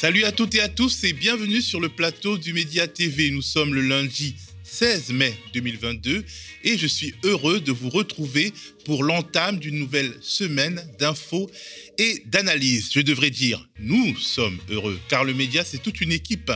Salut 0.00 0.22
à 0.22 0.30
toutes 0.30 0.54
et 0.54 0.60
à 0.60 0.68
tous 0.68 1.02
et 1.02 1.12
bienvenue 1.12 1.60
sur 1.60 1.80
le 1.80 1.88
plateau 1.88 2.38
du 2.38 2.52
Média 2.52 2.86
TV. 2.86 3.32
Nous 3.32 3.42
sommes 3.42 3.74
le 3.74 3.80
lundi 3.80 4.36
16 4.62 5.10
mai 5.10 5.34
2022 5.54 6.24
et 6.62 6.78
je 6.78 6.86
suis 6.86 7.14
heureux 7.24 7.58
de 7.58 7.72
vous 7.72 7.90
retrouver 7.90 8.52
pour 8.84 9.02
l'entame 9.02 9.58
d'une 9.58 9.76
nouvelle 9.76 10.14
semaine 10.20 10.88
d'infos 11.00 11.50
et 11.98 12.22
d'analyse. 12.26 12.90
Je 12.92 13.00
devrais 13.00 13.30
dire, 13.30 13.68
nous 13.80 14.16
sommes 14.16 14.60
heureux 14.70 15.00
car 15.08 15.24
le 15.24 15.34
média 15.34 15.64
c'est 15.64 15.82
toute 15.82 16.00
une 16.00 16.12
équipe. 16.12 16.52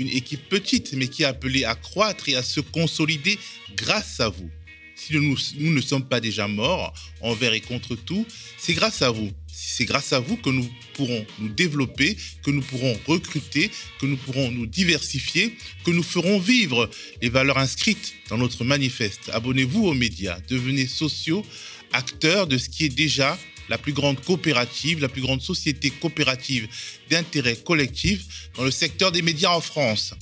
Une 0.00 0.08
équipe 0.08 0.48
petite 0.48 0.94
mais 0.94 1.06
qui 1.06 1.22
est 1.22 1.26
appelée 1.26 1.62
à 1.62 1.76
croître 1.76 2.28
et 2.28 2.34
à 2.34 2.42
se 2.42 2.58
consolider 2.58 3.38
grâce 3.76 4.18
à 4.18 4.30
vous. 4.30 4.50
Si 4.96 5.14
nous, 5.14 5.36
nous 5.58 5.72
ne 5.72 5.80
sommes 5.80 6.08
pas 6.08 6.20
déjà 6.20 6.48
morts 6.48 6.92
envers 7.20 7.52
et 7.52 7.60
contre 7.60 7.94
tout, 7.94 8.26
c'est 8.58 8.74
grâce 8.74 9.00
à 9.00 9.10
vous. 9.10 9.30
C'est 9.66 9.86
grâce 9.86 10.12
à 10.12 10.20
vous 10.20 10.36
que 10.36 10.50
nous 10.50 10.68
pourrons 10.92 11.26
nous 11.38 11.48
développer, 11.48 12.16
que 12.44 12.50
nous 12.50 12.62
pourrons 12.62 12.98
recruter, 13.06 13.70
que 13.98 14.06
nous 14.06 14.16
pourrons 14.16 14.50
nous 14.50 14.66
diversifier, 14.66 15.56
que 15.84 15.90
nous 15.90 16.02
ferons 16.02 16.38
vivre 16.38 16.88
les 17.22 17.28
valeurs 17.28 17.58
inscrites 17.58 18.14
dans 18.28 18.38
notre 18.38 18.62
manifeste. 18.64 19.30
Abonnez-vous 19.32 19.86
aux 19.86 19.94
médias, 19.94 20.38
devenez 20.48 20.86
sociaux, 20.86 21.44
acteurs 21.92 22.46
de 22.46 22.58
ce 22.58 22.68
qui 22.68 22.84
est 22.84 22.94
déjà 22.94 23.38
la 23.68 23.78
plus 23.78 23.92
grande 23.92 24.20
coopérative, 24.20 25.00
la 25.00 25.08
plus 25.08 25.22
grande 25.22 25.42
société 25.42 25.90
coopérative 25.90 26.68
d'intérêt 27.10 27.56
collectif 27.56 28.50
dans 28.56 28.64
le 28.64 28.70
secteur 28.70 29.12
des 29.12 29.22
médias 29.22 29.50
en 29.50 29.60
France. 29.60 30.14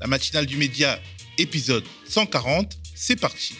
La 0.00 0.06
matinale 0.06 0.46
du 0.46 0.56
média, 0.56 1.00
épisode 1.38 1.84
140, 2.08 2.78
c'est 2.94 3.16
parti. 3.16 3.54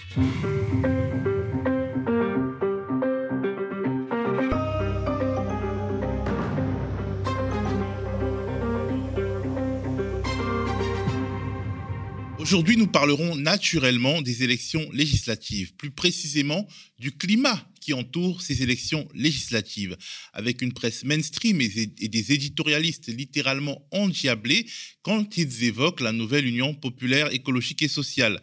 Aujourd'hui, 12.47 12.77
nous 12.77 12.87
parlerons 12.87 13.35
naturellement 13.35 14.23
des 14.23 14.45
élections 14.45 14.89
législatives, 14.93 15.75
plus 15.75 15.91
précisément 15.91 16.69
du 16.97 17.11
climat 17.11 17.69
qui 17.81 17.93
entoure 17.93 18.41
ces 18.41 18.63
élections 18.63 19.09
législatives, 19.15 19.97
avec 20.33 20.63
une 20.63 20.73
presse 20.73 21.03
mainstream 21.03 21.61
et 21.61 21.69
des 22.09 22.33
éditorialistes 22.33 23.09
littéralement 23.09 23.85
endiablés 23.91 24.65
quand 25.03 25.37
ils 25.37 25.65
évoquent 25.65 26.03
la 26.03 26.13
nouvelle 26.13 26.47
Union 26.47 26.73
populaire 26.73 27.35
écologique 27.35 27.83
et 27.83 27.89
sociale. 27.89 28.41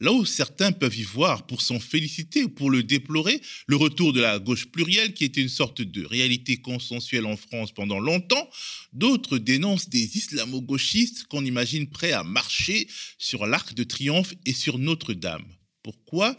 Là 0.00 0.12
où 0.12 0.24
certains 0.24 0.72
peuvent 0.72 0.96
y 0.96 1.02
voir, 1.02 1.46
pour 1.46 1.62
s'en 1.62 1.78
féliciter 1.78 2.42
ou 2.44 2.48
pour 2.48 2.70
le 2.70 2.82
déplorer, 2.82 3.40
le 3.66 3.76
retour 3.76 4.12
de 4.12 4.20
la 4.20 4.38
gauche 4.38 4.66
plurielle 4.66 5.14
qui 5.14 5.24
était 5.24 5.40
une 5.40 5.48
sorte 5.48 5.82
de 5.82 6.04
réalité 6.04 6.56
consensuelle 6.56 7.26
en 7.26 7.36
France 7.36 7.72
pendant 7.72 8.00
longtemps, 8.00 8.50
d'autres 8.92 9.38
dénoncent 9.38 9.88
des 9.88 10.16
islamo-gauchistes 10.16 11.24
qu'on 11.24 11.44
imagine 11.44 11.88
prêts 11.88 12.12
à 12.12 12.24
marcher 12.24 12.88
sur 13.18 13.46
l'Arc 13.46 13.74
de 13.74 13.84
Triomphe 13.84 14.34
et 14.44 14.52
sur 14.52 14.78
Notre-Dame. 14.78 15.44
Pourquoi 15.84 16.34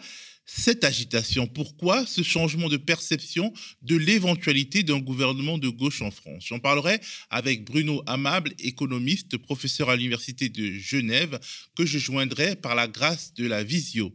cette 0.45 0.83
agitation 0.83 1.45
Pourquoi 1.47 2.05
ce 2.07 2.23
changement 2.23 2.67
de 2.67 2.77
perception 2.77 3.53
de 3.83 3.95
l'éventualité 3.95 4.81
d'un 4.81 4.99
gouvernement 4.99 5.59
de 5.59 5.69
gauche 5.69 6.01
en 6.01 6.11
France? 6.11 6.45
J'en 6.47 6.59
parlerai 6.59 6.99
avec 7.29 7.63
Bruno 7.63 8.03
Amable, 8.07 8.53
économiste, 8.59 9.37
professeur 9.37 9.89
à 9.89 9.95
l'Université 9.95 10.49
de 10.49 10.71
Genève, 10.73 11.39
que 11.75 11.85
je 11.85 11.99
joindrai 11.99 12.55
par 12.55 12.73
la 12.73 12.87
grâce 12.87 13.33
de 13.35 13.45
la 13.45 13.63
visio. 13.63 14.13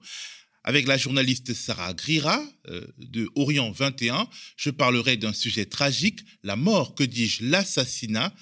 Avec 0.64 0.86
la 0.86 0.98
journaliste 0.98 1.54
Sarah 1.54 1.94
Grira 1.94 2.42
euh, 2.68 2.86
de 2.98 3.28
Orient 3.34 3.70
21, 3.70 4.28
je 4.56 4.70
parlerai 4.70 5.16
d'un 5.16 5.32
sujet 5.32 5.64
tragique, 5.64 6.20
la 6.42 6.56
mort, 6.56 6.94
que 6.94 7.04
dis-je, 7.04 7.44
l'assassinat 7.44 8.34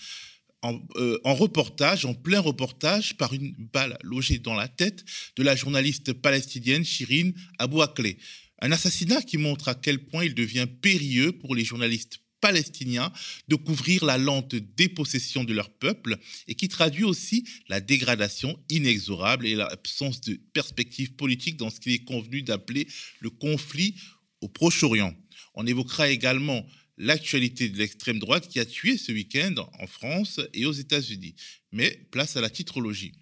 euh, 0.65 1.19
en, 1.25 1.35
reportage, 1.35 2.05
en 2.05 2.15
plein 2.15 2.41
reportage, 2.41 3.17
par 3.17 3.33
une 3.33 3.55
balle 3.73 3.97
logée 4.03 4.39
dans 4.39 4.55
la 4.55 4.67
tête 4.67 5.05
de 5.37 5.43
la 5.43 5.55
journaliste 5.55 6.13
palestinienne 6.13 6.85
Shirin 6.85 7.31
Abou 7.59 7.81
Akleh. 7.81 8.19
Un 8.61 8.73
assassinat 8.73 9.23
qui 9.23 9.39
montre 9.39 9.69
à 9.69 9.77
quel 9.77 10.05
point 10.05 10.25
il 10.25 10.35
devient 10.35 10.67
périlleux 10.67 11.33
pour 11.33 11.55
les 11.55 11.65
journalistes 11.65 12.21
palestiniens 12.41 13.13
de 13.49 13.57
couvrir 13.57 14.05
la 14.05 14.19
lente 14.19 14.55
dépossession 14.55 15.45
de 15.45 15.53
leur 15.53 15.71
peuple 15.71 16.19
et 16.47 16.55
qui 16.55 16.69
traduit 16.69 17.05
aussi 17.05 17.45
la 17.69 17.81
dégradation 17.81 18.59
inexorable 18.69 19.47
et 19.47 19.55
l'absence 19.55 20.21
de 20.23 20.41
perspective 20.53 21.15
politique 21.15 21.57
dans 21.57 21.71
ce 21.71 21.81
qu'il 21.81 21.93
est 21.93 22.05
convenu 22.05 22.43
d'appeler 22.43 22.89
le 23.21 23.31
conflit 23.31 23.95
au 24.41 24.49
Proche-Orient. 24.49 25.15
On 25.55 25.67
évoquera 25.67 26.09
également 26.11 26.67
l'actualité 26.99 27.69
de 27.69 27.79
l'extrême 27.79 28.19
droite 28.19 28.49
qui 28.49 28.61
a 28.61 28.65
tué 28.65 28.99
ce 28.99 29.13
week-end 29.13 29.55
en 29.79 29.87
France 29.87 30.41
et 30.53 30.67
aux 30.67 30.73
États-Unis. 30.73 31.35
Mais 31.73 32.07
place 32.11 32.37
à 32.37 32.41
la 32.41 32.51
titrologie. 32.51 33.13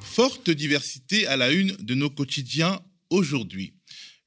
Forte 0.00 0.50
diversité 0.50 1.26
à 1.26 1.36
la 1.36 1.52
une 1.52 1.76
de 1.76 1.94
nos 1.94 2.10
quotidiens 2.10 2.80
aujourd'hui. 3.10 3.74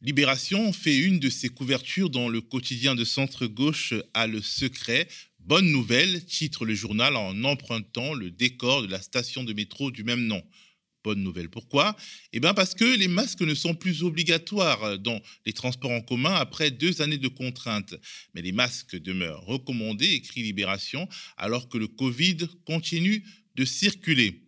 Libération 0.01 0.73
fait 0.73 0.97
une 0.97 1.19
de 1.19 1.29
ses 1.29 1.49
couvertures 1.49 2.09
dans 2.09 2.29
le 2.29 2.41
quotidien 2.41 2.93
de 2.93 3.03
centre-gauche 3.03 3.93
à 4.13 4.27
Le 4.27 4.41
Secret. 4.41 5.07
Bonne 5.39 5.71
nouvelle, 5.71 6.23
titre 6.25 6.65
le 6.65 6.75
journal 6.75 7.15
en 7.15 7.43
empruntant 7.43 8.13
le 8.13 8.29
décor 8.29 8.83
de 8.83 8.87
la 8.87 9.01
station 9.01 9.43
de 9.43 9.53
métro 9.53 9.89
du 9.89 10.03
même 10.03 10.25
nom 10.25 10.43
bonne 11.07 11.23
nouvelle. 11.23 11.47
Pourquoi? 11.47 11.95
Eh 12.33 12.41
bien 12.41 12.53
parce 12.53 12.75
que 12.75 12.83
les 12.83 13.07
masques 13.07 13.39
ne 13.39 13.55
sont 13.55 13.73
plus 13.73 14.03
obligatoires 14.03 14.99
dans 14.99 15.21
les 15.45 15.53
transports 15.53 15.91
en 15.91 16.01
commun 16.01 16.33
après 16.33 16.69
deux 16.69 17.01
années 17.01 17.17
de 17.17 17.29
contraintes. 17.29 17.95
Mais 18.33 18.41
les 18.41 18.51
masques 18.51 18.97
demeurent 18.97 19.45
recommandés, 19.45 20.11
écrit 20.11 20.43
Libération, 20.43 21.07
alors 21.37 21.69
que 21.69 21.77
le 21.77 21.87
Covid 21.87 22.39
continue 22.65 23.23
de 23.55 23.63
circuler. 23.63 24.43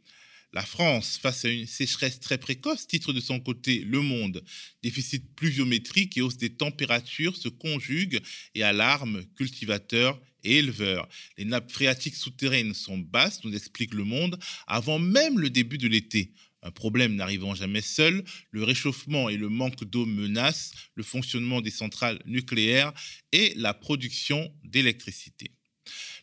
La 0.51 0.65
France, 0.65 1.17
face 1.17 1.45
à 1.45 1.49
une 1.49 1.65
sécheresse 1.65 2.19
très 2.19 2.37
précoce, 2.37 2.87
titre 2.87 3.13
de 3.13 3.21
son 3.21 3.39
côté 3.39 3.79
Le 3.79 4.01
Monde, 4.01 4.43
déficit 4.83 5.33
pluviométrique 5.35 6.17
et 6.17 6.21
hausse 6.21 6.37
des 6.37 6.49
températures 6.49 7.37
se 7.37 7.47
conjuguent 7.47 8.19
et 8.53 8.63
alarment 8.63 9.23
cultivateurs 9.37 10.19
et 10.43 10.57
éleveurs. 10.57 11.07
Les 11.37 11.45
nappes 11.45 11.71
phréatiques 11.71 12.15
souterraines 12.15 12.73
sont 12.73 12.97
basses, 12.97 13.43
nous 13.43 13.55
explique 13.55 13.93
Le 13.93 14.03
Monde, 14.03 14.39
avant 14.67 14.99
même 14.99 15.39
le 15.39 15.49
début 15.49 15.77
de 15.77 15.87
l'été. 15.87 16.31
Un 16.61 16.71
problème 16.71 17.15
n'arrivant 17.15 17.55
jamais 17.55 17.81
seul, 17.81 18.23
le 18.51 18.63
réchauffement 18.63 19.29
et 19.29 19.37
le 19.37 19.49
manque 19.49 19.83
d'eau 19.85 20.05
menacent 20.05 20.73
le 20.95 21.03
fonctionnement 21.03 21.61
des 21.61 21.71
centrales 21.71 22.19
nucléaires 22.25 22.91
et 23.31 23.53
la 23.55 23.73
production 23.73 24.53
d'électricité. 24.63 25.51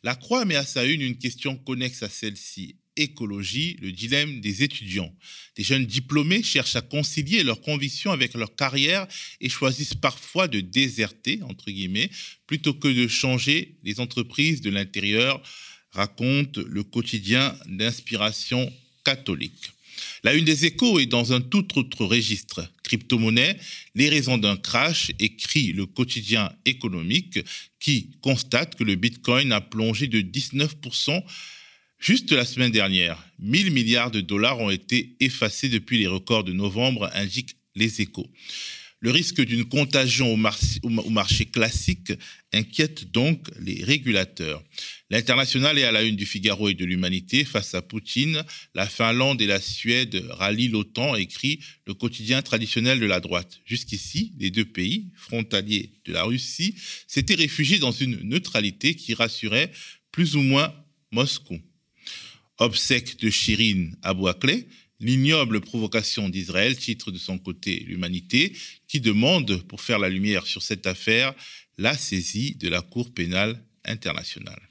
La 0.02 0.14
Croix 0.14 0.44
met 0.44 0.56
à 0.56 0.64
sa 0.64 0.84
une 0.84 1.00
une 1.00 1.18
question 1.18 1.56
connexe 1.56 2.02
à 2.02 2.08
celle-ci, 2.08 2.76
écologie, 2.96 3.76
le 3.80 3.92
dilemme 3.92 4.40
des 4.40 4.62
étudiants. 4.62 5.14
Des 5.56 5.62
jeunes 5.62 5.86
diplômés 5.86 6.42
cherchent 6.42 6.76
à 6.76 6.82
concilier 6.82 7.42
leurs 7.42 7.60
convictions 7.60 8.12
avec 8.12 8.34
leur 8.34 8.54
carrière 8.54 9.06
et 9.40 9.48
choisissent 9.48 9.94
parfois 9.94 10.48
de 10.48 10.60
déserter, 10.60 11.40
entre 11.42 11.70
guillemets, 11.70 12.10
plutôt 12.46 12.74
que 12.74 12.88
de 12.88 13.08
changer 13.08 13.76
les 13.84 14.00
entreprises 14.00 14.60
de 14.60 14.70
l'intérieur, 14.70 15.42
raconte 15.92 16.58
le 16.58 16.82
quotidien 16.82 17.56
d'inspiration 17.66 18.72
catholique. 19.04 19.72
La 20.24 20.34
une 20.34 20.44
des 20.44 20.66
échos 20.66 20.98
est 20.98 21.06
dans 21.06 21.32
un 21.32 21.40
tout 21.40 21.78
autre 21.78 22.04
registre. 22.04 22.68
Crypto-monnaie, 22.82 23.58
les 23.94 24.08
raisons 24.08 24.38
d'un 24.38 24.56
crash, 24.56 25.10
écrit 25.18 25.72
le 25.72 25.86
quotidien 25.86 26.52
économique 26.64 27.38
qui 27.80 28.10
constate 28.20 28.74
que 28.74 28.84
le 28.84 28.96
Bitcoin 28.96 29.52
a 29.52 29.60
plongé 29.60 30.06
de 30.06 30.20
19% 30.20 31.22
juste 31.98 32.32
la 32.32 32.44
semaine 32.44 32.70
dernière. 32.70 33.22
1000 33.38 33.70
milliards 33.70 34.10
de 34.10 34.20
dollars 34.20 34.60
ont 34.60 34.70
été 34.70 35.16
effacés 35.20 35.68
depuis 35.68 35.98
les 35.98 36.06
records 36.06 36.44
de 36.44 36.52
novembre, 36.52 37.10
indiquent 37.14 37.56
les 37.74 38.00
échos. 38.00 38.28
Le 39.00 39.10
risque 39.10 39.42
d'une 39.42 39.66
contagion 39.66 40.32
au, 40.32 41.10
marché, 41.10 41.44
classique 41.44 42.12
inquiète 42.52 43.12
donc 43.12 43.46
les 43.60 43.84
régulateurs. 43.84 44.64
L'international 45.10 45.78
est 45.78 45.84
à 45.84 45.92
la 45.92 46.02
une 46.02 46.16
du 46.16 46.24
Figaro 46.24 46.70
et 46.70 46.74
de 46.74 46.84
l'Humanité 46.86 47.44
face 47.44 47.74
à 47.74 47.82
Poutine. 47.82 48.42
La 48.74 48.88
Finlande 48.88 49.42
et 49.42 49.46
la 49.46 49.60
Suède 49.60 50.24
rallient 50.30 50.68
l'OTAN, 50.68 51.14
écrit 51.14 51.60
le 51.86 51.92
quotidien 51.92 52.40
traditionnel 52.40 52.98
de 52.98 53.06
la 53.06 53.20
droite. 53.20 53.60
Jusqu'ici, 53.66 54.32
les 54.38 54.50
deux 54.50 54.64
pays, 54.64 55.12
frontaliers 55.14 55.90
de 56.06 56.12
la 56.12 56.24
Russie, 56.24 56.74
s'étaient 57.06 57.34
réfugiés 57.34 57.78
dans 57.78 57.92
une 57.92 58.18
neutralité 58.22 58.94
qui 58.94 59.12
rassurait 59.12 59.70
plus 60.10 60.36
ou 60.36 60.40
moins 60.40 60.74
Moscou. 61.12 61.60
Obsèque 62.58 63.18
de 63.20 63.30
Abou 64.02 64.28
Akleh, 64.28 64.66
L'ignoble 64.98 65.60
provocation 65.60 66.28
d'Israël, 66.30 66.76
titre 66.76 67.10
de 67.10 67.18
son 67.18 67.38
côté 67.38 67.80
l'Humanité, 67.86 68.56
qui 68.88 69.00
demande, 69.00 69.62
pour 69.68 69.82
faire 69.82 69.98
la 69.98 70.08
lumière 70.08 70.46
sur 70.46 70.62
cette 70.62 70.86
affaire, 70.86 71.34
la 71.76 71.96
saisie 71.96 72.54
de 72.54 72.68
la 72.68 72.80
Cour 72.80 73.12
pénale 73.12 73.62
internationale. 73.84 74.62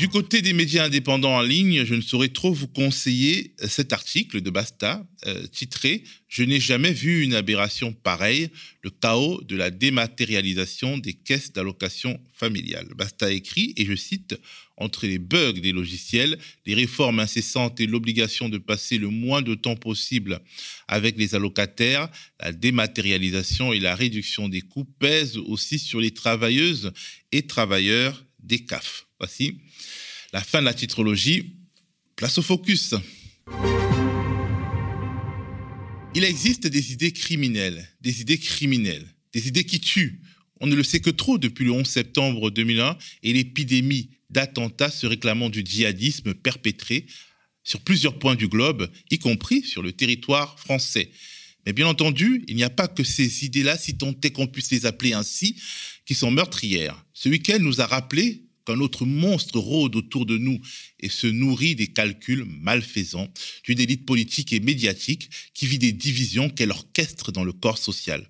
Du 0.00 0.08
côté 0.08 0.40
des 0.40 0.54
médias 0.54 0.86
indépendants 0.86 1.36
en 1.36 1.42
ligne, 1.42 1.84
je 1.84 1.94
ne 1.94 2.00
saurais 2.00 2.30
trop 2.30 2.54
vous 2.54 2.68
conseiller 2.68 3.52
cet 3.68 3.92
article 3.92 4.40
de 4.40 4.48
Basta, 4.48 5.06
euh, 5.26 5.46
titré 5.48 6.04
Je 6.26 6.42
n'ai 6.42 6.58
jamais 6.58 6.94
vu 6.94 7.22
une 7.22 7.34
aberration 7.34 7.92
pareille, 7.92 8.48
le 8.80 8.88
chaos 8.88 9.42
de 9.42 9.56
la 9.56 9.70
dématérialisation 9.70 10.96
des 10.96 11.12
caisses 11.12 11.52
d'allocation 11.52 12.18
familiale. 12.32 12.88
Basta 12.96 13.30
écrit, 13.30 13.74
et 13.76 13.84
je 13.84 13.94
cite, 13.94 14.40
Entre 14.78 15.06
les 15.06 15.18
bugs 15.18 15.52
des 15.52 15.72
logiciels, 15.72 16.38
les 16.64 16.74
réformes 16.74 17.20
incessantes 17.20 17.78
et 17.78 17.86
l'obligation 17.86 18.48
de 18.48 18.56
passer 18.56 18.96
le 18.96 19.08
moins 19.08 19.42
de 19.42 19.54
temps 19.54 19.76
possible 19.76 20.40
avec 20.88 21.18
les 21.18 21.34
allocataires, 21.34 22.08
la 22.40 22.52
dématérialisation 22.52 23.74
et 23.74 23.80
la 23.80 23.94
réduction 23.94 24.48
des 24.48 24.62
coûts 24.62 24.88
pèsent 24.98 25.36
aussi 25.36 25.78
sur 25.78 26.00
les 26.00 26.12
travailleuses 26.12 26.90
et 27.32 27.42
travailleurs 27.42 28.24
des 28.42 28.64
CAF. 28.64 29.06
Voici 29.18 29.58
la 30.32 30.42
fin 30.42 30.60
de 30.60 30.66
la 30.66 30.74
titrologie. 30.74 31.56
Place 32.16 32.38
au 32.38 32.42
focus. 32.42 32.94
Il 36.14 36.24
existe 36.24 36.66
des 36.66 36.92
idées 36.92 37.12
criminelles, 37.12 37.88
des 38.00 38.20
idées 38.20 38.38
criminelles, 38.38 39.06
des 39.32 39.48
idées 39.48 39.64
qui 39.64 39.80
tuent. 39.80 40.20
On 40.60 40.66
ne 40.66 40.74
le 40.74 40.82
sait 40.82 41.00
que 41.00 41.10
trop 41.10 41.38
depuis 41.38 41.64
le 41.64 41.72
11 41.72 41.86
septembre 41.86 42.50
2001 42.50 42.98
et 43.22 43.32
l'épidémie 43.32 44.10
d'attentats 44.28 44.90
se 44.90 45.06
réclamant 45.06 45.48
du 45.48 45.62
djihadisme 45.64 46.34
perpétré 46.34 47.06
sur 47.64 47.80
plusieurs 47.80 48.18
points 48.18 48.34
du 48.34 48.48
globe, 48.48 48.90
y 49.10 49.18
compris 49.18 49.62
sur 49.62 49.82
le 49.82 49.92
territoire 49.92 50.58
français. 50.58 51.10
Mais 51.66 51.72
bien 51.72 51.86
entendu, 51.86 52.44
il 52.48 52.56
n'y 52.56 52.64
a 52.64 52.70
pas 52.70 52.88
que 52.88 53.04
ces 53.04 53.44
idées-là, 53.44 53.78
si 53.78 53.96
tant 53.96 54.14
est 54.22 54.30
qu'on 54.30 54.46
puisse 54.46 54.70
les 54.70 54.86
appeler 54.86 55.12
ainsi, 55.12 55.56
qui 56.10 56.16
sont 56.16 56.32
meurtrières. 56.32 57.06
Ce 57.14 57.28
week-end 57.28 57.60
nous 57.60 57.80
a 57.80 57.86
rappelé 57.86 58.42
qu'un 58.66 58.80
autre 58.80 59.06
monstre 59.06 59.60
rôde 59.60 59.94
autour 59.94 60.26
de 60.26 60.38
nous 60.38 60.60
et 60.98 61.08
se 61.08 61.28
nourrit 61.28 61.76
des 61.76 61.86
calculs 61.86 62.44
malfaisants 62.44 63.32
d'une 63.62 63.78
élite 63.78 64.06
politique 64.06 64.52
et 64.52 64.58
médiatique 64.58 65.30
qui 65.54 65.68
vit 65.68 65.78
des 65.78 65.92
divisions 65.92 66.50
qu'elle 66.50 66.72
orchestre 66.72 67.30
dans 67.30 67.44
le 67.44 67.52
corps 67.52 67.78
social. 67.78 68.28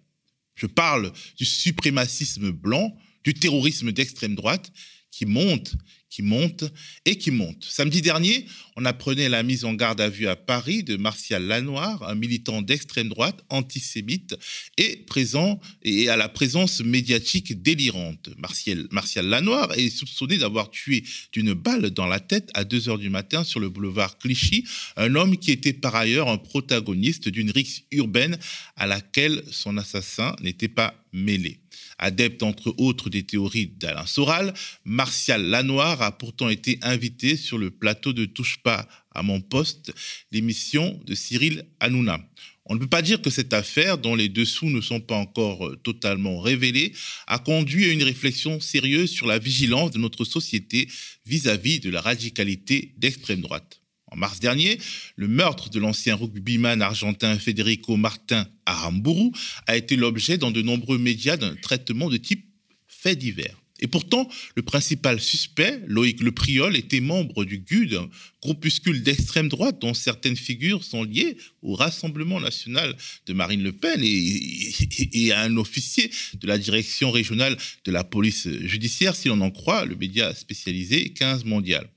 Je 0.56 0.66
parle 0.66 1.10
du 1.38 1.46
suprémacisme 1.46 2.50
blanc, 2.50 2.94
du 3.24 3.32
terrorisme 3.32 3.92
d'extrême 3.92 4.34
droite 4.34 4.70
qui 5.10 5.26
monte, 5.26 5.76
qui 6.08 6.22
monte 6.22 6.64
et 7.04 7.16
qui 7.16 7.30
monte. 7.30 7.64
Samedi 7.64 8.02
dernier, 8.02 8.46
on 8.76 8.84
apprenait 8.84 9.28
la 9.28 9.42
mise 9.42 9.64
en 9.64 9.74
garde 9.74 10.00
à 10.00 10.08
vue 10.08 10.26
à 10.26 10.36
Paris 10.36 10.82
de 10.82 10.96
Martial 10.96 11.44
Lanoir, 11.44 12.02
un 12.08 12.14
militant 12.14 12.62
d'extrême 12.62 13.08
droite 13.08 13.42
antisémite 13.48 14.36
et 14.76 14.96
présent 15.06 15.60
et 15.82 16.08
à 16.08 16.16
la 16.16 16.28
présence 16.28 16.80
médiatique 16.80 17.62
délirante. 17.62 18.30
Martial, 18.38 18.86
Martial 18.90 19.26
Lanoir 19.26 19.72
est 19.78 19.88
soupçonné 19.88 20.38
d'avoir 20.38 20.70
tué 20.70 21.04
d'une 21.32 21.54
balle 21.54 21.90
dans 21.90 22.06
la 22.06 22.20
tête 22.20 22.50
à 22.54 22.64
2 22.64 22.88
heures 22.88 22.98
du 22.98 23.10
matin 23.10 23.44
sur 23.44 23.60
le 23.60 23.68
boulevard 23.68 24.18
Clichy 24.18 24.64
un 24.96 25.14
homme 25.14 25.36
qui 25.36 25.52
était 25.52 25.72
par 25.72 25.94
ailleurs 25.94 26.28
un 26.28 26.38
protagoniste 26.38 27.28
d'une 27.28 27.50
rixe 27.50 27.82
urbaine 27.92 28.38
à 28.76 28.86
laquelle 28.86 29.42
son 29.50 29.76
assassin 29.76 30.34
n'était 30.40 30.68
pas 30.68 30.94
mêlé. 31.12 31.60
Adepte 32.00 32.42
entre 32.42 32.74
autres 32.78 33.10
des 33.10 33.22
théories 33.22 33.68
d'Alain 33.68 34.06
Soral, 34.06 34.54
Martial 34.84 35.42
Lanoir 35.44 36.02
a 36.02 36.16
pourtant 36.16 36.48
été 36.48 36.78
invité 36.82 37.36
sur 37.36 37.58
le 37.58 37.70
plateau 37.70 38.12
de 38.12 38.24
Touche 38.24 38.58
pas 38.62 38.88
à 39.14 39.22
mon 39.22 39.40
poste, 39.40 39.92
l'émission 40.32 40.98
de 41.04 41.14
Cyril 41.14 41.66
Hanouna. 41.78 42.20
On 42.66 42.74
ne 42.74 42.78
peut 42.78 42.86
pas 42.86 43.02
dire 43.02 43.20
que 43.20 43.30
cette 43.30 43.52
affaire, 43.52 43.98
dont 43.98 44.14
les 44.14 44.28
dessous 44.28 44.70
ne 44.70 44.80
sont 44.80 45.00
pas 45.00 45.16
encore 45.16 45.66
euh, 45.66 45.76
totalement 45.76 46.40
révélés, 46.40 46.92
a 47.26 47.38
conduit 47.40 47.86
à 47.86 47.92
une 47.92 48.04
réflexion 48.04 48.60
sérieuse 48.60 49.10
sur 49.10 49.26
la 49.26 49.38
vigilance 49.38 49.90
de 49.90 49.98
notre 49.98 50.24
société 50.24 50.88
vis-à-vis 51.26 51.80
de 51.80 51.90
la 51.90 52.00
radicalité 52.00 52.94
d'extrême 52.96 53.40
droite. 53.40 53.79
En 54.10 54.16
mars 54.16 54.40
dernier, 54.40 54.78
le 55.16 55.28
meurtre 55.28 55.70
de 55.70 55.78
l'ancien 55.78 56.16
rugbyman 56.16 56.82
argentin 56.82 57.38
Federico 57.38 57.96
Martin 57.96 58.46
Aramburu 58.66 59.30
a 59.66 59.76
été 59.76 59.96
l'objet 59.96 60.36
dans 60.38 60.50
de 60.50 60.62
nombreux 60.62 60.98
médias 60.98 61.36
d'un 61.36 61.54
traitement 61.56 62.08
de 62.08 62.16
type 62.16 62.44
fait 62.88 63.16
divers. 63.16 63.56
Et 63.80 63.86
pourtant, 63.86 64.28
le 64.56 64.62
principal 64.62 65.20
suspect, 65.20 65.80
Loïc 65.86 66.20
Le 66.20 66.32
Priol, 66.32 66.76
était 66.76 67.00
membre 67.00 67.44
du 67.44 67.58
GUD, 67.58 67.94
un 67.94 68.10
groupuscule 68.42 69.02
d'extrême 69.02 69.48
droite 69.48 69.80
dont 69.80 69.94
certaines 69.94 70.36
figures 70.36 70.84
sont 70.84 71.02
liées 71.02 71.38
au 71.62 71.74
Rassemblement 71.74 72.40
national 72.40 72.94
de 73.26 73.32
Marine 73.32 73.62
Le 73.62 73.72
Pen 73.72 74.00
et, 74.02 75.32
à 75.32 75.42
un 75.42 75.56
officier 75.56 76.10
de 76.34 76.46
la 76.46 76.58
direction 76.58 77.10
régionale 77.10 77.56
de 77.84 77.90
la 77.90 78.04
police 78.04 78.48
judiciaire, 78.64 79.16
si 79.16 79.28
l'on 79.28 79.40
en 79.40 79.50
croit 79.50 79.86
le 79.86 79.96
média 79.96 80.34
spécialisé 80.34 81.10
15 81.10 81.44
mondial. 81.44 81.88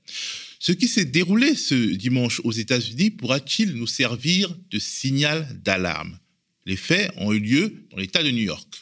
Ce 0.66 0.72
qui 0.72 0.88
s'est 0.88 1.04
déroulé 1.04 1.56
ce 1.56 1.74
dimanche 1.74 2.40
aux 2.42 2.50
États-Unis 2.50 3.10
pourra-t-il 3.10 3.74
nous 3.74 3.86
servir 3.86 4.56
de 4.70 4.78
signal 4.78 5.46
d'alarme? 5.62 6.18
Les 6.64 6.76
faits 6.76 7.12
ont 7.18 7.34
eu 7.34 7.38
lieu 7.38 7.86
dans 7.90 7.98
l'État 7.98 8.22
de 8.22 8.30
New 8.30 8.44
York. 8.44 8.80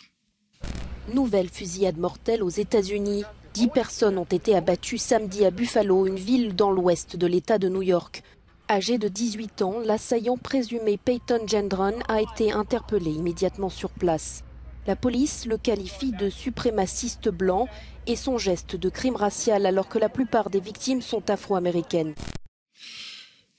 Nouvelle 1.13 1.49
fusillade 1.49 1.99
mortelle 1.99 2.45
aux 2.45 2.51
États-Unis. 2.51 3.25
Dix 3.53 3.67
personnes 3.67 4.17
ont 4.17 4.23
été 4.23 4.55
abattues 4.55 4.97
samedi 4.97 5.45
à 5.45 5.51
Buffalo, 5.51 6.07
une 6.07 6.21
ville 6.21 6.55
dans 6.55 6.71
l'ouest 6.71 7.17
de 7.17 7.27
l'État 7.27 7.59
de 7.59 7.69
New 7.69 7.83
York. 7.83 8.23
Âgé 8.71 8.99
de 8.99 9.09
18 9.09 9.63
ans, 9.63 9.81
l'assaillant 9.85 10.37
présumé 10.37 10.99
Peyton 11.05 11.49
Gendron 11.49 11.99
a 12.07 12.23
été 12.23 12.53
interpellé 12.53 13.11
immédiatement 13.11 13.71
sur 13.71 13.91
place. 13.91 14.45
La 14.87 14.97
police 14.97 15.47
le 15.47 15.59
qualifie 15.59 16.11
de 16.11 16.29
suprémaciste 16.29 17.29
blanc 17.29 17.69
et 18.09 18.17
son 18.17 18.37
geste 18.37 18.75
de 18.75 18.89
crime 18.89 19.15
racial 19.15 19.65
alors 19.65 19.89
que 19.89 19.99
la 19.99 20.09
plupart 20.09 20.51
des 20.51 20.59
victimes 20.59 21.03
sont 21.03 21.31
afro-américaines. 21.31 22.15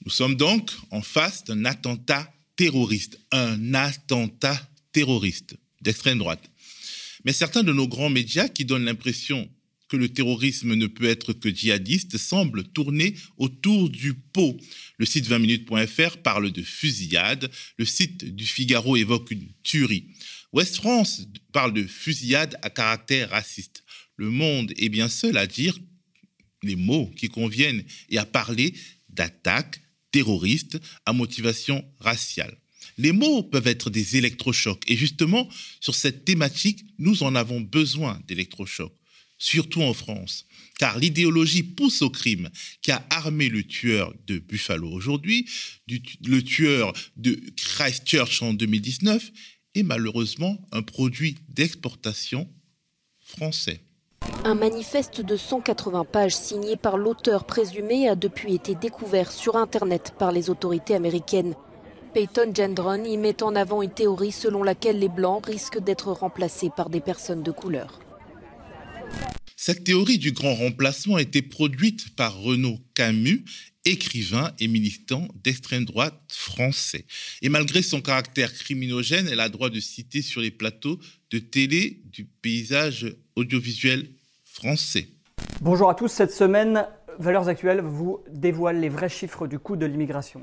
Nous 0.04 0.10
sommes 0.10 0.34
donc 0.34 0.70
en 0.90 1.00
face 1.00 1.44
d'un 1.44 1.64
attentat 1.64 2.30
terroriste, 2.56 3.18
un 3.32 3.72
attentat 3.72 4.60
terroriste 4.92 5.56
d'extrême 5.80 6.18
droite. 6.18 6.50
Mais 7.24 7.32
certains 7.32 7.62
de 7.62 7.72
nos 7.72 7.88
grands 7.88 8.10
médias 8.10 8.48
qui 8.48 8.66
donnent 8.66 8.84
l'impression 8.84 9.48
que 9.88 9.96
le 9.96 10.08
terrorisme 10.08 10.74
ne 10.74 10.86
peut 10.86 11.08
être 11.08 11.32
que 11.32 11.48
djihadiste 11.48 12.18
semblent 12.18 12.64
tourner 12.64 13.14
autour 13.38 13.88
du 13.88 14.14
pot. 14.14 14.56
Le 14.98 15.06
site 15.06 15.28
20minutes.fr 15.28 16.18
parle 16.18 16.50
de 16.50 16.62
fusillade, 16.62 17.50
le 17.78 17.84
site 17.84 18.24
du 18.34 18.46
Figaro 18.46 18.96
évoque 18.96 19.30
une 19.30 19.48
tuerie. 19.62 20.06
Ouest 20.54 20.76
France 20.76 21.26
parle 21.52 21.72
de 21.72 21.82
fusillade 21.82 22.56
à 22.62 22.70
caractère 22.70 23.30
raciste. 23.30 23.82
Le 24.16 24.30
monde 24.30 24.72
est 24.76 24.88
bien 24.88 25.08
seul 25.08 25.36
à 25.36 25.48
dire 25.48 25.76
les 26.62 26.76
mots 26.76 27.10
qui 27.16 27.26
conviennent 27.26 27.82
et 28.08 28.18
à 28.18 28.24
parler 28.24 28.72
d'attaques 29.08 29.80
terroristes 30.12 30.80
à 31.06 31.12
motivation 31.12 31.84
raciale. 31.98 32.56
Les 32.98 33.10
mots 33.10 33.42
peuvent 33.42 33.66
être 33.66 33.90
des 33.90 34.16
électrochocs 34.16 34.84
et 34.86 34.96
justement 34.96 35.48
sur 35.80 35.96
cette 35.96 36.24
thématique, 36.24 36.84
nous 36.98 37.24
en 37.24 37.34
avons 37.34 37.60
besoin 37.60 38.22
d'électrochocs, 38.28 38.96
surtout 39.38 39.82
en 39.82 39.92
France, 39.92 40.46
car 40.78 41.00
l'idéologie 41.00 41.64
pousse 41.64 42.00
au 42.00 42.10
crime 42.10 42.48
qui 42.80 42.92
a 42.92 43.04
armé 43.10 43.48
le 43.48 43.64
tueur 43.64 44.14
de 44.28 44.38
Buffalo 44.38 44.88
aujourd'hui, 44.88 45.48
le 46.24 46.42
tueur 46.42 46.92
de 47.16 47.42
Christchurch 47.56 48.40
en 48.40 48.54
2019 48.54 49.32
est 49.74 49.82
malheureusement 49.82 50.56
un 50.72 50.82
produit 50.82 51.36
d'exportation 51.48 52.48
français. 53.20 53.80
Un 54.44 54.54
manifeste 54.54 55.20
de 55.20 55.36
180 55.36 56.04
pages 56.04 56.36
signé 56.36 56.76
par 56.76 56.96
l'auteur 56.96 57.44
présumé 57.44 58.08
a 58.08 58.14
depuis 58.14 58.54
été 58.54 58.74
découvert 58.74 59.32
sur 59.32 59.56
Internet 59.56 60.14
par 60.18 60.32
les 60.32 60.50
autorités 60.50 60.94
américaines. 60.94 61.54
Peyton 62.12 62.52
Gendron 62.54 63.02
y 63.04 63.16
met 63.16 63.42
en 63.42 63.56
avant 63.56 63.82
une 63.82 63.90
théorie 63.90 64.32
selon 64.32 64.62
laquelle 64.62 64.98
les 64.98 65.08
Blancs 65.08 65.46
risquent 65.46 65.82
d'être 65.82 66.12
remplacés 66.12 66.70
par 66.74 66.88
des 66.88 67.00
personnes 67.00 67.42
de 67.42 67.50
couleur. 67.50 68.00
Cette 69.66 69.84
théorie 69.84 70.18
du 70.18 70.32
grand 70.32 70.54
remplacement 70.54 71.16
a 71.16 71.22
été 71.22 71.40
produite 71.40 72.14
par 72.16 72.38
Renaud 72.38 72.76
Camus 72.92 73.46
écrivain 73.86 74.52
et 74.58 74.68
militant 74.68 75.26
d'extrême 75.42 75.86
droite 75.86 76.20
français. 76.28 77.06
Et 77.40 77.48
malgré 77.48 77.80
son 77.80 78.02
caractère 78.02 78.52
criminogène, 78.52 79.26
elle 79.26 79.40
a 79.40 79.48
droit 79.48 79.70
de 79.70 79.80
citer 79.80 80.20
sur 80.20 80.42
les 80.42 80.50
plateaux 80.50 80.98
de 81.30 81.38
télé 81.38 82.02
du 82.12 82.26
paysage 82.26 83.16
audiovisuel 83.36 84.10
français. 84.44 85.08
Bonjour 85.62 85.88
à 85.88 85.94
tous, 85.94 86.08
cette 86.08 86.32
semaine, 86.32 86.86
Valeurs 87.18 87.48
Actuelles 87.48 87.80
vous 87.80 88.22
dévoile 88.30 88.80
les 88.80 88.90
vrais 88.90 89.08
chiffres 89.08 89.46
du 89.46 89.58
coût 89.58 89.76
de 89.76 89.86
l'immigration. 89.86 90.42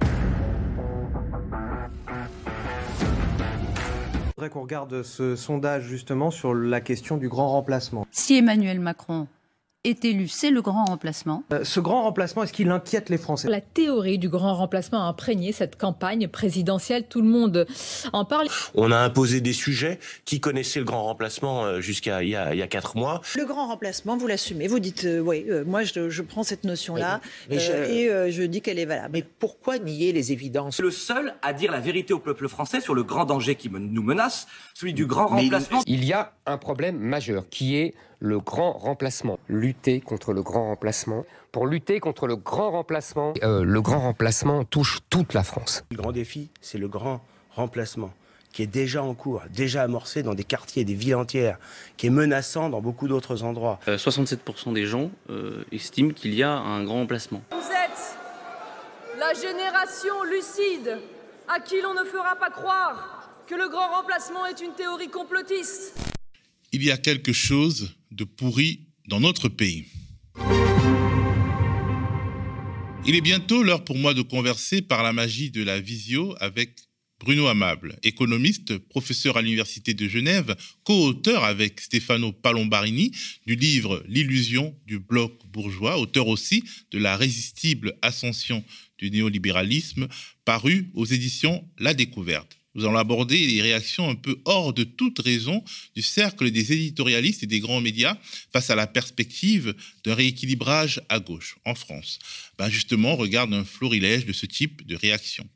Voudrais 4.41 4.53
qu'on 4.53 4.63
regarde 4.63 5.03
ce 5.03 5.35
sondage 5.35 5.83
justement 5.83 6.31
sur 6.31 6.55
la 6.55 6.81
question 6.81 7.17
du 7.17 7.29
grand 7.29 7.49
remplacement. 7.49 8.07
Si 8.09 8.37
Emmanuel 8.37 8.79
Macron 8.79 9.27
est 9.83 10.05
élu, 10.05 10.27
c'est 10.27 10.51
le 10.51 10.61
grand 10.61 10.85
remplacement. 10.85 11.43
Euh, 11.51 11.63
ce 11.63 11.79
grand 11.79 12.03
remplacement, 12.03 12.43
est-ce 12.43 12.53
qu'il 12.53 12.69
inquiète 12.69 13.09
les 13.09 13.17
Français? 13.17 13.49
La 13.49 13.61
théorie 13.61 14.19
du 14.19 14.29
grand 14.29 14.55
remplacement 14.55 15.03
a 15.03 15.07
imprégné 15.07 15.51
cette 15.51 15.75
campagne 15.75 16.27
présidentielle. 16.27 17.05
Tout 17.09 17.21
le 17.21 17.27
monde 17.27 17.65
en 18.13 18.23
parle. 18.23 18.47
On 18.75 18.91
a 18.91 18.97
imposé 18.97 19.41
des 19.41 19.53
sujets 19.53 19.99
qui 20.25 20.39
connaissaient 20.39 20.79
le 20.79 20.85
grand 20.85 21.03
remplacement 21.05 21.65
euh, 21.65 21.81
jusqu'à 21.81 22.21
il, 22.21 22.29
y 22.29 22.35
a 22.35 22.67
quatre 22.67 22.95
mois. 22.95 23.21
Le 23.35 23.45
grand 23.45 23.67
remplacement, 23.67 24.17
vous 24.17 24.27
l'assumez. 24.27 24.67
Vous 24.67 24.79
dites, 24.79 25.05
euh, 25.05 25.19
oui, 25.19 25.45
moi 25.65 25.83
je, 25.83 26.21
prends 26.21 26.43
cette 26.43 26.63
notion-là 26.63 27.19
et 27.49 27.57
je 27.59 28.43
dis 28.43 28.61
qu'elle 28.61 28.77
est 28.77 28.85
valable. 28.85 29.13
Mais 29.13 29.25
pourquoi 29.39 29.79
nier 29.79 30.11
les 30.11 30.31
évidences? 30.31 30.79
Le 30.79 30.91
seul 30.91 31.33
à 31.41 31.53
dire 31.53 31.71
la 31.71 31.79
vérité 31.79 32.13
au 32.13 32.19
peuple 32.19 32.47
français 32.47 32.81
sur 32.81 32.93
le 32.93 33.03
grand 33.03 33.25
danger 33.25 33.55
qui 33.55 33.69
nous 33.69 34.03
menace, 34.03 34.47
celui 34.75 34.93
du 34.93 35.07
grand 35.07 35.25
remplacement. 35.25 35.81
Il 35.87 36.05
y 36.05 36.13
a 36.13 36.33
un 36.45 36.57
problème 36.57 36.99
majeur 36.99 37.49
qui 37.49 37.77
est 37.77 37.95
le 38.21 38.39
grand 38.39 38.71
remplacement. 38.73 39.39
Lutter 39.49 39.99
contre 39.99 40.31
le 40.31 40.41
grand 40.41 40.67
remplacement. 40.67 41.25
Pour 41.51 41.67
lutter 41.67 41.99
contre 41.99 42.27
le 42.27 42.37
grand 42.37 42.71
remplacement, 42.71 43.33
euh, 43.43 43.63
le 43.63 43.81
grand 43.81 43.99
remplacement 43.99 44.63
touche 44.63 44.99
toute 45.09 45.33
la 45.33 45.43
France. 45.43 45.83
Le 45.91 45.97
grand 45.97 46.13
défi, 46.13 46.49
c'est 46.61 46.77
le 46.77 46.87
grand 46.87 47.21
remplacement 47.49 48.11
qui 48.53 48.63
est 48.63 48.67
déjà 48.67 49.01
en 49.01 49.13
cours, 49.13 49.43
déjà 49.49 49.83
amorcé 49.83 50.23
dans 50.23 50.33
des 50.33 50.43
quartiers, 50.43 50.83
des 50.83 50.93
villes 50.93 51.15
entières, 51.15 51.57
qui 51.95 52.07
est 52.07 52.11
menaçant 52.11 52.69
dans 52.69 52.81
beaucoup 52.81 53.07
d'autres 53.07 53.43
endroits. 53.43 53.79
67% 53.87 54.37
euh, 54.69 54.73
des 54.73 54.85
gens 54.85 55.09
euh, 55.29 55.63
estiment 55.71 56.11
qu'il 56.11 56.33
y 56.33 56.43
a 56.43 56.51
un 56.51 56.83
grand 56.83 56.95
remplacement. 56.95 57.41
Vous 57.51 57.57
êtes 57.57 58.17
la 59.17 59.33
génération 59.33 60.23
lucide 60.23 60.99
à 61.47 61.61
qui 61.61 61.81
l'on 61.81 61.93
ne 61.93 62.03
fera 62.03 62.35
pas 62.35 62.49
croire 62.49 63.29
que 63.47 63.55
le 63.55 63.69
grand 63.69 63.87
remplacement 63.95 64.45
est 64.45 64.59
une 64.61 64.73
théorie 64.73 65.09
complotiste 65.09 66.10
il 66.71 66.83
y 66.83 66.91
a 66.91 66.97
quelque 66.97 67.33
chose 67.33 67.95
de 68.11 68.23
pourri 68.23 68.87
dans 69.07 69.19
notre 69.19 69.49
pays. 69.49 69.85
Il 73.05 73.15
est 73.15 73.21
bientôt 73.21 73.63
l'heure 73.63 73.83
pour 73.83 73.97
moi 73.97 74.13
de 74.13 74.21
converser 74.21 74.81
par 74.81 75.03
la 75.03 75.11
magie 75.11 75.49
de 75.49 75.63
la 75.63 75.79
visio 75.81 76.35
avec 76.39 76.75
Bruno 77.19 77.47
Amable, 77.47 77.99
économiste, 78.03 78.77
professeur 78.77 79.37
à 79.37 79.41
l'Université 79.41 79.93
de 79.93 80.07
Genève, 80.07 80.55
co-auteur 80.83 81.43
avec 81.43 81.79
Stefano 81.79 82.31
Palombarini 82.31 83.11
du 83.45 83.55
livre 83.55 84.03
L'illusion 84.07 84.75
du 84.87 84.99
bloc 84.99 85.33
bourgeois, 85.47 85.97
auteur 85.97 86.27
aussi 86.27 86.63
de 86.91 86.97
La 86.97 87.17
résistible 87.17 87.95
ascension 88.01 88.63
du 88.97 89.11
néolibéralisme, 89.11 90.07
paru 90.45 90.89
aux 90.93 91.05
éditions 91.05 91.67
La 91.77 91.93
Découverte. 91.93 92.60
Nous 92.73 92.85
allons 92.85 92.97
aborder 92.97 93.47
les 93.47 93.61
réactions 93.61 94.09
un 94.09 94.15
peu 94.15 94.39
hors 94.45 94.73
de 94.73 94.83
toute 94.83 95.19
raison 95.19 95.63
du 95.95 96.01
cercle 96.01 96.51
des 96.51 96.71
éditorialistes 96.71 97.43
et 97.43 97.47
des 97.47 97.59
grands 97.59 97.81
médias 97.81 98.17
face 98.53 98.69
à 98.69 98.75
la 98.75 98.87
perspective 98.87 99.75
d'un 100.05 100.15
rééquilibrage 100.15 101.01
à 101.09 101.19
gauche 101.19 101.57
en 101.65 101.75
France. 101.75 102.19
Ben 102.57 102.69
justement, 102.69 103.13
on 103.13 103.17
regarde 103.17 103.53
un 103.53 103.65
florilège 103.65 104.25
de 104.25 104.33
ce 104.33 104.45
type 104.45 104.85
de 104.87 104.95
réaction 104.95 105.47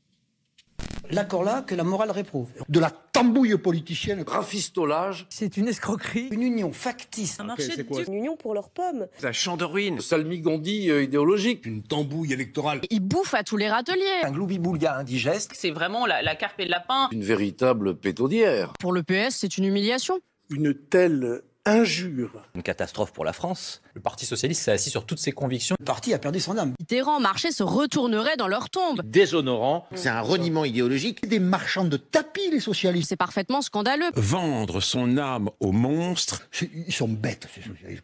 l'accord 1.11 1.43
là 1.43 1.61
que 1.61 1.75
la 1.75 1.83
morale 1.83 2.11
réprouve. 2.11 2.49
De 2.69 2.79
la 2.79 2.89
tambouille 2.89 3.57
politicienne. 3.57 4.23
Rafistolage. 4.25 5.25
C'est 5.29 5.57
une 5.57 5.67
escroquerie. 5.67 6.29
Une 6.31 6.41
union 6.41 6.71
factice. 6.73 7.39
Un 7.39 7.45
marché 7.45 7.75
de 7.75 7.85
Une 8.07 8.13
union 8.13 8.35
pour 8.37 8.53
leurs 8.53 8.69
pommes. 8.69 9.07
Un 9.23 9.31
champ 9.31 9.57
de 9.57 9.65
ruines. 9.65 10.01
Salmigondi 10.01 10.89
euh, 10.89 11.03
idéologique. 11.03 11.65
Une 11.65 11.83
tambouille 11.83 12.33
électorale. 12.33 12.81
Ils 12.89 12.99
bouffent 12.99 13.33
à 13.33 13.43
tous 13.43 13.57
les 13.57 13.69
râteliers. 13.69 14.21
Un 14.23 14.31
gloubi-boulga 14.31 14.97
indigeste. 14.97 15.51
C'est 15.55 15.71
vraiment 15.71 16.05
la, 16.05 16.21
la 16.21 16.35
carpe 16.35 16.59
et 16.59 16.65
le 16.65 16.71
lapin. 16.71 17.09
Une 17.11 17.23
véritable 17.23 17.95
pétaudière. 17.95 18.73
Pour 18.79 18.93
le 18.93 19.03
PS, 19.03 19.35
c'est 19.37 19.57
une 19.57 19.65
humiliation. 19.65 20.19
Une 20.49 20.73
telle 20.73 21.41
injure. 21.65 22.43
Une 22.55 22.63
catastrophe 22.63 23.11
pour 23.11 23.25
la 23.25 23.33
France. 23.33 23.81
Le 23.93 24.01
Parti 24.01 24.25
socialiste 24.25 24.63
s'est 24.63 24.71
assis 24.71 24.89
sur 24.89 25.05
toutes 25.05 25.19
ses 25.19 25.31
convictions. 25.31 25.75
Le 25.79 25.85
parti 25.85 26.13
a 26.13 26.19
perdu 26.19 26.39
son 26.39 26.57
âme. 26.57 26.73
Mitterrand 26.79 27.19
marché 27.19 27.51
se 27.51 27.63
retournerait 27.63 28.37
dans 28.37 28.47
leur 28.47 28.69
tombe. 28.69 29.01
Déshonorant. 29.03 29.87
C'est 29.95 30.09
un 30.09 30.21
reniement 30.21 30.65
idéologique. 30.65 31.27
Des 31.27 31.39
marchands 31.39 31.85
de 31.85 31.97
tapis, 31.97 32.49
les 32.51 32.59
socialistes. 32.59 33.09
C'est 33.09 33.15
parfaitement 33.15 33.61
scandaleux. 33.61 34.11
Vendre 34.15 34.79
son 34.79 35.17
âme 35.17 35.49
aux 35.59 35.71
monstres. 35.71 36.47
Ils 36.61 36.93
sont 36.93 37.07
bêtes, 37.07 37.47
ces 37.53 37.61
socialistes. 37.61 38.03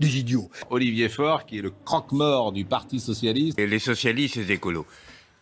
Des 0.00 0.18
idiots. 0.18 0.50
Olivier 0.70 1.08
Faure, 1.08 1.46
qui 1.46 1.58
est 1.58 1.62
le 1.62 1.70
croque-mort 1.70 2.52
du 2.52 2.64
Parti 2.64 3.00
socialiste. 3.00 3.58
Et 3.58 3.66
les 3.66 3.78
socialistes 3.78 4.36
et 4.36 4.44
les 4.44 4.52
écolos. 4.52 4.86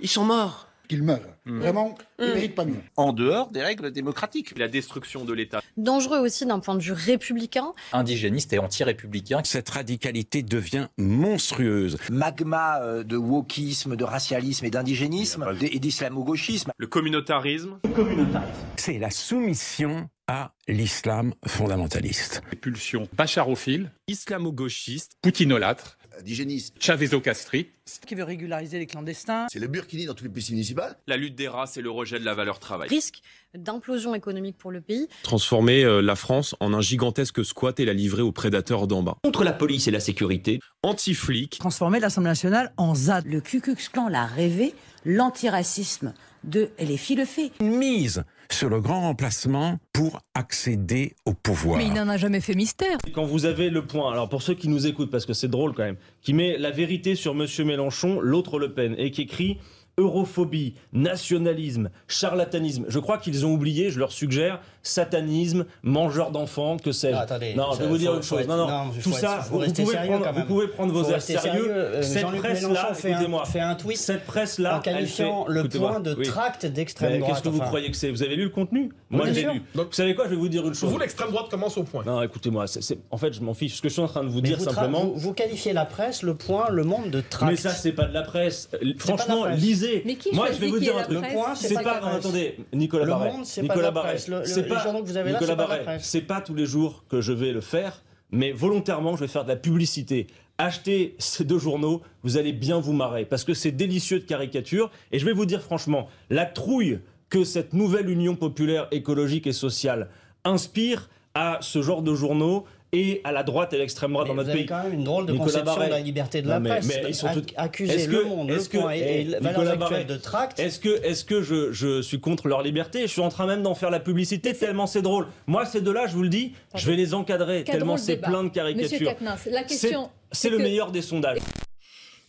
Ils 0.01 0.09
sont 0.09 0.25
morts 0.25 0.70
qu'il 0.91 1.05
meure. 1.05 1.21
Mm. 1.45 1.61
Vraiment, 1.61 1.95
il 2.19 2.27
ne 2.27 2.31
mm. 2.31 2.35
mérite 2.35 2.55
pas 2.57 2.65
mieux. 2.65 2.83
En 2.97 3.13
dehors 3.13 3.51
des 3.51 3.63
règles 3.63 3.93
démocratiques. 3.93 4.59
La 4.59 4.67
destruction 4.67 5.25
de 5.25 5.33
l'État. 5.33 5.63
Dangereux 5.77 6.19
aussi 6.19 6.45
d'un 6.45 6.59
point 6.59 6.75
de 6.75 6.83
vue 6.83 6.93
républicain. 6.93 7.73
Indigéniste 7.93 8.53
et 8.53 8.59
anti-républicain. 8.59 9.41
Cette 9.45 9.71
radicalité 9.71 10.43
devient 10.43 10.89
monstrueuse. 10.99 11.97
Magma 12.11 12.81
euh, 12.83 13.05
de 13.05 13.17
wokisme, 13.17 13.95
de 13.95 14.05
racialisme 14.05 14.65
et 14.65 14.71
d'indigénisme 14.71 15.47
et 15.63 15.79
d'islamo-gauchisme. 15.79 16.73
Le 16.77 16.87
communautarisme. 16.89 17.79
Le 17.85 17.91
communautarisme. 17.91 18.53
C'est 18.77 18.99
la 18.99 19.11
soumission 19.11 20.09
à 20.27 20.53
l'islam 20.67 21.35
fondamentaliste. 21.47 22.43
Les 22.51 22.57
pulsions 22.57 23.09
bacharophiles, 23.13 23.93
islamo-gauchistes, 24.09 25.13
poutinolâtres, 25.23 25.99
indigéniste. 26.21 26.75
Chavezo-Castri. 26.81 27.71
Qui 28.07 28.15
veut 28.15 28.25
régulariser 28.25 28.79
les 28.79 28.87
clandestins. 28.87 29.47
C'est 29.51 29.59
le 29.59 29.67
Burkini 29.67 30.07
dans 30.07 30.15
toutes 30.15 30.27
les 30.27 30.33
piscines 30.33 30.55
municipales. 30.55 30.97
La 31.07 31.17
lutte 31.17 31.35
des 31.35 31.49
races 31.49 31.77
et 31.77 31.83
le 31.83 31.91
rejet 31.91 32.21
de 32.21 32.25
la 32.25 32.35
valeur 32.35 32.61
travail. 32.61 32.89
Risque 32.89 33.23
d'implosion 33.55 34.15
économique 34.15 34.57
pour 34.57 34.71
le 34.71 34.81
pays. 34.81 35.09
Transformer 35.23 35.85
euh, 35.85 36.01
la 36.01 36.17
France 36.17 36.55
en 36.61 36.73
un 36.73 36.81
gigantesque 36.81 37.45
squat 37.45 37.79
et 37.81 37.85
la 37.85 37.93
livrer 37.93 38.23
aux 38.23 38.33
prédateurs 38.33 38.87
d'en 38.87 39.03
bas. 39.03 39.17
Contre 39.25 39.45
la 39.45 39.53
police 39.53 39.89
et 39.89 39.91
la 39.91 40.01
sécurité. 40.01 40.61
Anti-flic. 40.83 41.59
Transformer 41.59 42.01
l'Assemblée 42.01 42.31
nationale 42.31 42.73
en 42.77 42.95
ZAD. 42.95 43.27
Le 43.27 43.41
Ku 43.41 43.61
Klux 43.61 43.77
Klan 43.93 44.09
l'a 44.09 44.25
rêvé, 44.25 44.75
l'antiracisme 45.05 46.15
de 46.45 46.71
LFI 46.79 47.17
le 47.17 47.25
fait. 47.25 47.51
Une 47.61 47.77
mise 47.77 48.25
sur 48.53 48.69
le 48.69 48.81
grand 48.81 49.03
remplacement 49.03 49.79
pour 49.93 50.21
accéder 50.35 51.15
au 51.25 51.35
pouvoir. 51.35 51.79
Mais 51.79 51.87
il 51.87 51.93
n'en 51.93 52.09
a 52.09 52.17
jamais 52.17 52.41
fait 52.41 52.55
mystère. 52.55 52.99
Quand 53.15 53.25
vous 53.25 53.45
avez 53.45 53.71
le 53.71 53.87
point, 53.87 54.11
alors 54.11 54.29
pour 54.29 54.43
ceux 54.43 54.55
qui 54.55 54.69
nous 54.69 54.87
écoutent, 54.87 55.11
parce 55.11 55.27
que 55.27 55.33
c'est 55.33 55.49
drôle 55.49 55.75
quand 55.75 55.85
même, 55.85 55.97
qui 56.23 56.35
met 56.35 56.59
la 56.59 56.71
vérité 56.71 57.15
sur 57.15 57.35
Monsieur 57.35 57.65
Mélenchon, 57.65 58.21
l'autre 58.21 58.59
Le 58.59 58.73
Pen, 58.73 58.95
et 58.99 59.11
qui 59.11 59.23
écrit 59.23 59.59
europhobie, 60.01 60.75
nationalisme, 60.93 61.91
charlatanisme. 62.09 62.87
Je 62.89 62.99
crois 62.99 63.19
qu'ils 63.19 63.47
ont 63.47 63.53
oublié, 63.53 63.91
je 63.91 63.99
leur 63.99 64.13
suggère, 64.13 64.61
satanisme, 64.83 65.67
mangeur 65.83 66.31
d'enfants, 66.31 66.79
que 66.79 66.93
sais-je. 66.93 67.17
Attendez, 67.17 67.55
non, 67.55 67.73
je 67.75 67.83
vais 67.83 67.89
vous 67.89 67.99
dire 67.99 68.15
une 68.15 68.23
chose. 68.23 68.47
non, 68.47 68.57
non, 68.57 68.91
tout 69.03 69.13
ça, 69.13 69.47
vous, 69.51 69.61
pouvez 69.61 69.97
prendre, 69.97 70.33
vous, 70.33 70.45
pouvez 70.45 70.69
prendre, 70.69 70.93
vos 70.93 71.11
airs 71.11 71.23
sérieux. 71.23 71.71
Euh, 71.71 72.03
cette 72.03 72.27
presse-là, 72.27 72.93
écoutez-moi, 72.93 73.45
fait 73.45 73.61
un 73.61 73.75
tweet 73.75 73.99
cette 73.99 74.25
presse-là, 74.25 74.79
en 74.79 74.81
qualifiant 74.81 75.45
le 75.49 75.69
point 75.69 76.01
de 76.01 76.15
tract 76.15 76.67
d'extrême 76.67 77.19
droite. 77.19 77.33
Qu'est-ce 77.33 77.43
que 77.45 77.49
vous 77.49 77.61
croyez 77.61 77.91
que 77.91 77.97
c'est? 77.97 78.11
Vous 78.11 78.23
avez 78.23 78.37
lu 78.37 78.45
le 78.45 78.51
contenu? 78.51 78.91
Moi, 79.11 79.27
j'ai 79.33 79.43
lu. 79.43 79.63
Donc, 79.75 79.89
vous 79.89 79.93
savez 79.93 80.15
quoi? 80.15 80.25
Je 80.25 80.31
vais 80.31 80.37
vous 80.37 80.49
dire 80.49 80.67
une 80.67 80.75
chose. 80.75 80.91
Vous, 80.91 80.99
l'extrême 80.99 81.31
droite 81.31 81.51
commence 81.51 81.77
au 81.77 81.85
point. 81.85 82.05
Non, 82.05 82.23
écoutez-moi, 82.23 82.65
en 83.11 83.17
fait, 83.17 83.33
je 83.33 83.41
m'en 83.41 83.55
fiche. 83.55 83.77
Ce 83.77 83.83
que 83.83 83.89
je 83.89 83.95
suis 83.95 84.03
en 84.03 84.09
train 84.09 84.25
de 84.25 84.29
vous 84.29 84.41
dire 84.41 84.61
simplement. 84.61 85.13
Vous 85.15 85.33
qualifiez 85.35 85.73
la 85.73 85.85
presse, 85.85 86.23
le 86.23 86.35
point, 86.35 86.71
le 86.71 86.85
monde 86.85 87.11
de 87.11 87.21
tract. 87.21 87.51
Mais 87.51 87.57
ça, 87.57 87.71
c'est 87.71 87.93
pas 87.93 88.05
de 88.05 88.15
la 88.15 88.23
presse. 88.23 88.71
Franchement, 88.99 89.47
lisez. 89.47 89.90
Moi, 90.33 90.53
je 90.53 90.59
vais 90.59 90.69
vous 90.69 90.79
dire 90.79 90.97
un 90.97 91.03
truc. 91.05 91.25
C'est 91.55 91.83
pas. 91.83 92.01
Attendez, 92.05 92.57
Nicolas 92.73 93.07
Barret. 93.07 93.33
Nicolas 93.63 93.91
Barret. 93.91 94.19
C'est 94.19 94.69
pas. 94.69 94.85
Nicolas 95.25 95.55
Barret. 95.55 95.99
C'est 96.01 96.23
pas 96.23 96.41
tous 96.41 96.55
les 96.55 96.67
jours 96.67 97.05
que 97.09 97.21
je 97.21 97.33
vais 97.33 97.53
le 97.53 97.61
faire, 97.61 98.03
mais 98.31 98.53
volontairement, 98.53 99.17
je 99.17 99.21
vais 99.21 99.29
faire 99.29 99.45
de 99.45 99.49
la 99.49 99.57
publicité. 99.57 100.27
Achetez 100.59 101.15
ces 101.19 101.45
deux 101.45 101.59
journaux, 101.59 102.03
vous 102.23 102.37
allez 102.37 102.53
bien 102.53 102.81
vous 102.81 102.93
marrer, 102.93 103.25
parce 103.25 103.45
que 103.45 103.55
c'est 103.55 103.73
délicieux 103.73 104.21
de 104.21 104.25
caricature. 104.25 104.91
Et 105.11 105.19
je 105.19 105.25
vais 105.25 105.33
vous 105.33 105.47
dire 105.47 105.63
franchement, 105.63 106.09
la 106.29 106.45
trouille 106.45 106.99
que 107.31 107.45
cette 107.45 107.73
nouvelle 107.73 108.11
union 108.11 108.37
populaire 108.37 108.87
écologique 108.91 109.47
et 109.47 109.53
sociale 109.53 110.11
inspire 110.45 111.09
à 111.35 111.59
ce 111.63 111.81
genre 111.81 112.03
de 112.03 112.15
journaux, 112.15 112.65
et 112.93 113.21
à 113.25 113.33
la 113.33 113.43
droite 113.43 113.73
et 113.73 113.77
à 113.77 113.79
l'extrême 113.79 114.13
droite 114.13 114.29
dans 114.29 114.35
notre 114.35 114.53
pays. 114.53 114.67
Vous 114.67 114.73
avez 114.73 114.83
quand 114.83 114.89
même 114.89 114.99
une 114.99 115.05
drôle 115.05 115.27
de 115.27 115.33
conception 115.35 115.85
de 115.85 115.91
la 115.91 116.01
liberté 116.01 116.43
de 116.43 116.49
la 116.49 116.61
presse. 116.61 116.87
Mais, 116.87 117.03
ils 117.09 117.15
sont 117.15 117.29
Accuser 117.57 118.07
le 118.07 118.25
monde, 118.25 118.51
le 118.51 118.69
point 118.69 118.95
et, 118.95 119.21
et 119.21 119.25
valeurs 119.41 119.83
actuelles 119.83 120.07
de 120.07 120.17
tract. 120.17 120.59
Est-ce 120.59 120.81
que, 120.81 121.03
est 121.05 121.25
que 121.27 121.43
je, 121.43 121.73
je, 121.73 122.03
suis 122.03 122.21
contre 122.21 122.49
leur 122.49 122.63
liberté? 122.63 123.03
Je 123.03 123.07
suis 123.07 123.21
en 123.21 123.29
train 123.29 123.47
même 123.47 123.63
d'en 123.63 123.75
faire 123.75 123.91
la 123.91 124.01
publicité 124.01 124.55
tellement 124.55 124.87
c'est 124.87 125.03
drôle. 125.03 125.27
Moi, 125.47 125.67
ces 125.67 125.81
deux-là, 125.81 126.07
je 126.07 126.15
vous 126.15 126.23
le 126.23 126.29
dis, 126.29 126.53
je 126.75 126.87
vais 126.87 126.97
les 126.97 127.15
encadrer 127.15 127.65
tellement 127.65 127.97
c'est 127.97 128.17
plein 128.17 128.45
de 128.45 128.49
caricatures. 128.49 129.15
la 129.51 129.63
question... 129.65 130.11
C'est 130.33 130.51
le 130.51 130.59
meilleur 130.59 130.93
des 130.93 131.03
sondages. 131.03 131.39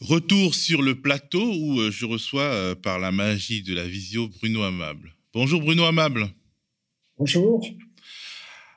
Retour 0.02 0.56
sur 0.56 0.82
le 0.82 1.00
plateau 1.00 1.44
où 1.44 1.80
euh, 1.80 1.92
je 1.92 2.08
reçois 2.08 2.42
euh, 2.42 2.74
par 2.74 2.98
la 2.98 3.12
magie 3.12 3.62
de 3.62 3.76
la 3.76 3.84
visio 3.84 4.30
Bruno 4.40 4.64
Amable. 4.64 5.14
Bonjour 5.32 5.62
Bruno 5.62 5.84
Amable. 5.84 6.28
Bonjour. 7.20 7.64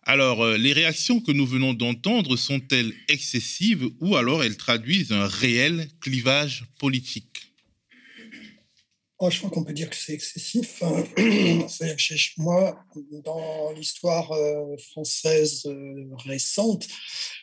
Alors, 0.07 0.43
euh, 0.43 0.59
les 0.59 0.75
réactions 0.75 1.21
que 1.21 1.33
nous 1.33 1.47
venons 1.47 1.73
d'entendre 1.73 2.37
sont-elles 2.37 2.93
excessives 3.09 3.89
ou 4.01 4.17
alors 4.17 4.45
elles 4.45 4.59
traduisent 4.59 5.13
un 5.13 5.27
réel 5.27 5.89
clivage 6.01 6.67
politique? 6.79 7.55
Oh, 9.19 9.31
je 9.31 9.39
crois 9.39 9.49
qu'on 9.49 9.65
peut 9.65 9.73
dire 9.73 9.89
que 9.89 9.97
c'est 9.97 10.13
excessif. 10.13 10.83
Hein. 10.83 11.05
moi, 12.37 12.85
dans 13.25 13.73
l'histoire 13.73 14.31
euh, 14.33 14.77
française 14.77 15.63
euh, 15.65 16.11
récente, 16.19 16.87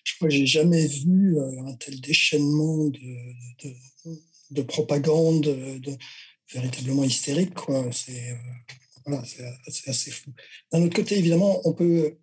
je 0.03 0.15
crois 0.15 0.27
que 0.27 0.36
j'ai 0.36 0.46
jamais 0.46 0.86
vu 0.86 1.39
un 1.65 1.74
tel 1.74 2.00
déchaînement 2.00 2.89
de, 2.89 3.74
de, 4.51 4.62
propagande 4.62 5.41
de, 5.41 5.98
véritablement 6.53 7.06
hystérique. 7.06 7.53
C'est 7.91 8.38
voilà, 9.05 9.24
assez 9.88 10.12
fou. 10.12 10.31
D'un 10.72 10.84
autre 10.84 10.96
côté, 10.96 11.17
évidemment, 11.17 11.62
on 11.67 11.74
peut 11.74 12.17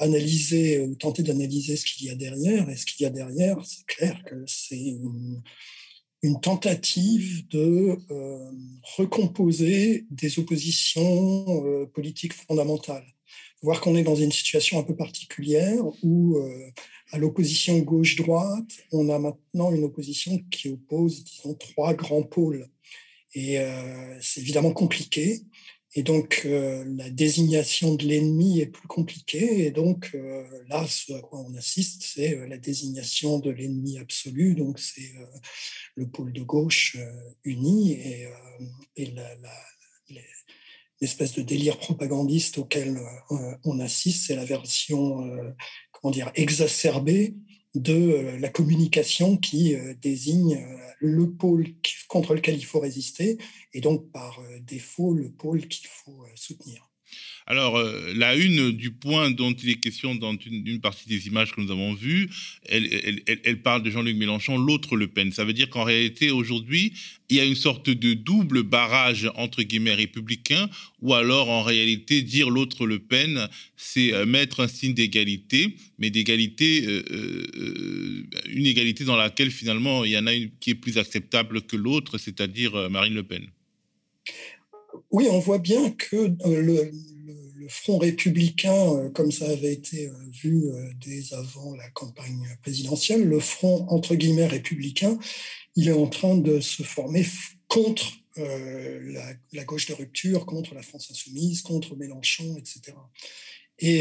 analyser, 0.00 0.88
tenter 0.98 1.22
d'analyser 1.22 1.76
ce 1.76 1.84
qu'il 1.84 2.06
y 2.06 2.10
a 2.10 2.14
derrière. 2.14 2.68
Et 2.70 2.76
ce 2.76 2.86
qu'il 2.86 3.04
y 3.04 3.06
a 3.06 3.10
derrière, 3.10 3.64
c'est 3.64 3.86
clair 3.86 4.22
que 4.24 4.44
c'est 4.46 4.96
une 6.22 6.40
tentative 6.40 7.48
de 7.48 7.96
euh, 8.10 8.50
recomposer 8.96 10.06
des 10.10 10.38
oppositions 10.38 11.64
euh, 11.64 11.86
politiques 11.86 12.34
fondamentales. 12.34 13.06
Voir 13.62 13.80
qu'on 13.80 13.96
est 13.96 14.02
dans 14.02 14.16
une 14.16 14.32
situation 14.32 14.78
un 14.78 14.82
peu 14.82 14.96
particulière 14.96 15.82
où, 16.02 16.36
euh, 16.36 16.70
à 17.12 17.18
l'opposition 17.18 17.78
gauche-droite, 17.78 18.70
on 18.92 19.08
a 19.08 19.18
maintenant 19.18 19.72
une 19.72 19.84
opposition 19.84 20.38
qui 20.50 20.70
oppose, 20.70 21.24
disons, 21.24 21.54
trois 21.54 21.94
grands 21.94 22.22
pôles. 22.22 22.68
Et 23.34 23.58
c'est 24.20 24.40
évidemment 24.40 24.72
compliqué. 24.72 25.42
Et 25.94 26.04
donc, 26.04 26.42
euh, 26.44 26.84
la 26.96 27.10
désignation 27.10 27.94
de 27.94 28.04
l'ennemi 28.04 28.60
est 28.60 28.66
plus 28.66 28.86
compliquée. 28.86 29.66
Et 29.66 29.70
donc, 29.72 30.12
euh, 30.14 30.44
là, 30.68 30.86
ce 30.86 31.12
à 31.14 31.20
quoi 31.20 31.40
on 31.40 31.54
assiste, 31.56 32.02
c'est 32.02 32.36
euh, 32.36 32.46
la 32.46 32.58
désignation 32.58 33.40
de 33.40 33.50
l'ennemi 33.50 33.98
absolu. 33.98 34.54
Donc, 34.54 34.78
c'est 34.78 35.12
le 35.96 36.08
pôle 36.08 36.32
de 36.32 36.42
gauche 36.42 36.96
uni 37.44 37.92
et, 37.92 38.28
et 38.96 39.12
l'espèce 41.00 41.34
de 41.34 41.42
délire 41.42 41.78
propagandiste 41.78 42.58
auquel 42.58 43.00
on 43.64 43.80
assiste, 43.80 44.26
c'est 44.26 44.36
la 44.36 44.44
version, 44.44 45.28
comment 45.90 46.12
dire, 46.12 46.30
exacerbée 46.34 47.34
de 47.74 48.36
la 48.38 48.48
communication 48.48 49.36
qui 49.36 49.76
désigne 50.02 50.58
le 51.00 51.30
pôle 51.32 51.66
contre 52.08 52.34
lequel 52.34 52.56
il 52.56 52.64
faut 52.64 52.78
résister, 52.78 53.38
et 53.72 53.80
donc 53.80 54.10
par 54.12 54.38
euh, 54.40 54.60
défaut 54.60 55.14
le 55.14 55.32
pôle 55.32 55.66
qu'il 55.66 55.88
faut 55.88 56.22
euh, 56.24 56.30
soutenir. 56.34 56.89
Alors, 57.50 57.78
euh, 57.78 58.12
la 58.14 58.36
une 58.36 58.70
du 58.70 58.92
point 58.92 59.32
dont 59.32 59.52
il 59.52 59.70
est 59.70 59.80
question 59.80 60.14
dans 60.14 60.36
une, 60.36 60.80
partie 60.80 61.08
des 61.08 61.26
images 61.26 61.52
que 61.52 61.60
nous 61.60 61.72
avons 61.72 61.94
vues, 61.94 62.30
elle, 62.68 63.60
parle 63.62 63.82
de 63.82 63.90
Jean-Luc 63.90 64.16
Mélenchon, 64.16 64.56
l'autre 64.56 64.96
Le 64.96 65.08
Pen. 65.08 65.32
Ça 65.32 65.44
veut 65.44 65.52
dire 65.52 65.68
qu'en 65.68 65.82
réalité, 65.82 66.30
aujourd'hui, 66.30 66.92
il 67.28 67.38
y 67.38 67.40
a 67.40 67.44
une 67.44 67.56
sorte 67.56 67.90
de 67.90 68.14
double 68.14 68.62
barrage 68.62 69.28
entre 69.34 69.64
guillemets 69.64 69.94
républicains, 69.94 70.70
ou 71.02 71.12
alors 71.12 71.48
en 71.48 71.64
réalité, 71.64 72.22
dire 72.22 72.50
l'autre 72.50 72.86
Le 72.86 73.00
Pen, 73.00 73.48
c'est 73.76 74.14
euh, 74.14 74.26
mettre 74.26 74.60
un 74.60 74.68
signe 74.68 74.94
d'égalité, 74.94 75.74
mais 75.98 76.10
d'égalité, 76.10 76.84
euh, 76.86 78.26
une 78.48 78.66
égalité 78.66 79.02
dans 79.02 79.16
laquelle 79.16 79.50
finalement 79.50 80.04
il 80.04 80.12
y 80.12 80.18
en 80.18 80.28
a 80.28 80.34
une 80.34 80.50
qui 80.60 80.70
est 80.70 80.76
plus 80.76 80.98
acceptable 80.98 81.62
que 81.62 81.74
l'autre, 81.74 82.16
c'est-à-dire 82.16 82.88
Marine 82.90 83.14
Le 83.14 83.24
Pen. 83.24 83.44
Oui, 85.10 85.26
on 85.30 85.40
voit 85.40 85.58
bien 85.58 85.90
que 85.90 86.16
euh, 86.16 86.62
le, 86.62 86.92
front 87.68 87.98
républicain, 87.98 88.94
euh, 88.96 89.10
comme 89.10 89.30
ça 89.30 89.48
avait 89.48 89.72
été 89.72 90.08
euh, 90.08 90.12
vu 90.42 90.64
dès 91.04 91.32
avant 91.34 91.76
la 91.76 91.88
campagne 91.90 92.48
présidentielle, 92.62 93.22
le 93.22 93.38
front 93.38 93.86
entre 93.88 94.16
guillemets 94.16 94.46
républicain, 94.46 95.18
il 95.76 95.88
est 95.88 95.92
en 95.92 96.08
train 96.08 96.36
de 96.36 96.58
se 96.60 96.82
former 96.82 97.24
contre 97.68 98.04
la, 98.36 99.64
gauche 99.64 99.86
de 99.86 99.94
rupture, 99.94 100.46
contre 100.46 100.74
la 100.74 100.82
France 100.82 101.10
insoumise, 101.10 101.62
contre 101.62 101.94
Mélenchon, 101.94 102.56
etc. 102.56 102.96
Et, 103.78 104.00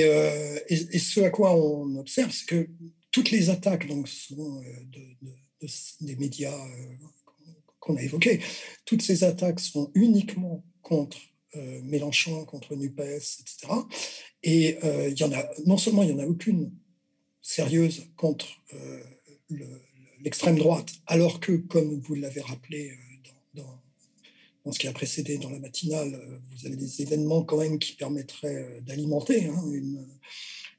ce 0.98 1.20
à 1.22 1.30
quoi 1.30 1.56
on 1.56 1.96
observe, 1.98 2.32
c'est 2.32 2.46
que 2.46 2.70
toutes 3.12 3.32
les 3.32 3.50
attaques 3.50 3.88
donc, 3.88 4.08
sont 4.08 4.64
des 6.02 6.16
médias 6.16 6.58
qu'on 7.90 7.98
a 7.98 8.04
évoqués, 8.04 8.40
toutes 8.86 9.02
ces 9.02 9.24
attaques 9.24 9.60
sont 9.60 9.90
uniquement 9.96 10.64
contre 10.82 11.18
euh, 11.56 11.82
Mélenchon, 11.82 12.46
contre 12.46 12.76
NUPES, 12.76 13.40
etc. 13.42 13.74
Et 14.44 14.78
euh, 14.84 15.10
il 15.10 15.20
y 15.20 15.24
en 15.24 15.32
a, 15.32 15.50
non 15.66 15.78
seulement 15.78 16.04
il 16.04 16.14
n'y 16.14 16.22
en 16.22 16.24
a 16.24 16.28
aucune 16.28 16.72
sérieuse 17.42 18.04
contre 18.16 18.48
euh, 18.74 19.04
l'extrême 20.22 20.60
droite, 20.60 20.92
alors 21.08 21.40
que, 21.40 21.54
comme 21.54 22.00
vous 22.00 22.14
l'avez 22.14 22.42
rappelé 22.42 22.94
dans, 23.56 23.82
ce 24.72 24.78
qui 24.78 24.88
a 24.88 24.94
précédé 24.94 25.40
dans 25.40 25.50
la 25.50 25.58
matinale, 25.58 26.22
vous 26.52 26.68
avez 26.68 26.76
des 26.76 27.02
événements 27.02 27.44
quand 27.44 27.58
même 27.58 27.80
qui 27.80 27.94
permettraient 27.94 28.82
d'alimenter 28.82 29.46
hein, 29.46 29.64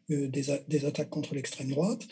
des, 0.08 0.84
attaques 0.84 1.10
contre 1.10 1.34
l'extrême 1.34 1.70
droite. 1.70 2.06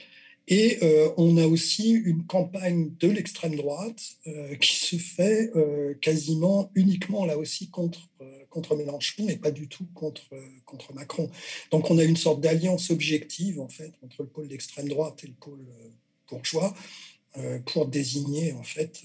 Et 0.51 0.79
euh, 0.83 1.11
on 1.19 1.37
a 1.37 1.47
aussi 1.47 1.91
une 1.91 2.25
campagne 2.25 2.97
de 2.97 3.09
l'extrême 3.09 3.55
droite 3.55 4.01
euh, 4.27 4.55
qui 4.57 4.77
se 4.77 4.97
fait 4.97 5.51
euh, 5.55 5.93
quasiment 6.01 6.71
uniquement 6.75 7.27
là 7.27 7.37
aussi 7.37 7.69
contre, 7.69 8.09
contre 8.49 8.75
Mélenchon 8.75 9.29
et 9.29 9.37
pas 9.37 9.51
du 9.51 9.69
tout 9.69 9.87
contre, 9.95 10.23
contre 10.65 10.95
Macron. 10.95 11.31
Donc 11.71 11.91
on 11.91 11.99
a 11.99 12.05
une 12.05 12.17
sorte 12.17 12.41
d'alliance 12.41 12.91
objective 12.91 13.61
en 13.61 13.69
fait 13.69 13.93
entre 14.03 14.23
le 14.23 14.29
pôle 14.29 14.49
d'extrême 14.49 14.89
droite 14.89 15.23
et 15.23 15.27
le 15.27 15.35
pôle 15.35 15.67
bourgeois 16.31 16.75
pour 17.67 17.87
désigner 17.87 18.53
en 18.55 18.63
fait 18.63 19.03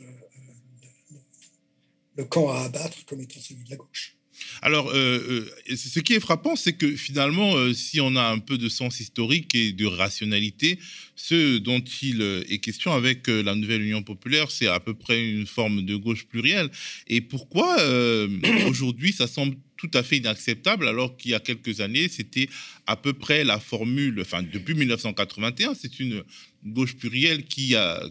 le 2.16 2.24
camp 2.24 2.50
à 2.50 2.62
abattre 2.62 3.06
comme 3.06 3.20
étant 3.20 3.42
celui 3.42 3.66
de 3.66 3.70
la 3.70 3.76
gauche. 3.76 4.18
Alors, 4.62 4.90
euh, 4.90 5.46
euh, 5.70 5.76
ce 5.76 6.00
qui 6.00 6.14
est 6.14 6.20
frappant, 6.20 6.56
c'est 6.56 6.74
que 6.74 6.96
finalement, 6.96 7.56
euh, 7.56 7.74
si 7.74 8.02
on 8.02 8.16
a 8.16 8.24
un 8.24 8.40
peu 8.40 8.58
de 8.58 8.70
sens 8.70 9.00
historique 9.00 9.54
et 9.56 9.72
de 9.72 9.86
rationalité, 9.86 10.80
ce 11.16 11.58
dont 11.58 11.84
il 12.02 12.22
est 12.50 12.58
question 12.60 12.92
avec 12.92 13.28
la 13.28 13.56
nouvelle 13.56 13.84
Union 13.84 14.02
populaire, 14.02 14.50
c'est 14.50 14.68
à 14.68 14.80
peu 14.80 14.94
près 14.94 15.24
une 15.24 15.46
forme 15.46 15.84
de 15.84 15.96
gauche 15.96 16.26
plurielle. 16.26 16.70
Et 17.08 17.22
pourquoi 17.22 17.78
aujourd'hui, 18.68 19.14
ça 19.14 19.28
semble 19.28 19.56
tout 19.78 19.92
à 19.94 20.02
fait 20.02 20.18
inacceptable, 20.18 20.88
alors 20.88 21.18
qu'il 21.18 21.32
y 21.32 21.34
a 21.34 21.40
quelques 21.40 21.82
années, 21.82 22.08
c'était 22.08 22.48
à 22.88 22.96
peu 22.96 23.14
près 23.14 23.44
la 23.44 23.60
formule, 23.60 24.22
enfin 24.22 24.42
depuis 24.42 24.74
1981, 24.76 25.74
c'est 25.76 26.00
une 26.00 26.24
gauche 26.66 26.96
plurielle 26.96 27.44
qui 27.44 27.76
a 27.76 28.02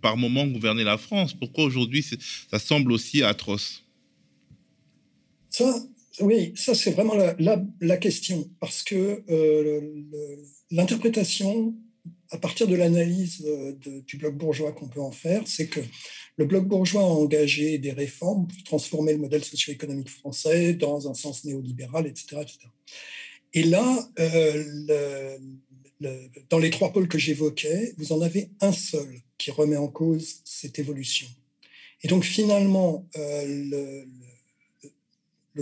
par 0.00 0.16
moment 0.16 0.46
gouverné 0.46 0.84
la 0.84 0.98
France. 0.98 1.34
Pourquoi 1.34 1.64
aujourd'hui 1.64 2.04
ça 2.50 2.58
semble 2.58 2.92
aussi 2.92 3.22
atroce? 3.22 3.87
Oui, 6.20 6.52
ça 6.56 6.74
c'est 6.74 6.90
vraiment 6.90 7.14
la, 7.38 7.96
question, 7.96 8.48
parce 8.60 8.82
que 8.82 9.22
euh, 9.30 9.80
l'interprétation, 10.70 11.74
à 12.30 12.38
partir 12.38 12.66
de 12.66 12.74
l'analyse 12.74 13.44
euh, 13.46 13.72
du 14.06 14.16
bloc 14.16 14.36
bourgeois 14.36 14.72
qu'on 14.72 14.88
peut 14.88 15.00
en 15.00 15.12
faire, 15.12 15.42
c'est 15.46 15.68
que 15.68 15.80
le 16.36 16.44
bloc 16.44 16.66
bourgeois 16.66 17.02
a 17.02 17.06
engagé 17.06 17.78
des 17.78 17.92
réformes 17.92 18.48
pour 18.48 18.62
transformer 18.64 19.12
le 19.12 19.18
modèle 19.18 19.44
socio-économique 19.44 20.10
français 20.10 20.74
dans 20.74 21.08
un 21.08 21.14
sens 21.14 21.44
néolibéral, 21.44 22.06
etc. 22.06 22.42
Et 23.54 23.62
là, 23.62 24.08
euh, 24.18 25.38
dans 26.50 26.58
les 26.58 26.70
trois 26.70 26.92
pôles 26.92 27.08
que 27.08 27.18
j'évoquais, 27.18 27.94
vous 27.96 28.12
en 28.12 28.20
avez 28.20 28.50
un 28.60 28.72
seul 28.72 29.20
qui 29.36 29.50
remet 29.50 29.76
en 29.76 29.88
cause 29.88 30.36
cette 30.44 30.78
évolution. 30.78 31.28
Et 32.02 32.08
donc 32.08 32.24
finalement, 32.24 33.08
le, 33.16 34.04
le 34.04 34.27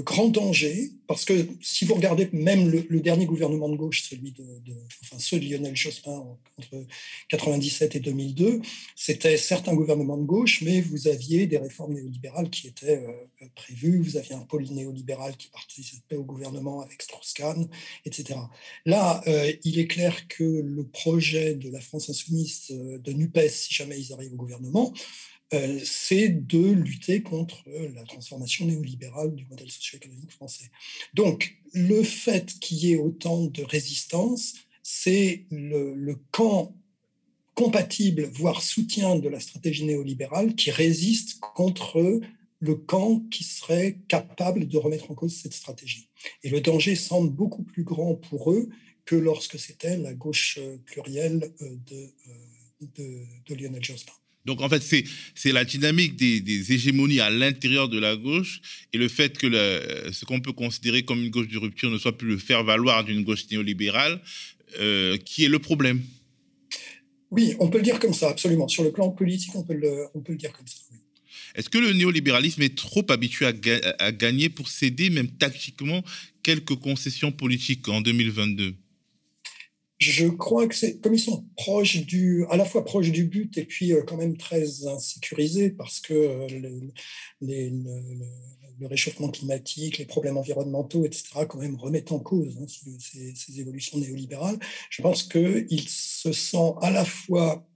grand 0.03 0.33
danger, 0.35 0.73
parce 1.07 1.25
que 1.25 1.49
si 1.61 1.85
vous 1.85 1.95
regardez 1.95 2.29
même 2.33 2.69
le, 2.71 3.01
dernier 3.01 3.27
gouvernement 3.27 3.69
de 3.69 3.77
gauche, 3.77 4.03
celui 4.09 4.33
de, 4.33 4.45
enfin 5.03 5.19
ceux 5.19 5.39
de 5.39 5.45
Lionel 5.45 5.77
Jospin 5.77 6.25
entre 6.59 6.87
97 7.29 7.97
et 7.97 8.01
2002, 8.01 8.61
c'était 8.95 9.37
certes 9.37 9.69
un 9.69 9.75
gouvernement 9.75 10.17
de 10.17 10.25
gauche, 10.25 10.63
mais 10.63 10.81
vous 10.81 11.09
aviez 11.09 11.47
des 11.47 11.59
réformes 11.59 11.95
néolibérales 11.95 12.51
qui 12.51 12.69
étaient 12.69 13.05
euh, 13.05 13.47
prévues, 13.55 14.01
vous 14.01 14.17
aviez 14.17 14.35
un 14.35 14.41
pôle 14.41 14.65
néolibéral 14.65 15.37
qui 15.37 15.49
participait 15.49 16.17
au 16.17 16.25
gouvernement 16.25 16.81
avec 16.81 17.03
Strauss-Kahn, 17.03 17.69
etc. 18.05 18.41
Là, 18.85 19.23
euh, 19.27 19.53
il 19.65 19.79
est 19.79 19.87
clair 19.87 20.27
que 20.29 20.45
le 20.45 20.85
projet 20.85 21.55
de 21.55 21.71
la 21.71 21.81
France 21.81 22.11
insoumise 22.11 22.69
euh, 22.71 22.99
de 22.99 23.13
NUPES, 23.13 23.49
si 23.49 23.75
jamais 23.75 24.01
ils 24.01 24.13
arrivent 24.13 24.35
au 24.35 24.37
gouvernement, 24.37 24.93
c'est 25.85 26.29
de 26.29 26.73
lutter 26.73 27.23
contre 27.23 27.63
la 27.95 28.03
transformation 28.03 28.67
néolibérale 28.67 29.33
du 29.35 29.47
modèle 29.47 29.71
socio-économique 29.71 30.33
français. 30.33 30.71
Donc, 31.15 31.57
le 31.73 32.03
fait 32.03 32.59
qu'il 32.61 32.79
y 32.79 32.93
ait 32.93 32.97
autant 32.97 33.45
de 33.45 33.63
résistance, 33.63 34.55
c'est 34.83 35.45
le, 35.51 36.15
camp 36.31 36.75
compatible, 37.55 38.25
voire 38.33 38.63
soutien 38.63 39.17
de 39.17 39.29
la 39.29 39.41
stratégie 39.41 39.85
néolibérale 39.85 40.55
qui 40.55 40.71
résiste 40.71 41.41
contre 41.41 42.21
le 42.61 42.75
camp 42.75 43.23
qui 43.31 43.45
serait 43.45 43.99
capable 44.09 44.69
de 44.69 44.79
remettre 44.79 45.11
en 45.11 45.15
cause 45.15 45.35
cette 45.35 45.55
stratégie. 45.55 46.09
Et 46.43 46.51
le 46.51 46.61
danger 46.61 46.95
semble 46.95 47.31
beaucoup 47.31 47.63
plus 47.63 47.85
grand 47.85 48.15
pour 48.15 48.53
eux 48.53 48.69
que 49.05 49.17
lorsque 49.17 49.59
c'était 49.59 49.97
la 49.97 50.15
gauche 50.15 50.59
plurielle 50.85 51.53
de, 51.61 52.11
de, 52.81 53.23
de 53.47 53.55
Lionel 53.55 53.85
Jospin. 53.85 54.13
Donc 54.47 54.63
en 54.63 54.69
fait, 54.69 54.83
c'est 55.35 55.53
la 55.53 55.65
dynamique 55.65 56.17
des, 56.17 56.73
hégémonies 56.73 57.21
à 57.21 57.31
l'intérieur 57.31 57.89
de 57.89 57.99
la 57.99 58.17
gauche 58.17 58.61
et 58.93 58.99
le 58.99 59.09
fait 59.09 59.37
que 59.37 59.49
ce 60.13 60.25
qu'on 60.25 60.41
peut 60.41 60.53
considérer 60.53 61.03
comme 61.03 61.23
une 61.23 61.31
gauche 61.31 61.49
de 61.49 61.59
rupture 61.59 61.91
ne 61.91 61.99
soit 61.99 62.17
plus 62.17 62.29
le 62.29 62.39
faire-valoir 62.39 63.05
d'une 63.05 63.25
gauche 63.25 63.51
néolibérale 63.51 64.21
euh, 64.79 65.17
qui 65.19 65.45
est 65.45 65.49
le 65.49 65.59
problème. 65.59 66.03
Oui, 67.31 67.55
on 67.59 67.69
peut 67.69 67.79
le 67.79 67.85
dire 67.85 67.99
comme 67.99 68.15
ça, 68.15 68.31
absolument. 68.31 68.69
Sur 68.69 68.85
le 68.85 68.93
plan 68.93 69.11
politique, 69.11 69.55
on 69.55 69.65
peut 69.65 69.75
le, 69.75 70.07
on 70.15 70.21
peut 70.21 70.33
le 70.33 70.39
dire 70.39 70.53
comme 70.53 70.67
ça. 70.67 70.77
Est-ce 71.57 71.69
que 71.69 71.79
le 71.79 71.93
néolibéralisme 71.93 72.63
est 72.63 72.77
trop 72.77 73.05
habitué 73.11 73.47
à, 73.47 74.13
gagner 74.13 74.49
pour 74.49 74.69
céder, 74.69 75.11
même 75.11 75.31
tactiquement, 75.31 76.05
quelques 76.43 76.77
concessions 76.77 77.33
politiques 77.33 77.89
en 77.89 78.01
2022 78.01 78.75
je 79.99 80.27
crois 80.27 80.69
que 80.69 80.75
c'est 80.75 81.01
comme 81.01 81.15
ils 81.15 81.19
sont 81.21 81.47
proches 81.57 82.05
du, 82.05 82.45
à 82.51 82.57
la 82.57 82.65
fois 82.67 82.85
proches 82.85 83.11
du 83.11 83.25
but 83.25 83.57
et 83.57 83.65
puis 83.65 83.93
euh, 83.93 84.03
quand 84.03 84.17
même 84.17 84.37
très 84.37 84.87
insécurisés 84.87 85.71
parce 85.71 86.01
que 86.01 86.13
euh, 86.15 86.93
le, 87.41 88.87
réchauffement 88.87 89.31
climatique, 89.31 89.97
les 89.97 90.05
problèmes 90.05 90.37
environnementaux, 90.37 91.07
etc., 91.07 91.47
quand 91.49 91.59
même 91.59 91.77
remettent 91.77 92.13
en 92.13 92.19
cause 92.19 92.59
hein, 92.61 92.67
ces, 92.69 93.35
ces, 93.35 93.59
évolutions 93.59 93.99
néolibérales. 93.99 94.59
Je 94.91 95.01
pense 95.01 95.23
qu'ils 95.23 95.89
se 95.89 96.31
sentent 96.33 96.77
à 96.83 96.91
la 96.91 97.07
fois 97.07 97.67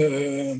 euh, 0.00 0.58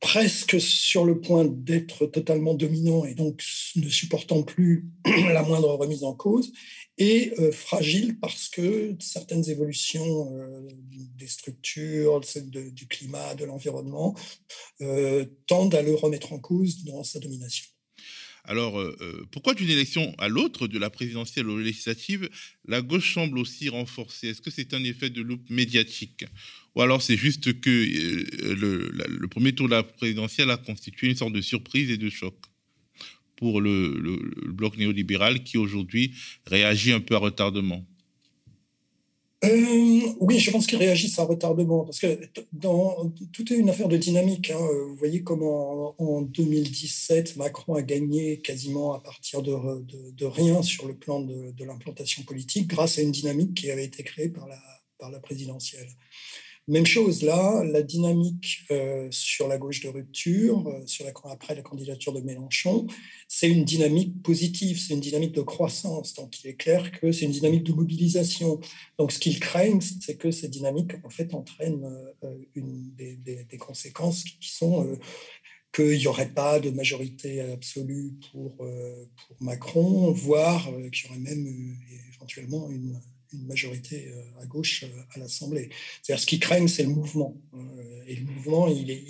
presque 0.00 0.60
sur 0.60 1.04
le 1.04 1.20
point 1.20 1.44
d'être 1.44 2.06
totalement 2.06 2.54
dominant 2.54 3.04
et 3.04 3.14
donc 3.14 3.42
ne 3.76 3.88
supportant 3.88 4.42
plus 4.42 4.88
la 5.04 5.42
moindre 5.42 5.74
remise 5.74 6.04
en 6.04 6.14
cause, 6.14 6.52
et 6.96 7.32
euh, 7.38 7.52
fragile 7.52 8.18
parce 8.18 8.48
que 8.48 8.94
certaines 8.98 9.48
évolutions 9.48 10.34
euh, 10.34 10.68
des 11.16 11.26
structures, 11.26 12.20
du 12.20 12.86
climat, 12.88 13.34
de 13.34 13.44
l'environnement, 13.44 14.14
euh, 14.80 15.24
tendent 15.46 15.74
à 15.74 15.82
le 15.82 15.94
remettre 15.94 16.32
en 16.32 16.38
cause 16.38 16.84
dans 16.84 17.02
sa 17.02 17.18
domination. 17.18 17.66
Alors, 18.44 18.82
pourquoi 19.30 19.54
d'une 19.54 19.70
élection 19.70 20.14
à 20.18 20.28
l'autre, 20.28 20.66
de 20.66 20.78
la 20.78 20.90
présidentielle 20.90 21.48
aux 21.48 21.58
législatives, 21.58 22.28
la 22.66 22.82
gauche 22.82 23.14
semble 23.14 23.38
aussi 23.38 23.68
renforcée? 23.68 24.28
Est-ce 24.28 24.40
que 24.40 24.50
c'est 24.50 24.74
un 24.74 24.82
effet 24.82 25.10
de 25.10 25.22
loupe 25.22 25.48
médiatique? 25.50 26.24
Ou 26.74 26.82
alors 26.82 27.02
c'est 27.02 27.16
juste 27.16 27.60
que 27.60 27.70
euh, 27.70 28.90
le, 29.08 29.28
premier 29.28 29.52
tour 29.52 29.66
de 29.66 29.72
la 29.72 29.82
présidentielle 29.82 30.50
a 30.50 30.56
constitué 30.56 31.08
une 31.08 31.16
sorte 31.16 31.32
de 31.32 31.40
surprise 31.40 31.90
et 31.90 31.96
de 31.96 32.08
choc 32.08 32.34
pour 33.36 33.60
le, 33.60 34.00
bloc 34.48 34.76
néolibéral 34.76 35.42
qui 35.42 35.58
aujourd'hui 35.58 36.14
réagit 36.46 36.92
un 36.92 37.00
peu 37.00 37.14
à 37.14 37.18
retardement? 37.18 37.86
Euh, 39.42 40.12
oui, 40.20 40.38
je 40.38 40.50
pense 40.50 40.66
qu'ils 40.66 40.78
réagissent 40.78 41.18
à 41.18 41.24
retardement, 41.24 41.84
parce 41.84 41.98
que 41.98 42.20
dans, 42.52 43.10
tout 43.32 43.52
est 43.52 43.56
une 43.56 43.70
affaire 43.70 43.88
de 43.88 43.96
dynamique. 43.96 44.50
Hein. 44.50 44.68
Vous 44.88 44.96
voyez 44.96 45.22
comment 45.22 45.94
en, 45.98 46.20
2017, 46.22 47.36
Macron 47.36 47.74
a 47.74 47.82
gagné 47.82 48.40
quasiment 48.40 48.92
à 48.92 49.00
partir 49.00 49.42
de, 49.42 50.24
rien 50.24 50.62
sur 50.62 50.86
le 50.86 50.94
plan 50.94 51.20
de, 51.20 51.64
l'implantation 51.64 52.22
politique, 52.24 52.66
grâce 52.66 52.98
à 52.98 53.02
une 53.02 53.12
dynamique 53.12 53.54
qui 53.54 53.70
avait 53.70 53.84
été 53.84 54.02
créée 54.02 54.28
par 54.28 54.46
la 54.46 55.20
présidentielle. 55.20 55.88
Même 56.68 56.86
chose 56.86 57.22
là, 57.22 57.64
la 57.64 57.82
dynamique 57.82 58.64
euh, 58.70 59.08
sur 59.10 59.48
la 59.48 59.58
gauche 59.58 59.80
de 59.80 59.88
rupture, 59.88 60.68
euh, 60.68 61.30
après 61.30 61.54
la 61.54 61.62
candidature 61.62 62.12
de 62.12 62.20
Mélenchon, 62.20 62.86
c'est 63.28 63.50
une 63.50 63.64
dynamique 63.64 64.22
positive, 64.22 64.78
c'est 64.78 64.94
une 64.94 65.00
dynamique 65.00 65.32
de 65.32 65.40
croissance. 65.42 66.14
Donc 66.14 66.42
il 66.44 66.50
est 66.50 66.54
clair 66.54 66.92
que 66.92 67.12
c'est 67.12 67.24
une 67.24 67.32
dynamique 67.32 67.64
de 67.64 67.72
mobilisation. 67.72 68.60
Donc 68.98 69.10
ce 69.10 69.18
qu'ils 69.18 69.40
craignent, 69.40 69.80
c'est 69.80 70.16
que 70.16 70.30
cette 70.30 70.50
dynamique 70.50 70.92
en 71.04 71.10
fait 71.10 71.34
entraîne 71.34 71.84
euh, 72.22 72.38
une, 72.54 72.94
des, 72.94 73.46
conséquences 73.58 74.22
qui, 74.24 74.50
sont 74.50 74.96
qu'il 75.72 75.98
n'y 75.98 76.06
aurait 76.06 76.32
pas 76.32 76.60
de 76.60 76.70
majorité 76.70 77.40
absolue 77.40 78.12
pour 78.32 78.64
Macron, 79.40 80.12
voire 80.12 80.64
qu'il 80.92 81.06
y 81.06 81.08
aurait 81.10 81.20
même 81.20 81.46
éventuellement 82.14 82.70
une 82.70 83.00
une 83.32 83.46
majorité 83.46 84.08
euh, 84.08 84.42
à 84.42 84.46
gauche 84.46 84.84
euh, 84.84 85.02
à 85.14 85.18
l'Assemblée. 85.18 85.70
C'est-à-dire 86.02 86.20
ce 86.20 86.26
qu'ils 86.26 86.40
craignent, 86.40 86.68
c'est 86.68 86.82
le 86.82 86.90
mouvement. 86.90 87.36
Euh, 87.54 88.02
et 88.06 88.16
le 88.16 88.24
mouvement, 88.24 88.68
il 88.68 88.90
est, 88.90 89.04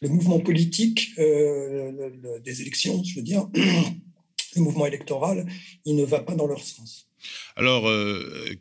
le 0.00 0.08
mouvement 0.08 0.40
politique 0.40 1.14
des 1.16 2.60
élections, 2.60 3.02
je 3.02 3.16
veux 3.16 3.22
dire, 3.22 3.48
le 3.54 4.60
mouvement 4.60 4.86
électoral, 4.86 5.46
il 5.84 5.96
ne 5.96 6.04
va 6.04 6.20
pas 6.20 6.34
dans 6.34 6.46
leur 6.46 6.62
sens. 6.62 7.08
Alors, 7.56 7.90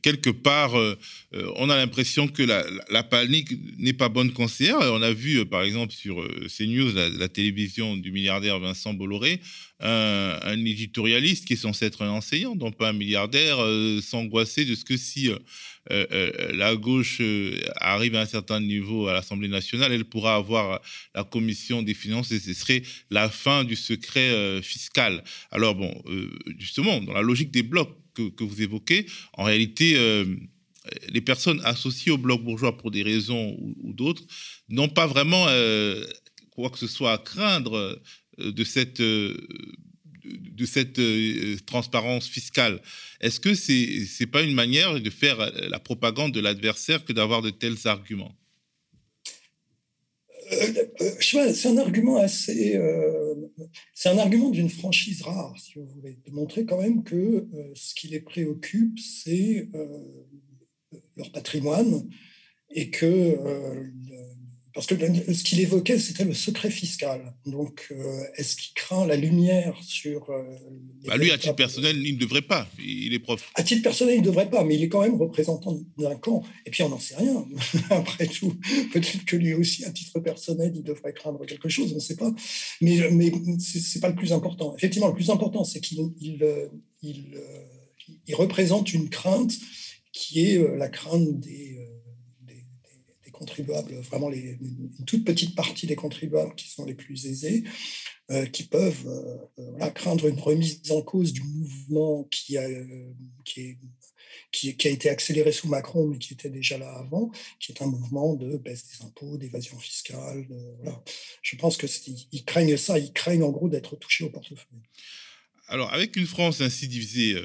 quelque 0.01 0.29
part, 0.29 0.73
on 1.57 1.69
a 1.69 1.75
l'impression 1.75 2.27
que 2.27 2.43
la, 2.43 3.03
panique 3.03 3.51
n'est 3.77 3.93
pas 3.93 4.09
bonne 4.09 4.31
conseillère. 4.31 4.77
On 4.79 5.01
a 5.01 5.11
vu, 5.11 5.45
par 5.45 5.63
exemple, 5.63 5.93
sur 5.93 6.15
CNews, 6.47 6.93
la, 6.93 7.09
la 7.09 7.27
télévision 7.27 7.97
du 7.97 8.11
milliardaire 8.11 8.59
Vincent 8.59 8.93
Bolloré, 8.93 9.41
un, 9.79 10.65
éditorialiste 10.65 11.45
qui 11.45 11.53
est 11.53 11.57
censé 11.57 11.85
être 11.85 12.01
un 12.01 12.09
enseignant, 12.09 12.55
donc 12.55 12.77
pas 12.77 12.89
un 12.89 12.93
milliardaire, 12.93 13.57
euh, 13.59 14.01
s'angoisser 14.01 14.65
de 14.65 14.75
ce 14.75 14.85
que 14.85 14.97
si 14.97 15.29
euh, 15.29 15.37
euh, 15.91 16.51
la 16.53 16.75
gauche 16.75 17.21
arrive 17.77 18.15
à 18.15 18.21
un 18.21 18.25
certain 18.25 18.59
niveau 18.59 19.07
à 19.07 19.13
l'Assemblée 19.13 19.47
nationale, 19.47 19.91
elle 19.91 20.05
pourra 20.05 20.35
avoir 20.35 20.81
la 21.13 21.23
commission 21.23 21.81
des 21.81 21.93
finances 21.93 22.31
et 22.31 22.39
ce 22.39 22.53
serait 22.53 22.83
la 23.09 23.29
fin 23.29 23.63
du 23.63 23.75
secret 23.75 24.61
fiscal. 24.61 25.23
Alors 25.51 25.75
bon, 25.75 25.93
justement, 26.57 27.01
dans 27.01 27.13
la 27.13 27.21
logique 27.21 27.51
des 27.51 27.63
blocs 27.63 27.95
que, 28.15 28.43
vous 28.43 28.61
évoquez, 28.61 29.05
en 29.33 29.43
réalité 29.43 29.97
les 31.09 31.21
personnes 31.21 31.61
associées 31.63 32.11
au 32.11 32.17
bloc 32.17 32.43
bourgeois 32.43 32.77
pour 32.77 32.91
des 32.91 33.03
raisons 33.03 33.57
ou, 33.59 33.93
d'autres 33.93 34.23
n'ont 34.69 34.89
pas 34.89 35.07
vraiment 35.07 35.47
quoi 36.55 36.69
que 36.69 36.77
ce 36.77 36.87
soit 36.87 37.13
à 37.13 37.17
craindre 37.17 38.01
euh, 38.39 38.51
de 38.51 38.63
cette, 38.63 39.01
euh, 39.01 39.35
de 40.23 40.65
cette 40.65 40.99
euh, 40.99 41.57
transparence 41.65 42.27
fiscale. 42.27 42.81
Est-ce 43.21 43.39
que 43.39 43.53
ce 43.53 44.23
n'est 44.23 44.27
pas 44.27 44.41
une 44.41 44.53
manière 44.53 44.99
de 44.99 45.09
faire 45.09 45.37
la 45.69 45.79
propagande 45.79 46.31
de 46.31 46.39
l'adversaire 46.39 47.05
que 47.05 47.13
d'avoir 47.13 47.41
de 47.41 47.49
tels 47.49 47.87
arguments? 47.87 48.35
C'est 51.19 51.67
un 51.67 51.77
argument 51.77 52.17
assez, 52.17 52.79
c'est 53.93 54.09
un 54.09 54.17
argument 54.17 54.49
d'une 54.49 54.69
franchise 54.69 55.21
rare, 55.21 55.55
si 55.59 55.79
vous 55.79 55.87
voulez, 55.87 56.17
de 56.25 56.31
montrer 56.31 56.65
quand 56.65 56.79
même 56.79 57.03
que 57.03 57.47
ce 57.75 57.93
qui 57.95 58.07
les 58.07 58.19
préoccupe, 58.19 58.99
c'est 58.99 59.69
leur 61.15 61.31
patrimoine 61.31 62.07
et 62.69 62.89
que 62.89 63.37
parce 64.75 64.87
que 64.87 64.95
ce 64.95 65.43
qu'il 65.45 65.61
évoquait, 65.61 65.97
c'était 65.99 66.25
le 66.25 66.33
secret 66.33 66.69
fiscal. 66.69 67.33
Donc, 67.45 67.87
euh, 67.91 68.23
est-ce 68.35 68.57
qu'il 68.57 68.73
craint 68.73 69.07
la 69.07 69.15
lumière 69.15 69.73
sur... 69.81 70.29
Euh, 70.29 70.43
bah 71.07 71.15
lui, 71.15 71.31
à 71.31 71.37
titre 71.37 71.55
personnel, 71.55 71.95
il 72.05 72.15
ne 72.15 72.19
devrait 72.19 72.41
pas. 72.41 72.67
Il 72.77 73.13
est 73.13 73.19
prof. 73.19 73.49
À 73.55 73.63
titre 73.63 73.83
personnel, 73.83 74.15
il 74.15 74.19
ne 74.19 74.25
devrait 74.25 74.49
pas, 74.49 74.65
mais 74.65 74.75
il 74.75 74.83
est 74.83 74.89
quand 74.89 75.01
même 75.01 75.15
représentant 75.15 75.79
d'un 75.97 76.17
camp. 76.17 76.43
Et 76.65 76.71
puis, 76.71 76.83
on 76.83 76.89
n'en 76.89 76.99
sait 76.99 77.15
rien. 77.15 77.47
Après 77.89 78.27
tout, 78.27 78.53
peut-être 78.91 79.23
que 79.23 79.37
lui 79.37 79.53
aussi, 79.53 79.85
à 79.85 79.91
titre 79.91 80.19
personnel, 80.19 80.73
il 80.75 80.83
devrait 80.83 81.13
craindre 81.13 81.45
quelque 81.45 81.69
chose, 81.69 81.93
on 81.93 81.95
ne 81.95 81.99
sait 82.01 82.17
pas. 82.17 82.35
Mais, 82.81 83.09
mais 83.11 83.31
ce 83.59 83.77
n'est 83.77 84.01
pas 84.01 84.09
le 84.09 84.15
plus 84.15 84.33
important. 84.33 84.75
Effectivement, 84.75 85.07
le 85.07 85.15
plus 85.15 85.29
important, 85.29 85.63
c'est 85.63 85.79
qu'il 85.79 85.99
il, 86.19 86.43
euh, 86.43 86.67
il, 87.01 88.35
représente 88.35 88.93
une 88.93 89.07
crainte 89.07 89.53
qui 90.11 90.41
est 90.41 90.77
la 90.77 90.89
crainte 90.89 91.39
des 91.39 91.77
contribuables, 93.37 93.93
vraiment 94.01 94.31
une 94.31 95.05
toute 95.05 95.25
petite 95.25 95.55
partie 95.55 95.87
des 95.87 95.95
contribuables 95.95 96.55
qui 96.55 96.69
sont 96.69 96.85
les 96.85 96.95
plus 96.95 97.25
aisés, 97.27 97.63
euh, 98.31 98.47
qui 98.47 98.63
peuvent 98.63 99.05
euh, 99.05 99.37
euh, 99.79 99.89
craindre 99.91 100.27
une 100.27 100.39
remise 100.39 100.81
en 100.89 101.03
cause 101.03 101.31
du 101.31 101.43
mouvement 101.43 102.23
qui 102.31 102.57
a, 102.57 102.67
été 104.63 105.09
accéléré 105.09 105.51
sous 105.51 105.67
Macron, 105.67 106.07
mais 106.07 106.17
qui 106.17 106.33
était 106.33 106.49
déjà 106.49 106.79
là 106.79 106.91
avant, 106.97 107.29
qui 107.59 107.71
est 107.71 107.83
un 107.83 107.85
mouvement 107.85 108.33
de 108.33 108.57
baisse 108.57 108.87
des 108.87 109.05
impôts, 109.05 109.37
d'évasion 109.37 109.77
fiscale. 109.77 110.47
Je 111.43 111.55
pense 111.55 111.77
qu'ils 111.77 112.45
craignent 112.45 112.77
ça, 112.77 112.97
ils 112.97 113.13
craignent 113.13 113.43
en 113.43 113.51
gros 113.51 113.69
d'être 113.69 113.95
touchés 113.95 114.23
au 114.23 114.31
portefeuille. 114.31 114.81
Alors, 115.67 115.93
avec 115.93 116.15
une 116.15 116.27
France 116.27 116.61
ainsi 116.61 116.87
divisée 116.87 117.35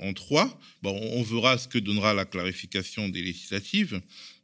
en, 0.00 0.14
trois, 0.14 0.58
bon, 0.82 0.98
on 1.12 1.22
verra 1.22 1.58
ce 1.58 1.68
que 1.68 1.78
donnera 1.78 2.14
la 2.14 2.24
clarification 2.24 3.10
des 3.10 3.20
législatives 3.20 4.00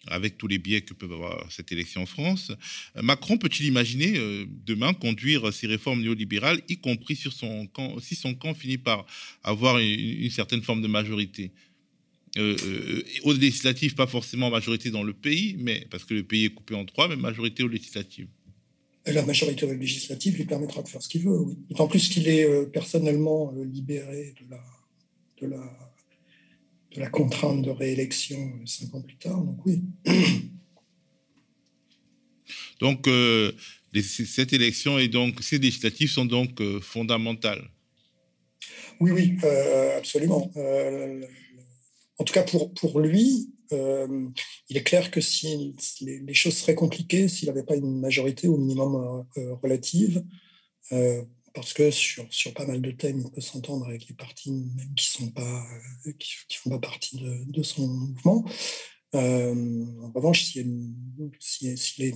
avec 0.08 0.36
tous 0.36 0.48
les 0.48 0.58
biais 0.58 0.80
que 0.80 0.94
peut 0.94 1.06
avoir 1.06 1.50
cette 1.50 1.70
élection 1.72 2.02
en 2.02 2.06
France. 2.06 2.52
Euh, 2.96 3.02
Macron 3.02 3.38
peut-il 3.38 3.66
imaginer 3.66 4.14
euh, 4.16 4.44
demain 4.66 4.94
conduire 4.94 5.52
ces 5.52 5.66
réformes 5.66 6.02
néolibérales, 6.02 6.60
y 6.68 6.76
compris 6.78 7.16
sur 7.16 7.32
son 7.32 7.66
camp, 7.66 7.98
si 8.00 8.14
son 8.14 8.34
camp 8.34 8.54
finit 8.54 8.78
par 8.78 9.06
avoir 9.42 9.78
une, 9.78 10.30
certaine 10.30 10.62
forme 10.62 10.82
de 10.82 10.88
majorité? 10.88 11.52
Euh, 12.38 12.56
euh, 12.64 13.02
Aux 13.24 13.34
législatives, 13.34 13.94
pas 13.94 14.06
forcément 14.06 14.50
majorité 14.50 14.90
dans 14.90 15.02
le 15.02 15.12
pays, 15.12 15.56
mais 15.58 15.86
parce 15.90 16.04
que 16.04 16.14
le 16.14 16.22
pays 16.22 16.46
est 16.46 16.50
coupé 16.50 16.74
en 16.74 16.84
trois, 16.84 17.08
mais 17.08 17.16
majorité 17.16 17.62
aux 17.62 17.68
législatives. 17.68 18.28
La 19.04 19.24
majorité 19.26 19.66
législative 19.66 20.36
lui 20.36 20.44
permettra 20.44 20.82
de 20.82 20.88
faire 20.88 21.02
ce 21.02 21.08
qu'il 21.08 21.22
veut, 21.22 21.38
oui. 21.38 21.58
En 21.76 21.88
plus 21.88 22.08
qu'il 22.08 22.28
est 22.28 22.66
personnellement 22.72 23.52
libéré 23.72 24.32
de 25.40 25.48
la 25.48 25.91
de 26.94 27.00
la 27.00 27.08
contrainte 27.08 27.62
de 27.62 27.70
réélection 27.70 28.60
cinq 28.66 28.94
ans 28.94 29.02
plus 29.02 29.16
tard. 29.16 29.40
Donc 29.42 29.64
oui. 29.66 29.82
Donc, 32.80 33.08
cette 34.02 34.52
élection 34.52 34.98
et 34.98 35.06
donc 35.06 35.40
ces 35.40 35.58
législatives 35.58 36.10
sont 36.10 36.24
donc 36.24 36.60
fondamentales. 36.80 37.70
Oui, 38.98 39.12
oui, 39.12 39.36
absolument. 39.96 40.50
en 42.18 42.24
tout 42.24 42.34
cas, 42.34 42.42
pour, 42.42 42.74
pour 42.74 42.98
lui, 42.98 43.52
il 43.70 44.76
est 44.76 44.82
clair 44.82 45.12
que 45.12 45.20
si 45.20 45.76
les, 46.00 46.34
choses 46.34 46.56
seraient 46.56 46.74
compliquées 46.74 47.28
s'il 47.28 47.46
n'avait 47.46 47.62
pas 47.62 47.76
une 47.76 48.00
majorité 48.00 48.48
au 48.48 48.56
minimum 48.56 49.24
relative, 49.62 50.24
parce 51.54 51.72
que 51.72 51.90
sur, 51.90 52.26
sur 52.32 52.54
pas 52.54 52.66
mal 52.66 52.80
de 52.80 52.90
thèmes, 52.90 53.22
il 53.24 53.30
peut 53.30 53.40
s'entendre 53.40 53.86
avec 53.86 54.08
les 54.08 54.14
partis 54.14 54.52
même 54.52 54.94
qui 54.94 55.06
sont 55.06 55.30
pas 55.30 55.66
qui, 56.18 56.56
font 56.56 56.70
pas 56.70 56.78
partie 56.78 57.20
de, 57.20 57.62
son 57.62 57.86
mouvement. 57.86 58.44
en 59.12 60.12
revanche, 60.14 60.44
s'il 60.44 62.04
est 62.04 62.12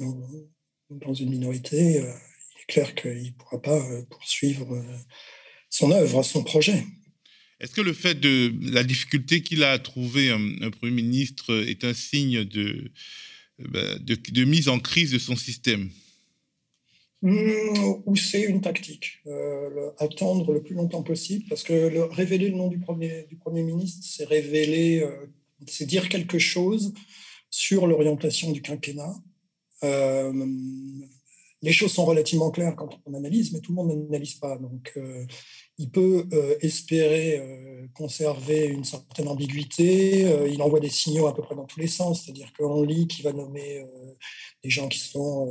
dans, 0.91 1.15
une 1.15 1.31
minorité, 1.31 1.97
il 1.97 2.63
est 2.63 2.67
clair 2.69 2.95
qu'il 2.95 3.23
ne 3.23 3.31
pourra 3.33 3.61
pas 3.61 4.03
poursuivre 4.11 4.85
son 5.71 5.91
œuvre, 5.91 6.23
son 6.23 6.43
projet. 6.43 6.85
Est-ce 7.61 7.75
que 7.75 7.81
le 7.81 7.95
fait 7.95 8.19
de 8.19 8.53
la 8.71 8.85
difficulté 8.85 9.43
qu'il 9.43 9.63
a 9.63 9.73
à 9.73 9.79
trouver 9.79 10.31
un, 10.31 10.71
Premier 10.71 10.93
ministre 10.93 11.67
est 11.67 11.85
un 11.85 11.95
signe 11.95 12.45
de, 12.45 12.93
bah, 13.59 13.99
de, 13.99 14.15
de, 14.15 14.45
mise 14.45 14.69
en 14.69 14.79
crise 14.79 15.13
de 15.13 15.19
son 15.19 15.37
système? 15.37 15.91
Ou 17.27 18.15
c'est 18.15 18.43
une 18.43 18.61
tactique 18.61 19.21
euh, 19.27 19.91
Attendre 19.99 20.53
le 20.53 20.63
plus 20.63 20.75
longtemps 20.77 21.03
possible, 21.03 21.45
parce 21.49 21.65
que 21.65 21.73
le, 21.73 22.05
révéler 22.05 22.51
le 22.51 22.57
nom 22.57 22.69
du 22.69 22.79
Premier, 22.79 23.27
ministre, 23.53 24.07
c'est 24.09 24.25
révéler, 24.25 25.01
euh, 25.01 25.27
c'est 25.67 25.87
dire 25.87 26.09
quelque 26.09 26.39
chose 26.39 26.95
sur 27.51 27.87
l'orientation 27.89 28.53
du 28.53 28.63
quinquennat. 28.63 29.15
Euh, 29.83 30.47
les 31.63 31.73
choses 31.73 31.93
sont 31.93 32.05
relativement 32.05 32.51
claires 32.51 32.77
quand 32.77 33.01
on 33.07 33.15
analyse, 33.15 33.53
mais 33.53 33.61
tout 33.61 33.73
le 33.73 33.77
monde 33.77 34.09
n'analyse 34.09 34.35
pas. 34.35 34.57
Donc, 34.59 34.97
il 35.79 35.91
peut 35.91 36.27
euh, 36.33 36.57
espérer 36.61 37.39
euh, 37.39 37.87
conserver 37.95 38.67
une 38.67 38.85
certaine 38.85 39.29
ambiguïté. 39.29 40.27
il 40.51 40.61
envoie 40.61 40.81
des 40.81 40.91
signaux 40.91 41.27
à 41.29 41.35
peu 41.35 41.43
près 41.43 41.55
dans 41.55 41.65
tous 41.65 41.81
les 41.81 41.87
sens, 41.87 42.25
c'est-à-dire 42.25 42.53
qu'on 42.53 42.83
lit 42.83 43.07
qu'il 43.07 43.25
va 43.25 43.33
nommer 43.33 43.85
des 44.63 44.71
gens 44.71 44.89
qui, 44.89 44.99
sont, 44.99 45.49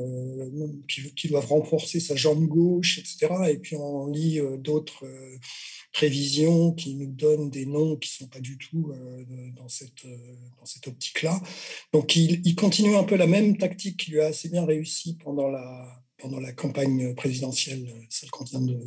qui, 1.15 1.27
doivent 1.27 1.47
renforcer 1.47 1.99
sa 1.99 2.15
jambe 2.15 2.45
gauche, 2.45 2.99
etc. 2.99 3.33
Et 3.49 3.57
puis 3.57 3.75
on 3.75 4.07
lit 4.07 4.41
d'autres 4.59 5.05
prévisions 5.91 6.73
qui 6.73 6.95
nous 6.95 7.11
donnent 7.11 7.49
des 7.49 7.65
noms 7.65 7.95
qui 7.95 8.11
ne 8.11 8.25
sont 8.25 8.29
pas 8.29 8.41
du 8.41 8.57
tout 8.59 8.91
dans 9.55 9.69
cette, 9.69 10.05
dans 10.05 10.65
cette 10.65 10.88
optique-là. 10.88 11.41
Donc 11.93 12.15
il, 12.15 12.41
il, 12.45 12.55
continue 12.55 12.95
un 12.95 13.05
peu 13.05 13.15
la 13.15 13.27
même 13.27 13.57
tactique 13.57 13.97
qui 13.97 14.11
lui 14.11 14.21
a 14.21 14.27
assez 14.27 14.49
bien 14.49 14.65
réussi 14.65 15.17
pendant 15.23 15.47
la, 15.47 16.03
pendant 16.17 16.39
la 16.39 16.53
campagne 16.53 17.13
présidentielle, 17.15 17.88
celle 18.09 18.29
qu'on 18.31 18.45
vient 18.45 18.61
de, 18.61 18.79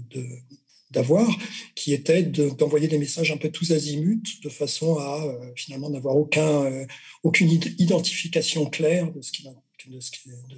d'avoir, 0.90 1.28
qui 1.74 1.92
était 1.92 2.22
d'envoyer 2.22 2.88
des 2.88 2.98
messages 2.98 3.30
un 3.30 3.36
peu 3.36 3.50
tous 3.50 3.72
azimuts, 3.72 4.40
de 4.42 4.48
façon 4.48 4.98
à 4.98 5.22
euh, 5.24 5.52
finalement 5.54 5.90
n'avoir 5.90 6.16
aucun, 6.16 6.64
euh, 6.64 6.86
aucune 7.22 7.50
identification 7.78 8.68
claire 8.70 9.12
de 9.12 9.20
ce 9.20 9.32
qu'il 9.32 9.48
a, 9.48 9.50
de 9.50 10.00
ce 10.00 10.10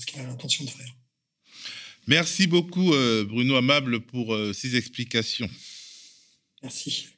qu'il 0.07 0.21
a 0.21 0.27
l'intention 0.27 0.64
de 0.64 0.71
faire. 0.71 0.97
Merci 2.07 2.47
beaucoup 2.47 2.95
euh, 2.95 3.25
Bruno 3.25 3.57
Amable 3.57 4.01
pour 4.01 4.37
ces 4.55 4.77
explications. 4.77 5.51
Merci. 6.62 7.09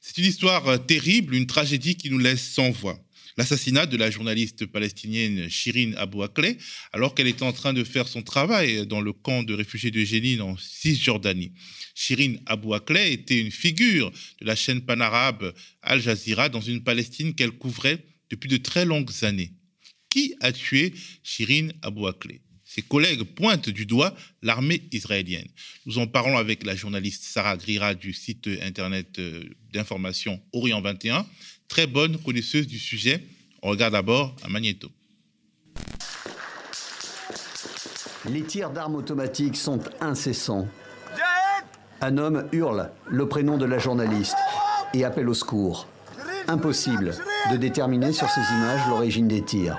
C'est 0.00 0.18
une 0.18 0.24
histoire 0.24 0.86
terrible, 0.86 1.34
une 1.34 1.46
tragédie 1.46 1.96
qui 1.96 2.10
nous 2.10 2.18
laisse 2.18 2.42
sans 2.42 2.70
voix 2.70 2.98
l'assassinat 3.38 3.86
de 3.86 3.96
la 3.96 4.10
journaliste 4.10 4.66
palestinienne 4.66 5.48
Shirin 5.48 5.92
Abu 5.96 6.22
Akleh 6.22 6.58
alors 6.92 7.14
qu'elle 7.14 7.28
était 7.28 7.44
en 7.44 7.52
train 7.52 7.72
de 7.72 7.84
faire 7.84 8.08
son 8.08 8.22
travail 8.22 8.84
dans 8.86 9.00
le 9.00 9.12
camp 9.12 9.44
de 9.44 9.54
réfugiés 9.54 9.92
de 9.92 10.02
Jénine 10.04 10.42
en 10.42 10.56
Cisjordanie. 10.58 11.52
Shirin 11.94 12.34
Abu 12.46 12.74
Akleh 12.74 13.12
était 13.12 13.38
une 13.40 13.52
figure 13.52 14.10
de 14.40 14.46
la 14.46 14.56
chaîne 14.56 14.82
panarabe 14.82 15.54
Al 15.82 16.02
Jazeera 16.02 16.48
dans 16.48 16.60
une 16.60 16.82
Palestine 16.82 17.32
qu'elle 17.32 17.52
couvrait 17.52 18.04
depuis 18.28 18.48
de 18.48 18.56
très 18.56 18.84
longues 18.84 19.12
années. 19.22 19.52
Qui 20.10 20.34
a 20.40 20.50
tué 20.52 20.92
Shirin 21.22 21.68
Abu 21.82 22.06
Akleh? 22.06 22.40
Ses 22.64 22.82
collègues 22.82 23.22
pointent 23.22 23.70
du 23.70 23.86
doigt 23.86 24.14
l'armée 24.42 24.82
israélienne. 24.92 25.46
Nous 25.86 25.96
en 25.96 26.06
parlons 26.06 26.36
avec 26.36 26.66
la 26.66 26.76
journaliste 26.76 27.22
Sarah 27.22 27.56
Grira 27.56 27.94
du 27.94 28.12
site 28.12 28.46
internet 28.60 29.18
euh, 29.18 29.42
d'information 29.72 30.38
Orient 30.52 30.82
21 30.82 31.24
très 31.68 31.86
bonne 31.86 32.18
connaisseuse 32.18 32.66
du 32.66 32.78
sujet. 32.78 33.22
On 33.62 33.70
regarde 33.70 33.92
d'abord 33.92 34.34
un 34.44 34.48
magnéto. 34.48 34.88
Les 38.28 38.42
tirs 38.42 38.70
d'armes 38.70 38.96
automatiques 38.96 39.56
sont 39.56 39.80
incessants. 40.00 40.66
Un 42.00 42.18
homme 42.18 42.48
hurle 42.52 42.90
le 43.06 43.28
prénom 43.28 43.56
de 43.58 43.64
la 43.64 43.78
journaliste 43.78 44.36
et 44.94 45.04
appelle 45.04 45.28
au 45.28 45.34
secours. 45.34 45.86
Impossible 46.46 47.14
de 47.50 47.56
déterminer 47.56 48.12
sur 48.12 48.28
ces 48.28 48.40
images 48.40 48.80
l'origine 48.88 49.28
des 49.28 49.44
tirs. 49.44 49.76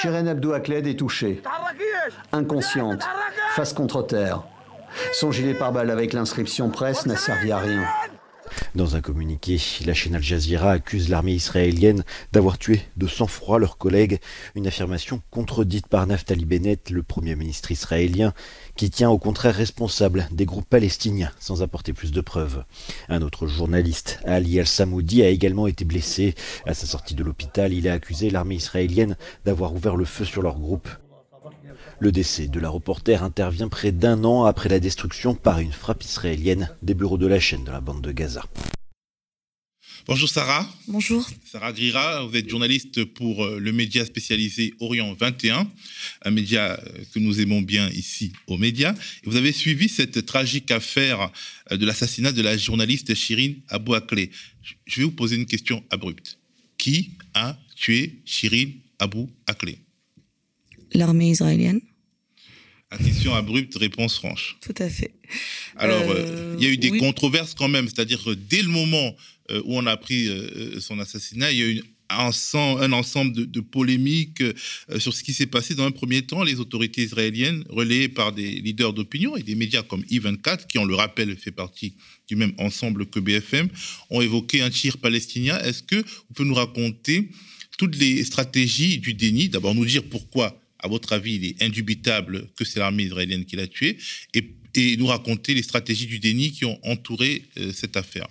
Shiren 0.00 0.28
Abdou 0.28 0.52
Akled 0.52 0.86
est 0.86 0.98
touchée, 0.98 1.42
inconsciente, 2.32 3.02
face 3.56 3.72
contre 3.72 4.02
terre. 4.02 4.44
Son 5.12 5.32
gilet 5.32 5.54
pare-balles 5.54 5.90
avec 5.90 6.12
l'inscription 6.12 6.70
presse 6.70 7.06
n'a 7.06 7.16
servi 7.16 7.50
à 7.50 7.58
rien. 7.58 7.84
Dans 8.74 8.96
un 8.96 9.00
communiqué, 9.00 9.60
la 9.84 9.94
chaîne 9.94 10.14
Al 10.14 10.22
Jazeera 10.22 10.72
accuse 10.72 11.08
l'armée 11.08 11.32
israélienne 11.32 12.04
d'avoir 12.32 12.58
tué 12.58 12.82
de 12.96 13.06
sang-froid 13.06 13.58
leurs 13.58 13.78
collègues, 13.78 14.20
une 14.54 14.66
affirmation 14.66 15.22
contredite 15.30 15.86
par 15.86 16.06
Naftali 16.06 16.44
Bennett, 16.44 16.90
le 16.90 17.02
Premier 17.02 17.36
ministre 17.36 17.70
israélien, 17.70 18.32
qui 18.76 18.90
tient 18.90 19.10
au 19.10 19.18
contraire 19.18 19.54
responsable 19.54 20.28
des 20.30 20.46
groupes 20.46 20.68
palestiniens 20.68 21.32
sans 21.40 21.62
apporter 21.62 21.92
plus 21.92 22.12
de 22.12 22.20
preuves. 22.20 22.64
Un 23.08 23.22
autre 23.22 23.46
journaliste, 23.46 24.20
Ali 24.24 24.60
Al-Samoudi, 24.60 25.22
a 25.22 25.28
également 25.28 25.66
été 25.66 25.84
blessé. 25.84 26.34
À 26.66 26.74
sa 26.74 26.86
sortie 26.86 27.14
de 27.14 27.24
l'hôpital, 27.24 27.72
il 27.72 27.88
a 27.88 27.94
accusé 27.94 28.30
l'armée 28.30 28.56
israélienne 28.56 29.16
d'avoir 29.44 29.74
ouvert 29.74 29.96
le 29.96 30.04
feu 30.04 30.24
sur 30.24 30.42
leur 30.42 30.58
groupe. 30.58 30.88
Le 32.00 32.12
décès 32.12 32.46
de 32.46 32.60
la 32.60 32.68
reporter 32.68 33.24
intervient 33.24 33.68
près 33.68 33.90
d'un 33.90 34.22
an 34.22 34.44
après 34.44 34.68
la 34.68 34.78
destruction 34.78 35.34
par 35.34 35.58
une 35.58 35.72
frappe 35.72 36.04
israélienne 36.04 36.70
des 36.80 36.94
bureaux 36.94 37.18
de 37.18 37.26
la 37.26 37.40
chaîne 37.40 37.64
de 37.64 37.72
la 37.72 37.80
bande 37.80 38.02
de 38.02 38.12
Gaza. 38.12 38.44
Bonjour 40.06 40.28
Sarah. 40.28 40.66
Bonjour. 40.86 41.28
Sarah 41.44 41.72
Grira, 41.72 42.24
vous 42.24 42.36
êtes 42.36 42.48
journaliste 42.48 43.04
pour 43.04 43.44
euh, 43.44 43.58
le 43.58 43.72
média 43.72 44.06
spécialisé 44.06 44.74
Orient 44.78 45.12
21, 45.12 45.68
un 46.22 46.30
média 46.30 46.80
euh, 46.80 47.04
que 47.12 47.18
nous 47.18 47.40
aimons 47.40 47.62
bien 47.62 47.90
ici 47.90 48.32
aux 48.46 48.56
médias. 48.56 48.94
vous 49.24 49.36
avez 49.36 49.52
suivi 49.52 49.88
cette 49.88 50.24
tragique 50.24 50.70
affaire 50.70 51.32
euh, 51.72 51.76
de 51.76 51.84
l'assassinat 51.84 52.30
de 52.30 52.42
la 52.42 52.56
journaliste 52.56 53.12
Shirin 53.14 53.54
Abou 53.68 53.94
Akleh. 53.94 54.30
Je 54.86 55.00
vais 55.00 55.04
vous 55.04 55.10
poser 55.10 55.34
une 55.34 55.46
question 55.46 55.82
abrupte. 55.90 56.38
Qui 56.78 57.10
a 57.34 57.58
tué 57.74 58.22
Shirin 58.24 58.70
Abou 59.00 59.28
Akleh? 59.48 59.78
L'armée 60.94 61.30
israélienne. 61.30 61.80
Question 62.96 63.34
abrupte, 63.34 63.76
réponse 63.76 64.16
franche. 64.16 64.56
Tout 64.62 64.74
à 64.78 64.88
fait. 64.88 65.12
Alors, 65.76 66.02
euh, 66.08 66.56
il 66.58 66.64
y 66.64 66.68
a 66.68 66.72
eu 66.72 66.78
des 66.78 66.96
controverses 66.96 67.52
quand 67.52 67.68
même, 67.68 67.86
c'est-à-dire 67.86 68.22
que 68.24 68.30
dès 68.30 68.62
le 68.62 68.68
moment 68.68 69.14
euh, 69.50 69.60
où 69.66 69.76
on 69.76 69.84
a 69.84 69.92
appris 69.92 70.26
euh, 70.26 70.80
son 70.80 70.98
assassinat, 70.98 71.52
il 71.52 71.58
y 71.58 71.62
a 71.62 71.66
eu 71.66 71.82
un, 72.08 72.30
un 72.54 72.92
ensemble 72.92 73.50
de, 73.50 73.60
polémiques 73.60 74.42
sur 74.96 75.12
ce 75.12 75.22
qui 75.22 75.34
s'est 75.34 75.46
passé 75.46 75.74
dans 75.74 75.84
un 75.84 75.90
premier 75.90 76.22
temps. 76.22 76.42
Les 76.42 76.60
autorités 76.60 77.02
israéliennes, 77.02 77.62
relayées 77.68 78.08
par 78.08 78.32
des 78.32 78.62
leaders 78.62 78.94
d'opinion 78.94 79.36
et 79.36 79.42
des 79.42 79.54
médias 79.54 79.82
comme 79.82 80.00
I24, 80.04 80.66
qui, 80.66 80.78
on 80.78 80.86
le 80.86 80.94
rappelle, 80.94 81.36
fait 81.36 81.52
partie 81.52 81.92
du 82.26 82.36
même 82.36 82.54
ensemble 82.56 83.04
que 83.04 83.20
BFM, 83.20 83.68
ont 84.08 84.22
évoqué 84.22 84.62
un 84.62 84.70
tir 84.70 84.96
palestinien. 84.96 85.58
Est-ce 85.58 85.82
que 85.82 85.96
vous 85.96 86.34
pouvez 86.34 86.48
nous 86.48 86.54
raconter 86.54 87.28
toutes 87.76 87.98
les 87.98 88.24
stratégies 88.24 88.96
du 88.96 89.12
déni? 89.12 89.50
D'abord, 89.50 89.74
nous 89.74 89.84
dire 89.84 90.04
pourquoi 90.04 90.58
à 90.80 90.88
votre 90.88 91.12
avis, 91.12 91.34
il 91.34 91.44
est 91.44 91.62
indubitable 91.62 92.48
que 92.56 92.64
c'est 92.64 92.78
l'armée 92.78 93.04
israélienne 93.04 93.44
qui 93.44 93.56
l'a 93.56 93.66
tué, 93.66 93.98
et, 94.34 94.96
nous 94.96 95.06
raconter 95.06 95.54
les 95.54 95.62
stratégies 95.62 96.06
du 96.06 96.20
déni 96.20 96.52
qui 96.52 96.64
ont 96.64 96.78
entouré 96.84 97.42
euh, 97.56 97.72
cette 97.72 97.96
affaire? 97.96 98.28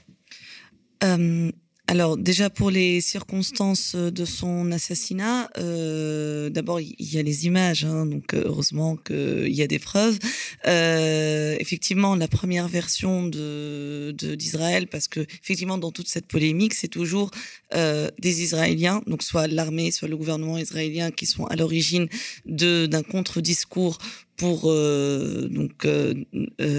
Euh, 1.03 1.51
alors 1.87 2.15
déjà 2.15 2.49
pour 2.49 2.71
les 2.71 3.01
circonstances 3.01 3.95
de 3.95 4.25
son 4.25 4.71
assassinat, 4.71 5.49
euh, 5.57 6.49
d'abord 6.49 6.79
il 6.79 6.95
y 6.99 7.17
a 7.17 7.21
les 7.21 7.47
images, 7.47 7.83
hein, 7.83 8.05
donc 8.05 8.33
heureusement 8.33 8.95
qu'il 8.95 9.53
y 9.53 9.61
a 9.61 9.67
des 9.67 9.79
preuves. 9.79 10.19
Effectivement, 10.65 12.15
la 12.15 12.27
première 12.27 12.67
version 12.67 13.27
de 13.27 14.13
d'Israël, 14.13 14.87
parce 14.87 15.07
que 15.07 15.21
effectivement 15.43 15.77
dans 15.77 15.91
toute 15.91 16.07
cette 16.07 16.27
polémique, 16.27 16.73
c'est 16.73 16.87
toujours 16.87 17.31
euh, 17.75 18.09
des 18.17 18.43
Israéliens, 18.43 19.01
donc 19.07 19.23
soit 19.23 19.47
l'armée, 19.47 19.91
soit 19.91 20.07
le 20.07 20.15
gouvernement 20.15 20.57
israélien, 20.57 21.11
qui 21.11 21.25
sont 21.25 21.45
à 21.47 21.57
l'origine 21.57 22.07
d'un 22.45 23.03
contre-discours 23.03 23.97
pour 24.37 24.65
euh, 24.65 25.49
donc 25.49 25.83
euh, 25.83 26.13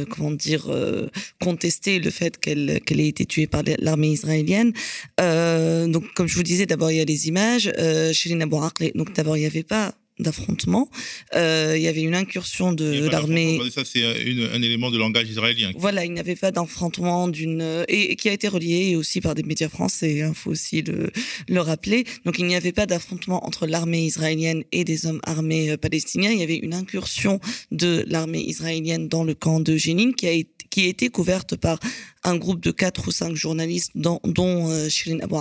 comment 0.09 0.31
dire 0.31 0.70
contester 1.42 1.98
le 1.98 2.11
fait 2.11 2.38
qu'elle 2.38 2.81
qu'elle 2.87 3.01
ait 3.01 3.09
été 3.09 3.27
tuée 3.27 3.46
par 3.46 3.62
l'armée 3.81 4.09
israélienne. 4.09 4.72
donc 5.18 6.05
comme 6.14 6.27
je 6.27 6.37
vous 6.37 6.42
disais, 6.42 6.64
d'abord 6.64 6.90
il 6.90 6.96
y 6.96 7.01
a 7.01 7.05
les 7.05 7.29
images. 7.29 7.70
Chez 8.12 8.31
les 8.31 8.37
donc 8.94 9.12
d'abord 9.12 9.37
il 9.37 9.40
n'y 9.40 9.46
avait 9.46 9.64
pas 9.64 9.94
d'affrontement. 10.19 10.89
Euh, 11.35 11.75
il 11.77 11.83
y 11.83 11.89
avait 11.89 12.03
une 12.03 12.15
incursion 12.15 12.73
de 12.73 13.09
l'armée. 13.09 13.61
Ça, 13.71 13.85
c'est 13.85 14.05
un 14.05 14.63
élément 14.63 14.91
de 14.91 14.99
langage 14.99 15.29
israélien. 15.29 15.73
Voilà, 15.77 16.05
il 16.05 16.13
n'y 16.13 16.21
avait 16.21 16.37
pas 16.37 16.51
d'affrontement 16.51 17.29
d'une 17.29 17.85
et, 17.89 18.17
qui 18.17 18.29
a 18.29 18.33
été 18.33 18.49
relié 18.49 18.97
aussi 18.97 19.21
par 19.21 19.35
des 19.35 19.43
médias 19.43 19.69
français. 19.69 20.15
Il 20.17 20.23
hein, 20.23 20.33
faut 20.35 20.51
aussi 20.51 20.83
le, 20.83 21.11
le 21.49 21.61
rappeler. 21.61 22.05
Donc, 22.25 22.39
il 22.39 22.47
n'y 22.47 22.57
avait 22.57 22.73
pas 22.73 22.87
d'affrontement 22.87 23.47
entre 23.47 23.67
l'armée 23.67 24.05
israélienne 24.05 24.65
et 24.73 24.85
des 24.85 25.07
hommes 25.07 25.21
armés 25.25 25.77
palestiniens. 25.77 26.31
Il 26.31 26.41
y 26.41 26.43
avait 26.43 26.57
une 26.57 26.75
incursion 26.75 27.41
de 27.71 28.05
l'armée 28.09 28.41
israélienne 28.41 29.09
dans 29.09 29.25
le 29.25 29.35
camp 29.35 29.61
de 29.61 29.77
Jénine 29.77 30.15
qui 30.15 30.27
a 30.27 30.33
été 30.33 30.59
qui 30.71 30.85
a 30.85 30.89
été 30.89 31.09
couverte 31.09 31.57
par 31.57 31.79
un 32.25 32.37
groupe 32.37 32.61
de 32.61 32.71
quatre 32.71 33.09
ou 33.09 33.11
cinq 33.11 33.35
journalistes, 33.35 33.93
dont, 33.95 34.21
dont 34.25 34.71
euh, 34.71 34.89
Shirin 34.89 35.21
Abou 35.21 35.39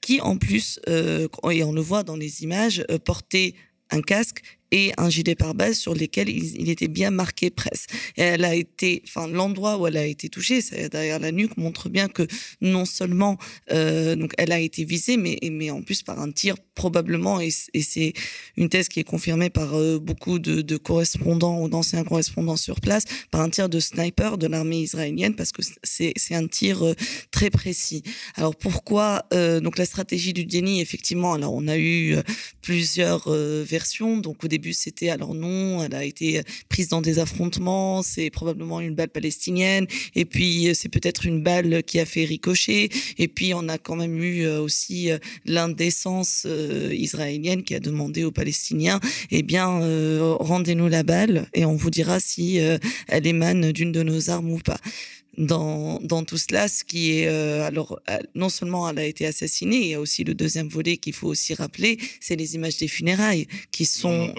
qui 0.00 0.20
en 0.20 0.36
plus, 0.36 0.80
euh, 0.88 1.28
et 1.50 1.62
on 1.62 1.72
le 1.72 1.80
voit 1.80 2.02
dans 2.02 2.16
les 2.16 2.42
images, 2.42 2.84
euh, 2.90 2.98
portait 2.98 3.54
un 3.90 4.02
casque 4.02 4.42
et 4.70 4.92
un 4.96 5.08
gilet 5.08 5.34
pare-balles 5.34 5.74
sur 5.74 5.94
lesquels 5.94 6.28
il, 6.28 6.70
était 6.70 6.88
bien 6.88 7.10
marqué 7.10 7.50
presse. 7.50 7.86
Et 8.16 8.22
elle 8.22 8.44
a 8.44 8.54
été, 8.54 9.02
enfin, 9.06 9.26
l'endroit 9.26 9.78
où 9.78 9.86
elle 9.86 9.96
a 9.96 10.06
été 10.06 10.28
touchée, 10.28 10.60
c'est 10.60 10.88
derrière 10.88 11.18
la 11.18 11.32
nuque, 11.32 11.56
montre 11.56 11.88
bien 11.88 12.08
que 12.08 12.26
non 12.60 12.84
seulement 12.84 13.38
euh, 13.72 14.16
donc 14.16 14.32
elle 14.38 14.52
a 14.52 14.60
été 14.60 14.84
visée, 14.84 15.16
mais, 15.16 15.38
mais 15.50 15.70
en 15.70 15.82
plus 15.82 16.02
par 16.02 16.20
un 16.20 16.30
tir 16.30 16.56
probablement, 16.74 17.40
et, 17.40 17.50
c'est 17.50 18.12
une 18.56 18.68
thèse 18.68 18.88
qui 18.88 19.00
est 19.00 19.04
confirmée 19.04 19.50
par 19.50 19.74
euh, 19.74 19.98
beaucoup 19.98 20.38
de, 20.38 20.76
correspondants 20.76 21.60
ou 21.60 21.68
d'anciens 21.68 22.04
correspondants 22.04 22.56
sur 22.56 22.80
place, 22.80 23.04
par 23.30 23.40
un 23.40 23.50
tir 23.50 23.68
de 23.68 23.80
sniper 23.80 24.38
de 24.38 24.46
l'armée 24.46 24.80
israélienne, 24.80 25.34
parce 25.34 25.52
que 25.52 25.62
c'est 25.82 26.34
un 26.34 26.46
tir 26.46 26.84
euh, 26.84 26.94
très 27.30 27.50
précis. 27.50 28.02
Alors 28.36 28.56
pourquoi 28.56 29.24
donc 29.30 29.78
la 29.78 29.84
stratégie 29.84 30.32
du 30.32 30.44
déni, 30.44 30.80
effectivement, 30.80 31.34
alors 31.34 31.54
on 31.54 31.66
a 31.68 31.78
eu 31.78 32.16
plusieurs 32.62 33.30
versions, 33.30 34.18
donc 34.18 34.44
au 34.44 34.48
début 34.48 34.59
début, 34.60 34.74
c'était 34.74 35.08
alors 35.08 35.34
non, 35.34 35.82
elle 35.82 35.94
a 35.94 36.04
été 36.04 36.42
prise 36.68 36.88
dans 36.88 37.00
des 37.00 37.18
affrontements, 37.18 38.02
c'est 38.02 38.28
probablement 38.28 38.80
une 38.80 38.94
balle 38.94 39.08
palestinienne, 39.08 39.86
et 40.14 40.26
puis 40.26 40.68
euh, 40.68 40.74
c'est 40.74 40.90
peut-être 40.90 41.24
une 41.24 41.42
balle 41.42 41.82
qui 41.82 41.98
a 41.98 42.04
fait 42.04 42.26
ricocher, 42.26 42.90
et 43.16 43.28
puis 43.28 43.54
on 43.54 43.68
a 43.68 43.78
quand 43.78 43.96
même 43.96 44.22
eu 44.22 44.42
euh, 44.42 44.60
aussi 44.60 45.10
euh, 45.10 45.18
l'indécence 45.46 46.46
israélienne 46.92 47.62
qui 47.62 47.74
a 47.74 47.80
demandé 47.80 48.24
aux 48.24 48.30
Palestiniens, 48.30 49.00
eh 49.30 49.42
bien, 49.42 49.66
rendez-nous 50.38 50.88
la 50.88 51.02
balle 51.02 51.48
et 51.54 51.64
on 51.64 51.74
vous 51.74 51.90
dira 51.90 52.20
si 52.20 52.58
elle 53.08 53.26
émane 53.26 53.72
d'une 53.72 53.92
de 53.92 54.02
nos 54.02 54.30
armes 54.30 54.52
ou 54.52 54.58
pas 54.58 54.78
dans, 55.38 56.00
dans 56.00 56.24
tout 56.24 56.38
cela, 56.38 56.68
ce 56.68 56.84
qui 56.84 57.12
est 57.12 57.28
euh, 57.28 57.66
alors 57.66 58.00
euh, 58.10 58.18
non 58.34 58.48
seulement 58.48 58.88
elle 58.88 58.98
a 58.98 59.04
été 59.04 59.26
assassinée, 59.26 59.76
il 59.76 59.86
y 59.88 59.94
a 59.94 60.00
aussi 60.00 60.24
le 60.24 60.34
deuxième 60.34 60.68
volet 60.68 60.96
qu'il 60.96 61.12
faut 61.12 61.28
aussi 61.28 61.54
rappeler, 61.54 61.98
c'est 62.20 62.36
les 62.36 62.54
images 62.56 62.76
des 62.78 62.88
funérailles 62.88 63.46
qui 63.70 63.84
sont 63.84 64.34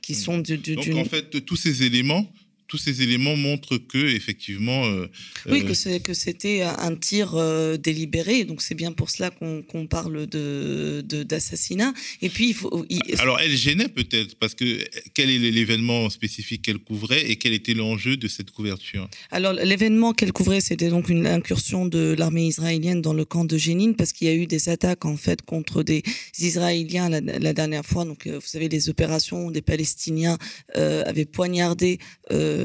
qui 0.00 0.14
sont 0.14 0.38
de, 0.38 0.56
Donc 0.56 0.96
en 0.96 1.04
fait 1.04 1.44
tous 1.44 1.56
ces 1.56 1.84
éléments 1.84 2.26
tous 2.72 2.78
ces 2.78 3.02
éléments 3.02 3.36
montrent 3.36 3.76
que 3.76 3.98
effectivement. 3.98 4.86
Euh, 4.86 5.06
oui, 5.46 5.62
que 5.62 5.74
euh, 5.88 5.98
que 5.98 6.14
c'était 6.14 6.62
un 6.62 6.94
tir 6.96 7.34
euh, 7.34 7.76
délibéré, 7.76 8.44
donc 8.44 8.62
c'est 8.62 8.74
bien 8.74 8.92
pour 8.92 9.10
cela 9.10 9.28
qu'on 9.28 9.86
parle 9.86 10.26
de 10.26 11.02
d'assassinat. 11.02 11.92
Et 12.22 12.30
puis 12.30 12.48
il 12.48 12.54
faut. 12.54 12.86
Alors 13.18 13.38
elle 13.40 13.54
gênait 13.54 13.90
peut-être 13.90 14.36
parce 14.36 14.54
que 14.54 14.64
quel 15.12 15.28
est 15.28 15.50
l'événement 15.50 16.08
spécifique 16.08 16.62
qu'elle 16.62 16.78
couvrait 16.78 17.30
et 17.30 17.36
quel 17.36 17.52
était 17.52 17.74
l'enjeu 17.74 18.16
de 18.16 18.26
cette 18.26 18.52
couverture? 18.52 19.06
Alors 19.30 19.52
l'événement 19.52 20.14
qu'elle 20.14 20.32
couvrait, 20.32 20.62
c'était 20.62 20.88
donc 20.88 21.10
une 21.10 21.26
incursion 21.26 21.84
de 21.84 22.14
l'armée 22.18 22.46
israélienne 22.46 23.02
dans 23.02 23.12
le 23.12 23.26
camp 23.26 23.44
de 23.44 23.58
Jénine 23.58 23.94
parce 23.96 24.12
qu'il 24.14 24.28
y 24.28 24.30
a 24.30 24.34
eu 24.34 24.46
des 24.46 24.70
attaques 24.70 25.04
en 25.04 25.18
fait 25.18 25.42
contre 25.42 25.82
des 25.82 26.02
Israéliens 26.38 27.10
la, 27.10 27.20
la 27.20 27.52
dernière 27.52 27.84
fois. 27.84 28.06
Donc 28.06 28.26
vous 28.26 28.40
savez 28.54 28.70
les 28.70 28.88
opérations 28.88 29.44
où 29.44 29.52
des 29.52 29.60
Palestiniens 29.60 30.38
avaient 30.74 31.26
poignardé. 31.26 31.98
Euh, 32.30 32.61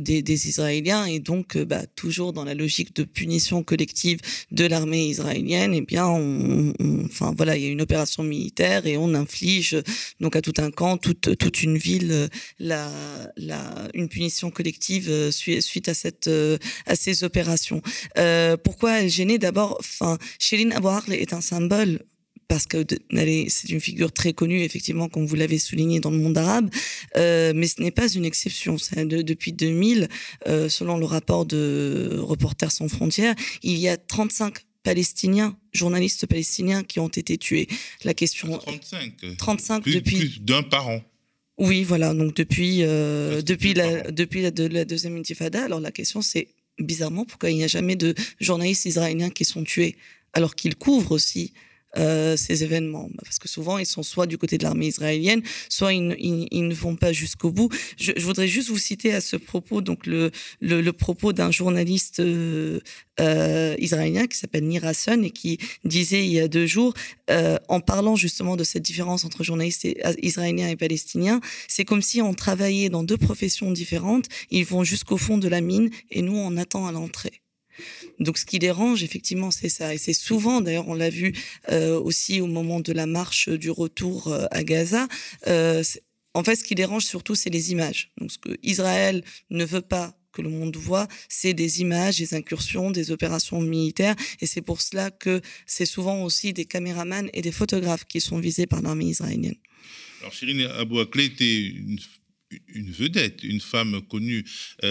des, 0.00 0.48
Israéliens 0.48 1.04
et 1.04 1.18
donc 1.18 1.56
euh, 1.56 1.64
bah, 1.64 1.82
toujours 1.96 2.32
dans 2.32 2.44
la 2.44 2.54
logique 2.54 2.94
de 2.94 3.04
punition 3.04 3.62
collective 3.62 4.20
de 4.52 4.64
l'armée 4.66 5.06
israélienne, 5.06 5.74
et 5.74 5.78
eh 5.78 5.80
bien, 5.80 6.06
enfin 7.04 7.32
voilà, 7.36 7.56
il 7.56 7.64
y 7.64 7.66
a 7.66 7.70
une 7.70 7.80
opération 7.80 8.22
militaire 8.22 8.86
et 8.86 8.96
on 8.96 9.14
inflige 9.14 9.76
donc 10.20 10.36
à 10.36 10.42
tout 10.42 10.54
un 10.58 10.70
camp, 10.70 10.96
toute 10.96 11.36
toute 11.36 11.62
une 11.62 11.76
ville, 11.76 12.28
la, 12.58 12.90
la 13.36 13.88
une 13.94 14.08
punition 14.08 14.50
collective 14.50 15.08
euh, 15.10 15.30
suite 15.30 15.88
à 15.88 15.94
cette 15.94 16.30
à 16.86 16.94
ces 16.94 17.24
opérations. 17.24 17.82
pourquoi 18.64 19.00
elle 19.00 19.10
gênait? 19.10 19.38
D'abord, 19.38 19.76
enfin, 19.80 20.18
Shirin 20.38 20.70
Abu 20.70 21.12
est 21.12 21.32
un 21.32 21.40
symbole 21.40 22.00
parce 22.48 22.66
que 22.66 22.84
c'est 23.48 23.68
une 23.68 23.80
figure 23.80 24.10
très 24.10 24.32
connue, 24.32 24.62
effectivement, 24.62 25.08
comme 25.08 25.26
vous 25.26 25.36
l'avez 25.36 25.58
souligné 25.58 26.00
dans 26.00 26.10
le 26.10 26.16
monde 26.16 26.36
arabe, 26.38 26.70
euh, 27.16 27.52
mais 27.54 27.66
ce 27.66 27.80
n'est 27.82 27.90
pas 27.90 28.08
une 28.08 28.24
exception. 28.24 28.76
depuis 28.96 29.52
2000, 29.52 30.08
euh, 30.46 30.68
selon 30.68 30.96
le 30.96 31.04
rapport 31.04 31.44
de 31.44 32.18
Reporters 32.18 32.72
sans 32.72 32.88
frontières, 32.88 33.34
il 33.62 33.76
y 33.76 33.88
a 33.88 33.96
35 33.98 34.54
Palestiniens, 34.82 35.56
journalistes 35.72 36.26
palestiniens 36.26 36.82
qui 36.82 36.98
ont 36.98 37.08
été 37.08 37.36
tués. 37.36 37.68
La 38.04 38.14
question. 38.14 38.56
35. 38.56 39.12
35 39.36 39.84
depuis. 39.84 40.16
Plus 40.16 40.40
d'un 40.40 40.62
par 40.62 40.88
an. 40.88 41.02
Oui, 41.58 41.82
voilà. 41.82 42.14
Donc 42.14 42.34
depuis 42.34 42.78
euh, 42.82 43.42
depuis 43.42 43.74
la 43.74 44.10
depuis 44.10 44.40
la, 44.40 44.50
la 44.50 44.84
deuxième 44.86 45.16
intifada. 45.16 45.64
Alors 45.64 45.80
la 45.80 45.90
question 45.90 46.22
c'est 46.22 46.48
bizarrement 46.78 47.24
pourquoi 47.26 47.50
il 47.50 47.56
n'y 47.56 47.64
a 47.64 47.68
jamais 47.68 47.96
de 47.96 48.14
journalistes 48.40 48.86
israéliens 48.86 49.30
qui 49.30 49.44
sont 49.44 49.64
tués 49.64 49.96
alors 50.32 50.54
qu'ils 50.54 50.76
couvrent 50.76 51.12
aussi 51.12 51.52
euh, 51.96 52.36
ces 52.36 52.64
événements 52.64 53.08
bah, 53.14 53.22
Parce 53.24 53.38
que 53.38 53.48
souvent, 53.48 53.78
ils 53.78 53.86
sont 53.86 54.02
soit 54.02 54.26
du 54.26 54.36
côté 54.36 54.58
de 54.58 54.64
l'armée 54.64 54.86
israélienne, 54.86 55.42
soit 55.68 55.94
ils, 55.94 56.06
ne 56.06 56.74
vont 56.74 56.96
pas 56.96 57.12
jusqu'au 57.12 57.50
bout. 57.50 57.70
Je, 57.98 58.12
voudrais 58.20 58.48
juste 58.48 58.68
vous 58.68 58.78
citer 58.78 59.14
à 59.14 59.20
ce 59.20 59.36
propos 59.36 59.80
donc 59.80 60.06
le, 60.06 60.30
le, 60.60 60.92
propos 60.92 61.32
d'un 61.32 61.50
journaliste 61.50 62.20
euh, 62.20 62.80
euh, 63.20 63.74
israélien 63.78 64.26
qui 64.26 64.36
s'appelle 64.36 64.64
Nir 64.64 64.84
et 64.84 65.30
qui 65.30 65.58
disait 65.84 66.24
il 66.24 66.32
y 66.32 66.40
a 66.40 66.48
deux 66.48 66.66
jours, 66.66 66.94
en 67.68 67.80
parlant 67.80 68.16
justement 68.16 68.56
de 68.56 68.64
cette 68.64 68.82
différence 68.82 69.24
entre 69.24 69.44
journalistes 69.44 69.86
israéliens 70.22 70.68
et 70.68 70.76
palestiniens, 70.76 71.40
c'est 71.68 71.84
comme 71.84 72.02
si 72.02 72.22
on 72.22 72.34
travaillait 72.34 72.88
dans 72.88 73.02
deux 73.02 73.16
professions 73.16 73.70
différentes, 73.70 74.26
ils 74.50 74.64
vont 74.64 74.84
jusqu'au 74.84 75.16
fond 75.16 75.38
de 75.38 75.48
la 75.48 75.60
mine 75.60 75.90
et 76.10 76.22
nous, 76.22 76.36
on 76.36 76.56
attend 76.56 76.86
à 76.86 76.92
l'entrée. 76.92 77.42
Donc 78.18 78.38
ce 78.38 78.44
qui 78.44 78.58
dérange, 78.58 79.02
effectivement, 79.02 79.50
c'est 79.50 79.68
ça. 79.68 79.94
Et 79.94 79.98
c'est 79.98 80.12
souvent, 80.12 80.60
d'ailleurs, 80.60 80.88
on 80.88 80.94
l'a 80.94 81.10
vu 81.10 81.32
euh, 81.70 81.98
aussi 81.98 82.40
au 82.40 82.46
moment 82.46 82.80
de 82.80 82.92
la 82.92 83.06
marche 83.06 83.48
du 83.48 83.70
retour 83.70 84.28
euh, 84.28 84.46
à 84.50 84.64
Gaza. 84.64 85.08
Euh, 85.46 85.82
en 86.34 86.44
fait, 86.44 86.56
ce 86.56 86.64
qui 86.64 86.74
dérange 86.74 87.04
surtout, 87.04 87.34
c'est 87.34 87.50
les 87.50 87.72
images. 87.72 88.10
Donc 88.18 88.32
ce 88.32 88.38
que 88.38 88.56
Israël 88.62 89.24
ne 89.50 89.64
veut 89.64 89.80
pas 89.80 90.14
que 90.32 90.42
le 90.42 90.50
monde 90.50 90.76
voit, 90.76 91.08
c'est 91.28 91.54
des 91.54 91.80
images, 91.80 92.18
des 92.18 92.34
incursions, 92.34 92.90
des 92.90 93.10
opérations 93.10 93.60
militaires. 93.60 94.14
Et 94.40 94.46
c'est 94.46 94.62
pour 94.62 94.82
cela 94.82 95.10
que 95.10 95.40
c'est 95.66 95.86
souvent 95.86 96.22
aussi 96.22 96.52
des 96.52 96.64
caméramans 96.64 97.28
et 97.32 97.42
des 97.42 97.52
photographes 97.52 98.04
qui 98.04 98.20
sont 98.20 98.38
visés 98.38 98.66
par 98.66 98.82
l'armée 98.82 99.06
israélienne. 99.06 99.56
Alors, 100.20 100.32
était 101.14 101.66
une 101.66 101.98
une 102.68 102.90
vedette, 102.90 103.42
une 103.42 103.60
femme 103.60 104.00
connue 104.08 104.42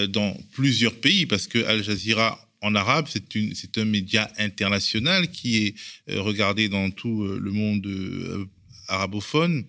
dans 0.10 0.38
plusieurs 0.52 0.93
pays, 0.93 1.26
parce 1.26 1.47
que 1.47 1.58
Al 1.65 1.84
Jazeera 1.84 2.47
en 2.62 2.76
arabe, 2.76 3.08
c'est 3.10 3.78
un 3.78 3.86
média 3.86 4.30
international 4.38 5.30
qui 5.30 5.67
est 5.67 5.76
euh, 6.10 6.22
regardé 6.22 6.70
dans 6.70 6.89
tout 6.89 7.24
euh, 7.24 7.39
le 7.41 7.52
monde 7.52 7.86
euh, 7.86 8.46
arabophone, 8.88 9.65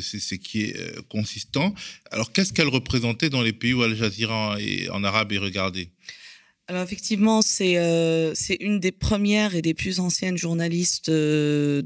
c'est 0.00 0.38
qui 0.38 0.62
est 0.62 1.08
consistant. 1.08 1.72
Alors, 2.10 2.32
qu'est-ce 2.32 2.52
qu'elle 2.52 2.66
représentait 2.66 3.30
dans 3.30 3.42
les 3.42 3.52
pays 3.52 3.72
où 3.72 3.82
Al 3.82 3.94
Jazeera 3.94 4.58
en 4.90 5.04
arabe 5.04 5.32
est 5.32 5.38
regardé 5.38 5.90
alors 6.70 6.82
effectivement, 6.82 7.40
c'est 7.40 7.76
une 8.60 8.78
des 8.78 8.92
premières 8.92 9.54
et 9.54 9.62
des 9.62 9.72
plus 9.72 10.00
anciennes 10.00 10.36
journalistes 10.36 11.08
de 11.08 11.82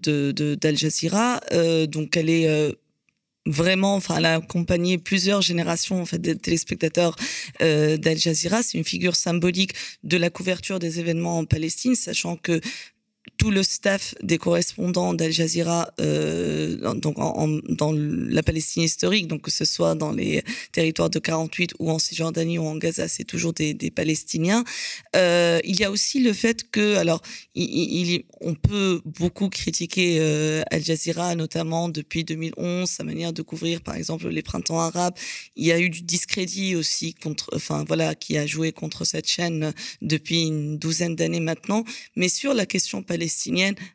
d'Al 0.61 0.77
Jazeera. 0.77 1.41
donc 1.87 2.17
elle 2.17 2.29
est 2.29 2.75
vraiment, 3.47 3.97
enfin, 3.97 4.19
elle 4.19 4.27
a 4.27 4.37
accompagné 4.37 4.99
plusieurs 4.99 5.43
générations 5.43 6.01
en 6.01 6.07
fait 6.07 6.19
de 6.19 6.33
téléspectateurs 6.33 7.17
euh, 7.61 7.97
d'Al 7.97 8.17
Jazeera. 8.19 8.63
C'est 8.63 8.79
une 8.79 8.85
figure 8.85 9.17
symbolique 9.17 9.73
de 10.05 10.17
la 10.17 10.31
couverture 10.31 10.79
des 10.79 11.01
événements 11.01 11.39
en 11.39 11.45
Palestine, 11.45 11.95
sachant 11.95 12.37
que 12.37 12.61
tout 13.43 13.51
le 13.51 13.65
staff 13.65 14.15
des 14.23 14.39
correspondants 14.39 15.15
d'Al 15.15 15.33
Jazeera 15.33 15.91
euh, 16.01 16.95
donc 16.95 17.19
en, 17.19 17.49
dans 17.69 17.93
la 17.93 18.43
Palestine 18.45 18.85
historique, 18.85 19.27
donc 19.27 19.43
que 19.43 19.51
ce 19.51 19.65
soit 19.65 19.97
dans 19.97 20.13
les 20.13 20.45
territoires 20.71 21.11
de 21.11 21.19
48 21.19 21.73
ou 21.81 21.91
en 21.91 21.99
Cisjordanie 21.99 22.59
ou 22.59 22.67
en 22.67 22.77
Gaza, 22.77 23.09
c'est 23.09 23.25
toujours 23.25 23.53
des, 23.53 23.75
Palestiniens. 23.91 24.63
Euh, 25.17 25.59
il 25.65 25.77
y 25.77 25.83
a 25.83 25.91
aussi 25.91 26.21
le 26.21 26.33
fait 26.33 26.71
que, 26.71 26.97
alors, 26.97 27.21
on 27.57 28.55
peut 28.55 29.01
beaucoup 29.05 29.49
critiquer 29.49 30.19
euh, 30.21 30.63
Al 30.71 30.85
Jazeera, 30.85 31.35
notamment 31.35 31.89
depuis 31.89 32.23
2011, 32.23 32.89
sa 32.89 33.03
manière 33.03 33.33
de 33.33 33.43
couvrir, 33.43 33.81
par 33.81 33.97
exemple, 33.97 34.29
les 34.29 34.43
printemps 34.43 34.79
arabes. 34.79 35.15
Il 35.57 35.67
y 35.67 35.73
a 35.73 35.81
eu 35.81 35.91
du 35.91 36.03
discrédit 36.03 36.77
aussi 36.77 37.15
contre, 37.15 37.51
enfin 37.57 37.85
voilà, 37.89 38.15
qui 38.15 38.39
a 38.39 38.47
joué 38.47 38.71
contre 38.71 39.05
cette 39.05 39.27
chaîne 39.27 39.73
depuis 40.01 40.43
une 40.43 40.79
douzaine 40.79 41.17
d'années 41.17 41.41
maintenant. 41.41 41.85
Mais 42.15 42.29
sur 42.29 42.55
la 42.55 42.67
question 42.67 43.03
palestinienne, 43.03 43.32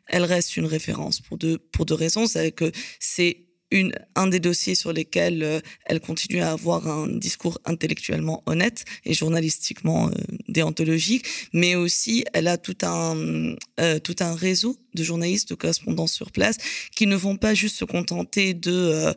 elle 0.06 0.24
reste 0.24 0.56
une 0.56 0.66
référence 0.66 1.20
pour 1.20 1.38
deux, 1.38 1.58
pour 1.58 1.86
deux 1.86 1.94
raisons. 1.94 2.26
C'est 2.26 2.52
que 2.52 2.70
c'est 3.00 3.47
une, 3.70 3.92
un 4.14 4.26
des 4.26 4.40
dossiers 4.40 4.74
sur 4.74 4.92
lesquels 4.92 5.42
euh, 5.42 5.60
elle 5.84 6.00
continue 6.00 6.40
à 6.40 6.52
avoir 6.52 6.86
un 6.88 7.08
discours 7.08 7.58
intellectuellement 7.64 8.42
honnête 8.46 8.84
et 9.04 9.14
journalistiquement 9.14 10.08
euh, 10.08 10.12
déontologique, 10.48 11.26
mais 11.52 11.74
aussi 11.74 12.24
elle 12.32 12.48
a 12.48 12.56
tout 12.56 12.76
un, 12.82 13.54
euh, 13.80 13.98
tout 13.98 14.16
un 14.20 14.34
réseau 14.34 14.76
de 14.94 15.02
journalistes, 15.02 15.50
de 15.50 15.54
correspondants 15.54 16.06
sur 16.06 16.32
place 16.32 16.56
qui 16.96 17.06
ne 17.06 17.16
vont 17.16 17.36
pas 17.36 17.54
juste 17.54 17.76
se 17.76 17.84
contenter 17.84 18.54
de 18.54 19.14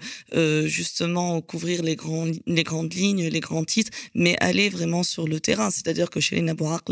justement 0.66 1.41
couvrir 1.41 1.82
les, 1.82 1.95
grands, 1.95 2.28
les 2.45 2.64
grandes 2.64 2.93
lignes, 2.93 3.28
les 3.28 3.39
grands 3.39 3.64
titres, 3.64 3.91
mais 4.14 4.36
aller 4.39 4.70
vraiment 4.70 5.04
sur 5.04 5.28
le 5.28 5.39
terrain. 5.39 5.72
C'est-à-dire 5.72 6.10
que 6.10 6.20
Chéline 6.20 6.49
Abouark, 6.49 6.88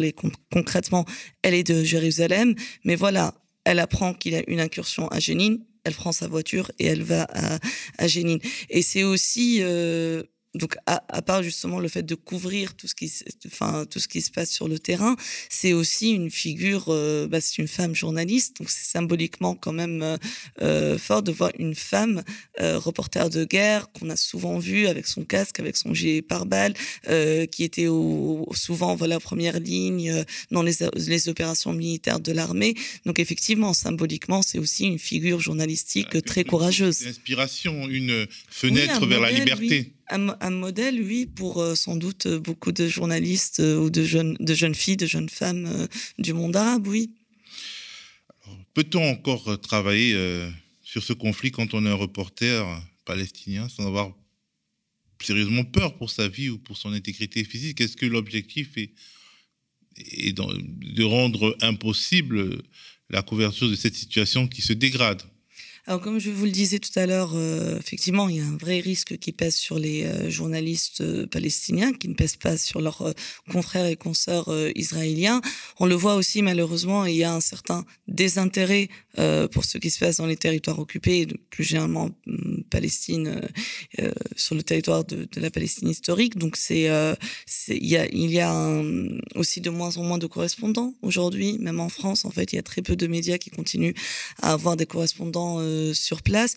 concrètement, 0.52 1.06
elle 1.44 1.54
est 1.54 1.64
de 1.64 1.84
Jérusalem, 1.84 2.56
mais 2.84 2.96
voilà, 2.96 3.36
elle 3.66 3.80
apprend 3.80 4.14
qu'il 4.14 4.32
y 4.34 4.36
a 4.36 4.44
une 4.48 4.60
incursion 4.60 5.08
à 5.10 5.20
Jénine, 5.20 5.60
elle 5.90 5.96
prend 5.96 6.12
sa 6.12 6.28
voiture 6.28 6.72
et 6.80 6.86
elle 6.86 7.04
va 7.04 7.24
à, 7.24 7.60
à 7.98 8.08
Génine. 8.08 8.40
Et 8.70 8.82
c'est 8.82 9.04
aussi 9.04 9.60
euh, 9.62 10.24
donc 10.56 10.78
à, 10.88 11.22
part 11.22 11.44
justement 11.44 11.80
le 11.80 11.88
fait 11.88 12.04
de 12.04 12.16
couvrir 12.16 12.76
tout 12.76 12.88
ce 12.88 12.96
qui 12.96 13.12
enfin 13.46 13.86
tout 13.90 14.00
ce 14.00 14.08
qui 14.08 14.22
se 14.22 14.32
passe 14.32 14.50
sur 14.50 14.68
le 14.68 14.80
terrain 14.80 15.16
c'est 15.48 15.74
aussi 15.74 16.12
une 16.12 16.32
figure 16.32 16.86
euh, 16.90 17.28
bah, 17.28 17.42
c'est 17.42 17.58
une 17.60 17.68
femme 17.68 17.94
journaliste. 17.94 18.58
Donc 18.58 18.70
c'est 18.70 18.86
symboliquement 18.86 19.56
quand 19.56 19.74
même 19.74 20.02
euh, 20.02 20.18
euh, 20.62 20.98
fort 20.98 21.22
de 21.22 21.32
voir 21.32 21.52
une 21.60 21.76
femme 21.76 22.24
reporter 22.60 23.30
de 23.30 23.46
guerre 23.46 23.92
qu'on 23.92 24.10
a 24.10 24.16
souvent 24.16 24.60
vu 24.60 24.88
avec 24.88 25.08
son 25.08 25.24
casque 25.24 25.60
avec 25.60 25.78
son 25.78 25.94
gilet 25.94 26.22
pare-balles 26.22 26.74
qui 27.52 27.64
était 27.64 27.88
au, 27.88 28.48
souvent 28.54 28.96
voilà 28.96 29.20
première 29.20 29.60
ligne 29.60 30.26
dans 30.52 30.64
les, 30.64 30.74
les 30.96 31.30
opérations 31.30 31.74
militaires 31.74 32.20
de 32.20 32.32
l'armée. 32.32 32.76
Donc 33.06 33.20
effectivement 33.20 33.74
symboliquement 33.74 34.42
c'est 34.42 34.60
aussi 34.60 34.86
une 34.86 35.00
figure 35.00 35.40
journalistique 35.40 36.24
très 36.24 36.44
courageuse. 36.44 37.02
une 37.02 37.10
inspiration 37.10 37.88
une 37.88 38.28
fenêtre 38.50 39.06
vers 39.06 39.22
la 39.22 39.32
liberté 39.32 39.94
un, 40.10 40.50
modèle, 40.50 41.02
oui, 41.02 41.26
pour 41.26 41.62
euh, 41.62 41.76
sans 41.76 41.96
doute 41.96 42.26
euh, 42.26 42.40
beaucoup 42.40 42.72
de 42.72 42.88
journalistes 42.88 43.60
euh, 43.60 43.78
ou 43.78 43.90
de 43.90 44.04
jeunes, 44.04 44.76
filles, 44.76 44.98
de 44.98 45.06
jeunes 45.06 45.30
femmes 45.30 45.88
du 46.18 46.34
monde 46.34 46.56
arabe, 46.56 46.88
oui. 46.88 47.12
Peut-on 48.74 49.04
encore 49.04 49.60
travailler 49.62 50.16
sur 50.84 51.04
ce 51.04 51.14
conflit 51.14 51.52
quand 51.52 51.74
on 51.74 51.86
est 51.86 51.90
un 51.90 51.96
reporter 51.96 52.66
palestinien 53.04 53.68
sans 53.68 53.86
avoir 53.86 54.14
sérieusement 55.22 55.66
peur 55.66 55.98
pour 55.98 56.10
sa 56.10 56.28
vie 56.28 56.50
ou 56.50 56.58
pour 56.58 56.78
son 56.78 56.94
intégrité 56.94 57.44
physique? 57.44 57.82
Est-ce 57.82 57.98
que 57.98 58.06
l'objectif 58.06 58.78
est 58.78 60.34
de 60.34 61.04
rendre 61.04 61.58
impossible 61.62 62.62
la 63.10 63.22
couverture 63.22 63.70
de 63.70 63.76
cette 63.76 63.96
situation 63.96 64.48
qui 64.48 64.62
se 64.62 64.74
dégrade? 64.74 65.24
Alors, 65.90 66.02
comme 66.02 66.20
je 66.20 66.30
vous 66.30 66.46
le 66.46 66.52
disais 66.52 66.78
tout 66.78 66.92
à 67.00 67.08
l'heure, 67.08 67.32
euh, 67.34 67.80
effectivement, 67.80 68.30
il 68.30 68.36
y 68.36 68.40
a 68.40 68.46
un 68.46 68.58
vrai 68.58 68.80
risque 68.80 69.18
qui 69.18 69.32
pèse 69.32 69.56
sur 69.56 69.80
les 69.80 70.04
euh, 70.04 70.30
journalistes 70.30 71.02
euh, 71.02 71.26
palestiniens, 71.26 71.94
qui 71.94 72.08
ne 72.10 72.14
pèse 72.14 72.36
pas 72.36 72.58
sur 72.58 72.80
leurs 72.80 73.12
confrères 73.52 73.88
et 73.88 73.96
consoeurs 73.96 74.54
israéliens. 74.76 75.42
On 75.80 75.88
le 75.88 75.96
voit 75.96 76.14
aussi, 76.14 76.44
malheureusement, 76.44 77.06
il 77.06 77.16
y 77.16 77.24
a 77.24 77.34
un 77.34 77.42
certain 77.42 77.86
désintérêt 78.08 78.90
pour 79.52 79.66
ce 79.66 79.80
qui 79.80 79.90
se 79.90 80.00
passe 80.00 80.18
dans 80.18 80.28
les 80.28 80.38
territoires 80.38 80.80
occupés, 80.80 81.28
plus 81.50 81.64
généralement 81.64 82.12
Palestine, 82.70 83.42
sur 84.36 84.56
le 84.56 84.64
territoire 84.64 85.04
de, 85.06 85.28
la 85.36 85.50
Palestine 85.50 85.90
historique. 85.90 86.38
Donc, 86.38 86.56
c'est, 86.56 86.90
il 87.70 87.88
y 87.88 87.98
a, 87.98 88.08
il 88.08 88.32
y 88.32 88.40
a 88.40 88.82
aussi 89.36 89.62
de 89.62 89.70
moins 89.70 89.98
en 89.98 90.04
moins 90.04 90.18
de 90.18 90.28
correspondants 90.28 90.94
aujourd'hui, 91.02 91.58
même 91.60 91.80
en 91.80 91.90
France. 91.90 92.26
En 92.26 92.32
fait, 92.32 92.54
il 92.54 92.56
y 92.58 92.60
a 92.60 92.64
très 92.64 92.82
peu 92.82 92.96
de 92.96 93.08
médias 93.08 93.38
qui 93.38 93.50
continuent 93.50 93.94
à 94.42 94.54
avoir 94.54 94.76
des 94.76 94.86
correspondants 94.86 95.58
euh, 95.60 95.94
sur 95.94 96.22
place. 96.22 96.56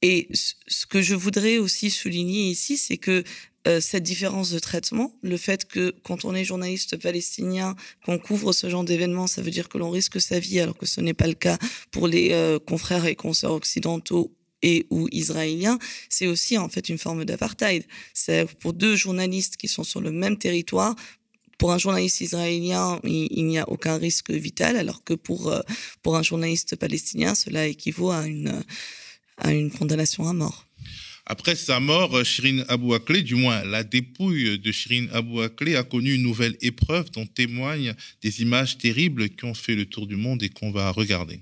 Et 0.00 0.28
ce 0.32 0.86
que 0.86 1.02
je 1.02 1.14
voudrais 1.14 1.58
aussi 1.58 1.90
souligner 1.90 2.48
ici, 2.48 2.76
c'est 2.76 2.98
que 2.98 3.24
euh, 3.66 3.80
cette 3.80 4.04
différence 4.04 4.50
de 4.50 4.60
traitement, 4.60 5.12
le 5.22 5.36
fait 5.36 5.66
que 5.66 5.92
quand 6.04 6.24
on 6.24 6.34
est 6.34 6.44
journaliste 6.44 6.96
palestinien, 6.96 7.74
qu'on 8.04 8.18
couvre 8.18 8.52
ce 8.52 8.70
genre 8.70 8.84
d'événements, 8.84 9.26
ça 9.26 9.42
veut 9.42 9.50
dire 9.50 9.68
que 9.68 9.76
l'on 9.76 9.90
risque 9.90 10.20
sa 10.20 10.38
vie, 10.38 10.60
alors 10.60 10.76
que 10.76 10.86
ce 10.86 11.00
n'est 11.00 11.14
pas 11.14 11.26
le 11.26 11.34
cas 11.34 11.58
pour 11.90 12.06
les 12.06 12.30
euh, 12.32 12.60
confrères 12.60 13.06
et 13.06 13.16
consoeurs 13.16 13.52
occidentaux 13.52 14.32
et 14.62 14.86
ou 14.90 15.08
israéliens, 15.12 15.78
c'est 16.08 16.26
aussi 16.26 16.58
en 16.58 16.68
fait 16.68 16.88
une 16.88 16.98
forme 16.98 17.24
d'apartheid. 17.24 17.84
C'est 18.14 18.46
pour 18.58 18.72
deux 18.72 18.96
journalistes 18.96 19.56
qui 19.56 19.68
sont 19.68 19.84
sur 19.84 20.00
le 20.00 20.10
même 20.10 20.36
territoire, 20.36 20.94
pour 21.58 21.72
un 21.72 21.78
journaliste 21.78 22.20
israélien, 22.20 23.00
il, 23.02 23.44
n'y 23.46 23.58
a 23.58 23.68
aucun 23.68 23.98
risque 23.98 24.30
vital, 24.30 24.76
alors 24.76 25.02
que 25.02 25.14
pour, 25.14 25.48
euh, 25.48 25.60
pour 26.02 26.16
un 26.16 26.22
journaliste 26.22 26.76
palestinien, 26.76 27.34
cela 27.34 27.66
équivaut 27.66 28.12
à 28.12 28.26
une, 28.26 28.62
à 29.38 29.52
une 29.52 29.70
condamnation 29.70 30.28
à 30.28 30.32
mort. 30.32 30.66
Après 31.26 31.56
sa 31.56 31.78
mort, 31.78 32.24
Shirin 32.24 32.64
Abou 32.68 32.94
Akleh, 32.94 33.22
du 33.22 33.34
moins 33.34 33.62
la 33.64 33.84
dépouille 33.84 34.58
de 34.58 34.72
Shirin 34.72 35.08
Abou 35.12 35.40
Akleh, 35.40 35.76
a 35.76 35.82
connu 35.82 36.14
une 36.14 36.22
nouvelle 36.22 36.56
épreuve 36.62 37.10
dont 37.10 37.26
témoignent 37.26 37.94
des 38.22 38.40
images 38.40 38.78
terribles 38.78 39.28
qui 39.28 39.44
ont 39.44 39.52
fait 39.52 39.74
le 39.74 39.84
tour 39.84 40.06
du 40.06 40.16
monde 40.16 40.42
et 40.42 40.48
qu'on 40.48 40.70
va 40.70 40.90
regarder. 40.90 41.40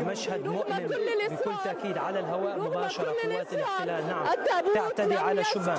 مشهد 0.00 0.46
مؤلم. 0.46 0.88
بكل 1.28 1.52
تأكيد 1.64 1.98
على 1.98 2.20
الهواء 2.20 2.58
مباشرة 2.58 3.14
قوات 3.24 3.52
الاحتلال. 3.52 4.06
نعم. 4.06 4.26
تعتدي 4.74 5.16
على 5.16 5.40
الشبان 5.40 5.78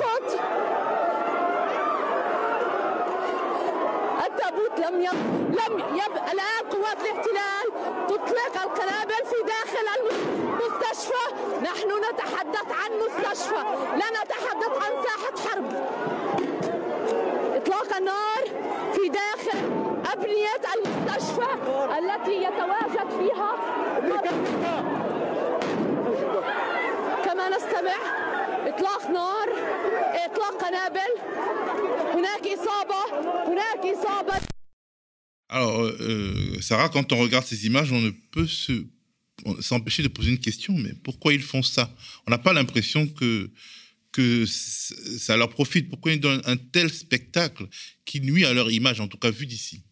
التابوت 4.25 4.79
لم 4.79 5.01
يب... 5.01 5.19
لم 5.49 5.79
يب... 5.95 6.13
الآن 6.33 6.63
قوات 6.71 6.97
الاحتلال 7.01 7.65
تطلق 8.07 8.61
القنابل 8.63 9.25
في 9.25 9.35
داخل 9.47 9.87
المستشفى. 9.99 11.25
نحن 11.61 11.89
نتحدث 12.11 12.71
عن 12.71 12.91
مستشفى. 12.91 13.63
لا 13.97 14.09
نتحدث 14.23 14.73
عن 14.83 14.91
ساحة 15.03 15.35
حرب. 15.49 15.69
إطلاق 17.68 17.96
النار 17.96 18.42
في 18.94 19.08
داخل 19.08 19.58
أبنية 20.12 20.60
المستشفى 20.74 21.52
التي 21.98 22.36
يتواجد 22.46 23.08
فيها 23.18 23.50
كما 27.24 27.48
نستمع 27.48 27.96
إطلاق 28.66 29.10
نار 29.10 29.48
إطلاق 30.26 30.62
قنابل 30.64 31.10
هناك 32.14 32.46
إصابة 32.46 33.02
هناك 33.46 33.86
إصابة 33.96 34.34
Alors, 35.50 35.82
euh, 35.82 35.96
euh, 36.00 36.60
Sarah, 36.62 36.88
quand 36.88 37.12
on 37.12 37.18
regarde 37.18 37.44
ces 37.44 37.66
images, 37.66 37.92
on 37.92 38.00
ne 38.00 38.10
peut 38.32 38.46
se 38.46 38.72
s'empêcher 39.60 40.02
de 40.02 40.08
poser 40.08 40.30
une 40.30 40.38
question, 40.40 40.74
mais 40.74 40.92
pourquoi 41.04 41.32
ils 41.34 41.42
font 41.42 41.62
ça 41.62 41.90
On 42.26 42.30
n'a 42.30 42.38
pas 42.38 42.52
l'impression 42.52 43.06
que 43.06 43.50
que 44.11 44.45
ça 44.45 45.37
leur 45.37 45.49
profite. 45.49 45.89
Pourquoi 45.89 46.13
ils 46.13 46.19
donnent 46.19 46.41
un 46.45 46.57
tel 46.57 46.89
spectacle 46.89 47.67
qui 48.05 48.21
nuit 48.21 48.45
à 48.45 48.53
leur 48.53 48.71
image, 48.71 48.99
en 48.99 49.07
tout 49.07 49.17
cas 49.17 49.31
vu 49.31 49.45
d'ici? 49.45 49.83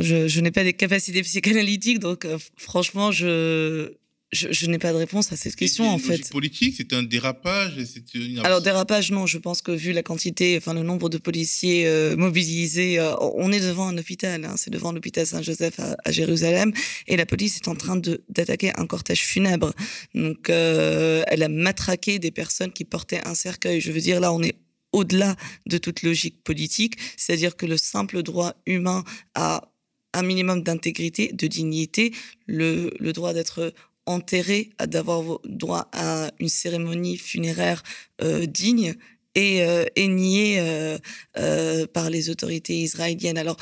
Je, 0.00 0.28
je 0.28 0.40
n'ai 0.40 0.52
pas 0.52 0.62
des 0.62 0.74
capacités 0.74 1.22
psychanalytiques, 1.22 1.98
donc 1.98 2.24
euh, 2.24 2.38
franchement, 2.56 3.10
je, 3.10 3.92
je, 4.32 4.66
n'ai 4.66 4.78
pas 4.78 4.92
de 4.92 4.96
réponse 4.96 5.30
à 5.30 5.36
cette 5.36 5.56
question 5.56 5.88
en 5.90 5.98
fait. 5.98 6.30
politique, 6.30 6.74
c'est 6.78 6.94
un 6.94 7.02
dérapage. 7.02 7.74
Une... 8.14 8.38
Alors 8.38 8.62
dérapage, 8.62 9.10
non. 9.12 9.26
Je 9.26 9.36
pense 9.36 9.60
que 9.60 9.72
vu 9.72 9.92
la 9.92 10.02
quantité, 10.02 10.56
enfin 10.56 10.72
le 10.72 10.82
nombre 10.82 11.10
de 11.10 11.18
policiers 11.18 11.86
euh, 11.86 12.16
mobilisés, 12.16 12.98
euh, 12.98 13.14
on 13.20 13.52
est 13.52 13.60
devant 13.60 13.88
un 13.88 13.98
hôpital. 13.98 14.44
Hein, 14.46 14.54
c'est 14.56 14.70
devant 14.70 14.92
l'hôpital 14.92 15.26
Saint-Joseph 15.26 15.78
à, 15.80 16.10
Jérusalem, 16.10 16.72
et 17.06 17.16
la 17.16 17.26
police 17.26 17.56
est 17.56 17.68
en 17.68 17.74
train 17.74 18.00
d'attaquer 18.30 18.72
un 18.76 18.86
cortège 18.86 19.20
funèbre. 19.20 19.74
Donc 20.14 20.48
euh, 20.48 21.22
elle 21.26 21.42
a 21.42 21.48
matraqué 21.48 22.18
des 22.18 22.30
personnes 22.30 22.72
qui 22.72 22.86
portaient 22.86 23.20
un 23.26 23.34
cercueil. 23.34 23.82
Je 23.82 23.92
veux 23.92 24.00
dire 24.00 24.18
là, 24.18 24.32
on 24.32 24.42
est 24.42 24.56
au-delà 24.92 25.36
de 25.66 25.76
toute 25.76 26.02
logique 26.02 26.42
politique, 26.42 26.96
c'est-à-dire 27.18 27.54
que 27.56 27.66
le 27.66 27.76
simple 27.76 28.22
droit 28.22 28.54
humain 28.64 29.04
a 29.34 29.68
un 30.14 30.22
minimum 30.22 30.62
d'intégrité, 30.62 31.32
de 31.32 31.46
dignité, 31.46 32.12
le, 32.46 32.92
le 32.98 33.12
droit 33.12 33.32
d'être 33.32 33.72
enterré, 34.06 34.70
d'avoir 34.84 35.38
droit 35.44 35.88
à 35.92 36.30
une 36.40 36.48
cérémonie 36.48 37.16
funéraire 37.16 37.82
euh, 38.20 38.46
digne 38.46 38.94
et, 39.34 39.62
euh, 39.62 39.84
nié 39.96 40.60
euh, 40.60 40.98
euh, 41.38 41.86
par 41.86 42.10
les 42.10 42.30
autorités 42.30 42.76
israéliennes. 42.76 43.38
Alors, 43.38 43.56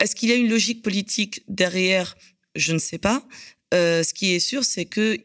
est-ce 0.00 0.14
qu'il 0.14 0.28
y 0.28 0.32
a 0.32 0.36
une 0.36 0.48
logique 0.48 0.82
politique 0.82 1.42
derrière? 1.48 2.16
Je 2.54 2.72
ne 2.72 2.78
sais 2.78 2.98
pas. 2.98 3.22
Ce 3.72 4.14
qui 4.14 4.34
est 4.34 4.40
sûr, 4.40 4.64
c'est 4.64 4.84
que 4.84 5.18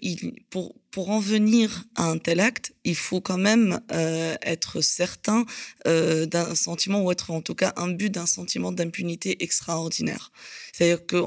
pour, 0.49 0.75
pour 0.91 1.09
en 1.09 1.19
venir 1.19 1.85
à 1.95 2.03
un 2.03 2.17
tel 2.17 2.39
acte, 2.41 2.73
il 2.83 2.95
faut 2.95 3.21
quand 3.21 3.37
même 3.37 3.79
euh, 3.93 4.35
être 4.41 4.81
certain 4.81 5.45
euh, 5.87 6.25
d'un 6.25 6.53
sentiment, 6.53 7.01
ou 7.01 7.11
être 7.11 7.31
en 7.31 7.41
tout 7.41 7.55
cas 7.55 7.73
but 7.93 8.09
d'un 8.09 8.25
sentiment 8.25 8.71
d'impunité 8.71 9.41
extraordinaire. 9.43 10.31
C'est-à-dire 10.73 11.05
que 11.05 11.17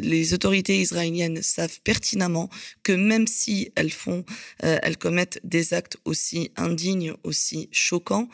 les 0.00 0.32
autorités 0.32 0.80
israéliennes 0.80 1.42
savent 1.42 1.80
pertinemment 1.82 2.48
que 2.82 2.92
même 2.92 3.26
si 3.26 3.72
elles 3.74 3.92
font, 3.92 4.24
euh, 4.64 4.78
elles 4.82 4.96
commettent 4.96 5.40
des 5.42 5.74
actes 5.74 5.96
aussi 6.04 6.52
indignes, 6.56 7.14
aussi 7.24 7.68
choquants, 7.72 8.28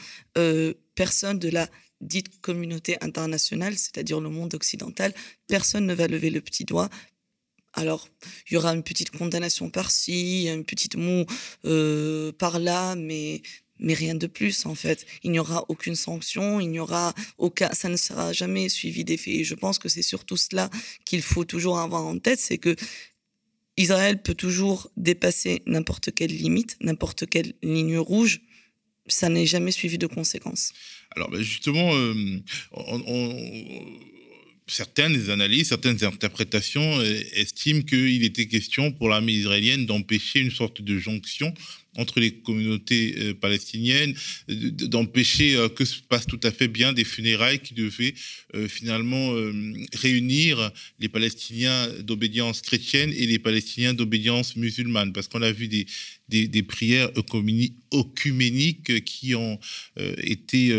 personne 0.94 1.38
de 1.38 1.48
la 1.48 1.68
dite 2.02 2.40
communauté 2.42 2.98
internationale, 3.00 3.78
c'est-à-dire 3.78 4.20
le 4.20 4.28
monde 4.28 4.54
occidental, 4.54 5.14
personne 5.46 5.86
ne 5.86 5.94
va 5.94 6.06
lever 6.06 6.28
le 6.28 6.42
petit 6.42 6.64
doigt. 6.64 6.90
Alors, 7.76 8.08
il 8.50 8.54
y 8.54 8.56
aura 8.56 8.72
une 8.74 8.82
petite 8.82 9.10
condamnation 9.10 9.70
par-ci, 9.70 10.48
une 10.48 10.64
petite 10.64 10.96
moue 10.96 11.26
euh, 11.64 12.32
par-là, 12.32 12.96
mais 12.96 13.42
mais 13.78 13.92
rien 13.92 14.14
de 14.14 14.26
plus 14.26 14.64
en 14.64 14.74
fait. 14.74 15.06
Il 15.22 15.30
n'y 15.30 15.38
aura 15.38 15.66
aucune 15.68 15.96
sanction, 15.96 16.60
il 16.60 16.70
n'y 16.70 16.78
aura 16.80 17.14
aucun, 17.36 17.70
ça 17.72 17.90
ne 17.90 17.96
sera 17.96 18.32
jamais 18.32 18.70
suivi 18.70 19.04
d'effet. 19.04 19.32
Et 19.32 19.44
je 19.44 19.54
pense 19.54 19.78
que 19.78 19.90
c'est 19.90 20.02
surtout 20.02 20.38
cela 20.38 20.70
qu'il 21.04 21.20
faut 21.20 21.44
toujours 21.44 21.78
avoir 21.78 22.06
en 22.06 22.18
tête, 22.18 22.40
c'est 22.40 22.58
que 22.58 22.74
Israël 23.76 24.22
peut 24.22 24.34
toujours 24.34 24.90
dépasser 24.96 25.62
n'importe 25.66 26.14
quelle 26.14 26.34
limite, 26.34 26.76
n'importe 26.80 27.26
quelle 27.28 27.52
ligne 27.62 27.98
rouge. 27.98 28.40
Ça 29.08 29.28
n'est 29.28 29.46
jamais 29.46 29.70
suivi 29.70 29.98
de 29.98 30.06
conséquences. 30.06 30.72
Alors 31.14 31.30
ben, 31.30 31.40
justement, 31.40 31.94
euh, 31.94 32.40
certaines 34.66 35.30
analyses, 35.30 35.68
certaines 35.68 36.02
interprétations 36.04 36.98
euh, 37.00 37.20
estiment 37.32 37.82
qu'il 37.82 38.24
était 38.24 38.46
question 38.46 38.92
pour 38.92 39.08
l'armée 39.08 39.32
israélienne 39.32 39.86
d'empêcher 39.86 40.40
une 40.40 40.50
sorte 40.50 40.82
de 40.82 40.98
jonction 40.98 41.54
entre 41.96 42.20
les 42.20 42.32
communautés 42.32 43.14
euh, 43.18 43.34
palestiniennes, 43.34 44.14
d'empêcher 44.48 45.56
euh, 45.56 45.68
que 45.68 45.84
se 45.84 46.00
passe 46.00 46.26
tout 46.26 46.40
à 46.42 46.50
fait 46.50 46.68
bien 46.68 46.92
des 46.92 47.04
funérailles 47.04 47.60
qui 47.60 47.74
devaient 47.74 48.14
euh, 48.54 48.68
finalement 48.68 49.34
réunir 49.94 50.70
les 50.98 51.08
Palestiniens 51.08 51.88
d'obédience 52.00 52.60
chrétienne 52.62 53.12
et 53.16 53.26
les 53.26 53.38
Palestiniens 53.38 53.94
d'obédience 53.94 54.56
musulmane, 54.56 55.12
parce 55.12 55.28
qu'on 55.28 55.42
a 55.42 55.52
vu 55.52 55.68
des, 55.68 55.86
des, 56.28 56.62
prières 56.62 57.10
œcuméniques 57.92 59.04
qui 59.04 59.34
ont 59.34 59.58
été 60.18 60.70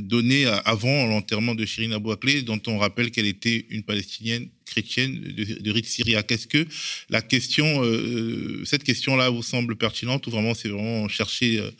données 0.00 0.46
avant 0.64 1.06
l'enterrement 1.06 1.54
de 1.54 1.64
Shirin 1.64 1.92
Abou 1.92 2.12
Akleh, 2.12 2.42
dont 2.42 2.60
on 2.66 2.78
rappelle 2.78 3.10
qu'elle 3.10 3.26
était 3.26 3.66
une 3.70 3.82
Palestinienne 3.82 4.48
chrétienne 4.70 5.20
de, 5.20 5.70
rite 5.70 5.86
syriaque. 5.86 6.30
Est-ce 6.32 6.46
que 6.46 6.66
la 7.10 7.22
question, 7.22 7.84
euh, 7.84 8.62
cette 8.64 8.84
question-là 8.84 9.28
vous 9.30 9.42
semble 9.42 9.76
pertinente 9.76 10.26
ou 10.26 10.30
vraiment 10.30 10.54
c'est 10.54 10.68
vraiment 10.68 11.08
chercher 11.08 11.58
euh, 11.58 11.70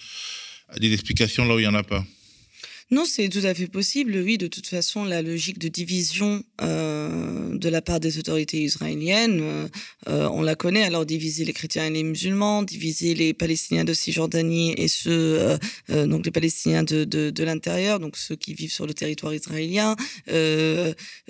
des 0.78 0.93
explications 0.93 1.45
là 1.45 1.55
où 1.55 1.59
il 1.59 1.62
n'y 1.62 1.68
en 1.68 1.74
a 1.74 1.82
pas? 1.82 2.05
Non, 2.91 3.05
c'est 3.05 3.28
tout 3.28 3.45
à 3.45 3.55
fait 3.55 3.68
possible. 3.68 4.16
Oui, 4.16 4.36
de 4.36 4.49
toute 4.49 4.66
façon, 4.66 5.05
la 5.05 5.22
logique 5.22 5.59
de 5.59 5.68
division 5.68 6.43
euh, 6.61 7.57
de 7.57 7.68
la 7.68 7.82
part 7.82 8.01
des 8.01 8.18
autorités 8.18 8.62
israéliennes, 8.62 9.41
euh, 9.41 9.68
euh, 10.09 10.28
on 10.32 10.43
la 10.43 10.57
connaît. 10.57 10.82
Alors, 10.82 11.07
diviser 11.07 11.45
les 11.45 11.53
chrétiens 11.53 11.86
et 11.86 11.91
les 11.91 12.03
musulmans, 12.03 12.64
diviser 12.64 13.14
les 13.14 13.32
Palestiniens 13.32 13.84
de 13.84 13.95
Cisjordanie 13.95 14.74
et 14.76 14.88
ceux, 14.88 15.57
donc 15.88 16.24
les 16.24 16.32
Palestiniens 16.32 16.82
de, 16.82 17.05
de, 17.05 17.30
de 17.30 17.45
l'intérieur, 17.45 18.01
donc 18.01 18.16
ceux 18.16 18.34
qui 18.34 18.55
vivent 18.55 18.72
sur 18.72 18.86
le 18.86 18.95
territoire 18.95 19.34
israélien, 19.34 19.95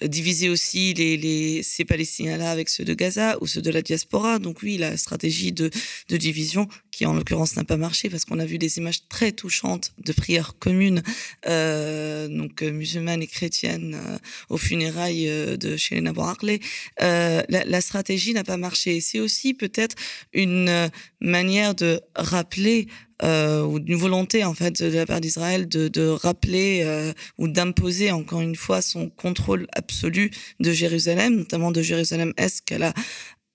diviser 0.03 0.49
aussi 0.49 0.95
les, 0.95 1.17
les, 1.17 1.63
ces 1.63 1.85
Palestiniens-là 1.85 2.51
avec 2.51 2.69
ceux 2.71 2.85
de 2.85 2.95
Gaza 2.95 3.37
ou 3.43 3.47
ceux 3.47 3.63
de 3.63 3.71
la 3.71 3.83
diaspora. 3.83 4.39
Donc 4.39 4.63
oui, 4.63 4.79
la 4.79 4.97
stratégie 4.97 5.53
de, 5.53 5.71
de 6.09 6.17
division 6.17 6.69
en 7.07 7.15
l'occurrence 7.15 7.57
n'a 7.57 7.65
pas 7.65 7.77
marché 7.77 8.09
parce 8.11 8.25
qu'on 8.25 8.39
a 8.39 8.45
vu 8.45 8.59
des 8.59 8.79
images 8.79 9.07
très 9.09 9.33
touchantes 9.33 9.93
de 9.99 10.13
prières 10.13 10.55
communes, 10.59 11.03
euh, 11.47 12.29
donc 12.29 12.63
euh, 12.63 12.71
musulmanes 12.71 13.23
et 13.23 13.27
chrétiennes, 13.27 13.95
euh, 13.95 14.19
aux 14.49 14.57
funérailles 14.57 15.29
euh, 15.29 15.57
de 15.57 15.77
Shelena 15.77 16.13
Borakle. 16.13 16.59
La, 16.99 17.45
la, 17.49 17.81
stratégie 17.81 18.33
n'a 18.35 18.45
pas 18.45 18.57
marché. 18.57 19.01
C'est 19.01 19.21
aussi 19.21 19.55
peut-être 19.55 19.97
une 20.33 20.91
manière 21.21 21.75
de 21.75 22.01
rappeler 22.15 22.89
euh, 23.23 23.63
ou 23.63 23.81
d'une 23.81 23.99
volonté 23.99 24.45
en 24.45 24.55
fait 24.55 24.83
de 24.83 24.97
la 24.97 25.05
part 25.05 25.21
d'Israël 25.21 25.69
de, 25.69 26.09
rappeler 26.09 26.83
euh, 26.85 27.13
ou 27.37 27.49
d'imposer 27.49 28.11
encore 28.11 28.41
une 28.41 28.57
fois 28.57 28.81
son 28.81 29.11
contrôle 29.11 29.67
absolu 29.75 30.31
de 30.59 30.73
Jérusalem, 30.73 31.37
notamment 31.37 31.71
de 31.71 31.83
Jérusalem-Est 31.83 32.63
qu'elle 32.65 32.83
a 32.83 32.95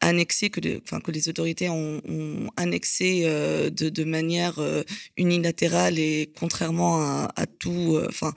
annexé, 0.02 0.50
que, 0.50 0.60
enfin, 0.84 1.00
que 1.00 1.12
les 1.12 1.30
autorités 1.30 1.70
ont, 1.70 2.02
ont 2.08 2.50
annexé 2.58 3.24
euh, 3.26 3.70
de, 3.70 3.90
de, 3.90 4.04
manière 4.04 4.60
euh, 4.60 4.84
unilatérale 5.18 5.98
et 6.00 6.32
contrairement 6.38 7.02
à, 7.02 7.32
à 7.36 7.46
tout, 7.46 7.96
euh, 7.96 8.08
enfin, 8.10 8.34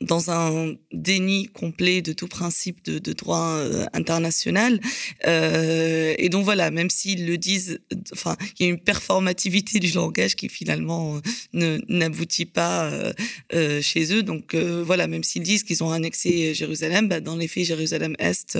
dans 0.00 0.30
un 0.30 0.74
déni 0.92 1.46
complet 1.46 2.02
de 2.02 2.12
tout 2.12 2.28
principe 2.28 2.84
de, 2.84 3.12
droit 3.12 3.56
euh, 3.56 3.86
international. 3.94 4.80
Euh, 5.26 6.14
et 6.18 6.28
donc 6.28 6.44
voilà, 6.44 6.70
même 6.70 6.90
s'ils 6.90 7.26
le 7.26 7.38
disent, 7.38 7.80
enfin, 8.12 8.36
il 8.58 8.66
y 8.66 8.68
a 8.68 8.72
une 8.72 8.80
performativité 8.80 9.78
du 9.78 9.92
langage 9.92 10.36
qui 10.36 10.48
finalement 10.48 11.20
ne 11.54 11.78
n'aboutit 11.88 12.44
pas 12.44 12.90
euh, 13.54 13.82
chez 13.82 14.12
eux. 14.12 14.22
Donc 14.22 14.54
voilà, 14.54 15.06
même 15.06 15.24
s'ils 15.24 15.42
disent 15.42 15.62
qu'ils 15.62 15.82
ont 15.82 15.92
annexé 15.92 16.54
Jérusalem, 16.54 17.08
bah, 17.08 17.20
dans 17.20 17.36
les 17.36 17.48
faits, 17.48 17.64
Jérusalem-Est 17.64 18.58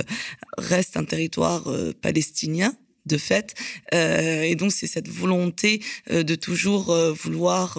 reste 0.59 0.97
un 0.97 1.05
territoire 1.05 1.65
palestinien 2.01 2.75
de 3.07 3.19
fait. 3.19 3.55
Euh, 3.95 4.43
et 4.43 4.55
donc 4.55 4.73
c'est 4.73 4.87
cette 4.87 5.09
volonté 5.09 5.81
euh, 6.11 6.23
de 6.23 6.35
toujours 6.35 6.91
euh, 6.91 7.13
vouloir 7.13 7.79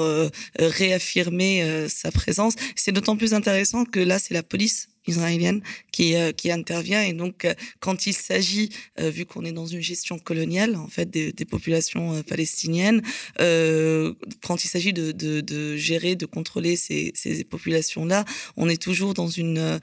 réaffirmer 0.60 1.88
sa 1.90 2.12
présence. 2.12 2.54
C'est 2.76 2.92
d'autant 2.92 3.18
plus 3.18 3.34
intéressant 3.34 3.86
que 3.86 4.00
là 4.00 4.20
c'est 4.20 4.34
la 4.34 4.44
police 4.44 4.90
israélienne 5.08 5.62
qui, 5.92 6.16
euh, 6.16 6.32
qui 6.32 6.52
intervient. 6.52 7.02
Et 7.04 7.14
donc, 7.14 7.46
euh, 7.46 7.54
quand 7.80 8.06
il 8.08 8.14
s'agit, 8.14 8.70
euh, 9.00 9.10
vu 9.10 9.26
qu'on 9.26 9.46
est 9.46 9.52
dans 9.52 9.66
une 9.66 9.82
gestion 9.82 10.20
coloniale, 10.20 10.76
en 10.76 10.88
fait, 10.88 11.10
des, 11.10 11.32
des 11.32 11.46
populations 11.46 12.22
palestiniennes, 12.24 13.02
quand 13.38 14.64
il 14.64 14.68
s'agit 14.68 14.94
de, 14.94 15.12
de, 15.12 15.42
de, 15.42 15.76
gérer, 15.76 16.16
de 16.16 16.26
contrôler 16.26 16.76
ces, 16.76 17.12
ces 17.16 17.44
populations-là, 17.44 18.26
on 18.58 18.70
est 18.70 18.82
toujours 18.82 19.14
dans 19.14 19.28
une, 19.28 19.80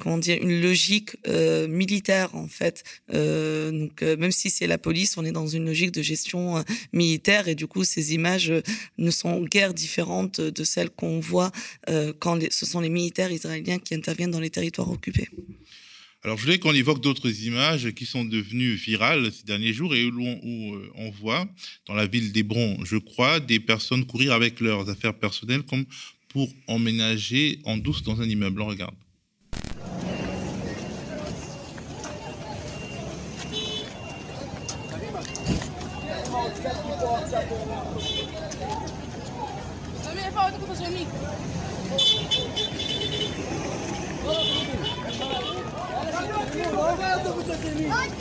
comment 0.00 0.18
dire, 0.18 0.38
une 0.40 0.60
logique 0.60 1.16
militaire, 1.68 2.34
en 2.34 2.48
fait. 2.48 2.82
donc, 3.12 4.02
même 4.02 4.32
si 4.32 4.50
c'est 4.50 4.66
la 4.66 4.78
police, 4.78 5.16
on 5.16 5.24
est 5.24 5.32
dans 5.32 5.46
une 5.46 5.66
logique 5.66 5.92
de 5.92 6.02
gestion 6.02 6.64
militaire. 6.92 7.48
Et 7.48 7.54
du 7.54 7.66
coup, 7.66 7.84
ces 7.84 8.14
images 8.14 8.52
ne 8.98 9.10
sont 9.10 9.42
guère 9.42 9.74
différentes 9.74 10.40
de 10.40 10.64
celles 10.64 10.90
qu'on 10.90 11.20
voit 11.20 11.52
quand 12.18 12.38
ce 12.50 12.66
sont 12.66 12.80
les 12.80 12.88
militaires 12.88 13.32
israéliens 13.32 13.78
qui 13.78 13.94
interviennent 13.94 14.30
dans 14.30 14.40
les 14.40 14.50
territoires 14.50 14.90
occupés. 14.90 15.28
Alors, 16.22 16.36
je 16.36 16.44
voulais 16.44 16.58
qu'on 16.58 16.74
évoque 16.74 17.00
d'autres 17.00 17.44
images 17.44 17.92
qui 17.92 18.04
sont 18.04 18.26
devenues 18.26 18.74
virales 18.74 19.32
ces 19.32 19.44
derniers 19.44 19.72
jours 19.72 19.94
et 19.94 20.04
où, 20.04 20.20
où 20.20 20.74
euh, 20.74 20.92
on 20.96 21.10
voit, 21.10 21.48
dans 21.86 21.94
la 21.94 22.06
ville 22.06 22.30
d'Hébron, 22.30 22.78
je 22.84 22.98
crois, 22.98 23.40
des 23.40 23.58
personnes 23.58 24.04
courir 24.04 24.34
avec 24.34 24.60
leurs 24.60 24.90
affaires 24.90 25.14
personnelles 25.14 25.62
comme 25.62 25.86
pour 26.28 26.52
emménager 26.66 27.58
en 27.64 27.78
douce 27.78 28.02
dans 28.02 28.20
un 28.20 28.28
immeuble. 28.28 28.60
On 28.60 28.66
regarde. 28.66 28.94
Também 40.02 40.30
falta 40.32 40.58
com 40.58 40.64
o 40.64 40.88
Nico. 40.88 41.10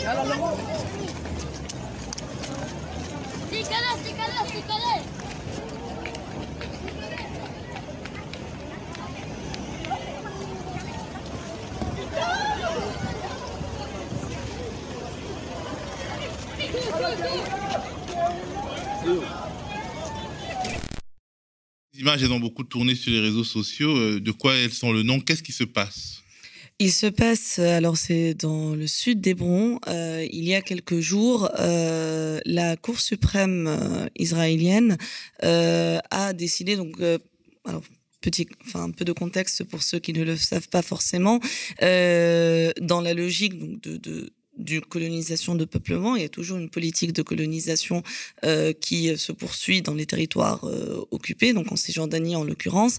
Ela 0.04 0.24
images, 22.10 22.24
elles 22.24 22.40
beaucoup 22.40 22.64
tourné 22.64 22.96
sur 22.96 23.12
les 23.12 23.20
réseaux 23.20 23.44
sociaux. 23.44 23.96
Euh, 23.96 24.20
de 24.20 24.32
quoi 24.32 24.56
elles 24.56 24.72
sont 24.72 24.92
le 24.92 25.04
nom? 25.04 25.20
Qu'est-ce 25.20 25.44
qui 25.44 25.52
se 25.52 25.64
passe? 25.64 26.24
Il 26.80 26.92
se 26.92 27.08
passe, 27.08 27.60
alors 27.60 27.98
c'est 27.98 28.34
dans 28.36 28.74
le 28.74 28.88
sud 28.88 29.20
d'Hébron, 29.20 29.80
euh, 29.88 30.26
il 30.32 30.46
y 30.46 30.56
a 30.56 30.62
quelques 30.62 31.02
jours, 31.02 31.50
euh, 31.60 32.40
la 32.46 32.78
Cour 32.78 33.02
suprême 33.02 33.68
euh, 33.68 34.08
israélienne 34.18 34.98
euh, 35.44 36.00
a 36.10 36.32
décidé, 36.32 36.78
donc, 36.78 36.94
euh, 37.02 37.18
petit, 38.22 38.48
enfin 38.66 38.84
un 38.84 38.92
peu 38.92 39.04
de 39.04 39.12
contexte 39.12 39.66
pour 39.66 39.84
ceux 39.84 40.00
qui 40.00 40.14
ne 40.14 40.24
le 40.24 40.38
savent 40.38 40.70
pas 40.70 40.82
forcément, 40.82 41.42
dans 41.82 43.02
la 43.02 43.14
logique 43.14 43.82
de 43.82 44.32
d'une 44.58 44.82
colonisation 44.82 45.56
de 45.56 45.66
peuplement. 45.66 46.16
Il 46.16 46.22
y 46.22 46.26
a 46.26 46.30
toujours 46.30 46.58
une 46.58 46.70
politique 46.70 47.14
de 47.14 47.22
colonisation 47.22 48.04
euh, 48.44 48.74
qui 48.74 49.18
se 49.18 49.32
poursuit 49.32 49.82
dans 49.82 49.94
les 49.94 50.06
territoires 50.06 50.66
euh, 50.66 51.06
occupés, 51.12 51.54
donc 51.54 51.72
en 51.72 51.76
Cisjordanie 51.76 52.36
en 52.36 52.44
l'occurrence. 52.44 52.98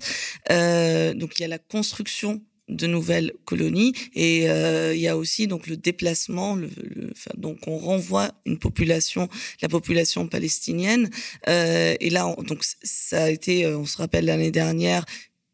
Euh, 0.50 1.14
donc 1.14 1.38
il 1.38 1.42
y 1.42 1.44
a 1.44 1.48
la 1.48 1.58
construction 1.58 2.42
de 2.70 2.86
nouvelles 2.86 3.32
colonies 3.44 3.92
et 4.14 4.48
euh, 4.48 4.94
il 4.94 5.00
y 5.00 5.08
a 5.08 5.16
aussi 5.16 5.46
donc 5.46 5.66
le 5.66 5.76
déplacement 5.76 6.54
le, 6.54 6.70
le 6.82 7.10
enfin, 7.10 7.32
donc 7.36 7.66
on 7.66 7.76
renvoie 7.76 8.30
une 8.46 8.58
population 8.58 9.28
la 9.60 9.68
population 9.68 10.28
palestinienne 10.28 11.10
euh, 11.48 11.96
et 11.98 12.10
là 12.10 12.28
on, 12.28 12.42
donc 12.42 12.64
ça 12.82 13.24
a 13.24 13.30
été 13.30 13.66
on 13.66 13.86
se 13.86 13.96
rappelle 13.96 14.26
l'année 14.26 14.52
dernière 14.52 15.04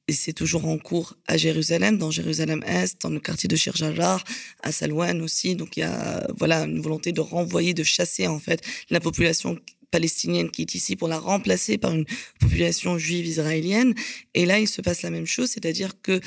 et 0.08 0.12
c'est 0.12 0.32
toujours 0.32 0.66
en 0.66 0.78
cours 0.78 1.14
à 1.26 1.36
Jérusalem, 1.36 1.98
dans 1.98 2.10
Jérusalem-Est, 2.10 3.02
dans 3.02 3.10
le 3.10 3.18
quartier 3.18 3.48
de 3.48 3.56
Shirjajar, 3.56 4.22
à 4.62 4.70
Salouane 4.70 5.20
aussi. 5.20 5.56
Donc 5.56 5.76
il 5.76 5.80
y 5.80 5.82
a 5.82 6.26
voilà 6.38 6.64
une 6.64 6.80
volonté 6.80 7.12
de 7.12 7.20
renvoyer, 7.20 7.74
de 7.74 7.82
chasser 7.82 8.26
en 8.26 8.38
fait 8.38 8.62
la 8.90 9.00
population 9.00 9.58
palestinienne 9.90 10.50
qui 10.50 10.62
est 10.62 10.74
ici 10.74 10.94
pour 10.94 11.08
la 11.08 11.18
remplacer 11.18 11.78
par 11.78 11.92
une 11.92 12.04
population 12.40 12.98
juive 12.98 13.26
israélienne. 13.26 13.94
Et 14.34 14.46
là, 14.46 14.58
il 14.58 14.68
se 14.68 14.80
passe 14.80 15.02
la 15.02 15.10
même 15.10 15.26
chose, 15.26 15.50
c'est-à-dire 15.50 16.00
que 16.00 16.20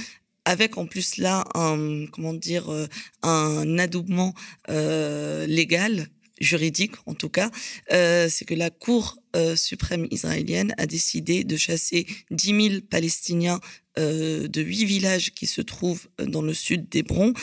avec 0.46 0.78
en 0.78 0.86
plus 0.86 1.18
là 1.18 1.46
un 1.54 2.06
comment 2.12 2.34
dire 2.34 2.70
euh, 2.70 2.88
un 3.22 3.78
adoubement 3.78 4.34
euh, 4.70 5.46
légal 5.46 6.08
juridique 6.40 6.94
en 7.06 7.14
tout 7.14 7.30
cas, 7.30 7.52
euh, 7.92 8.28
c'est 8.30 8.46
que 8.46 8.54
la 8.54 8.70
Cour 8.70 9.18
euh, 9.36 9.56
suprême 9.56 10.08
israélienne 10.12 10.74
a 10.78 10.86
décidé 10.86 11.44
de 11.44 11.58
chasser 11.58 12.08
10 12.32 12.70
000 12.70 12.82
Palestiniens 12.90 13.60
euh, 14.00 14.47
de 14.47 14.62
huit 14.62 14.86
villages 14.86 15.32
qui 15.32 15.45
se 15.45 15.62
trouvent 15.62 16.08
dans 16.18 16.41
le 16.41 16.54
sud 16.54 16.88
d'Hébron. 16.89 17.34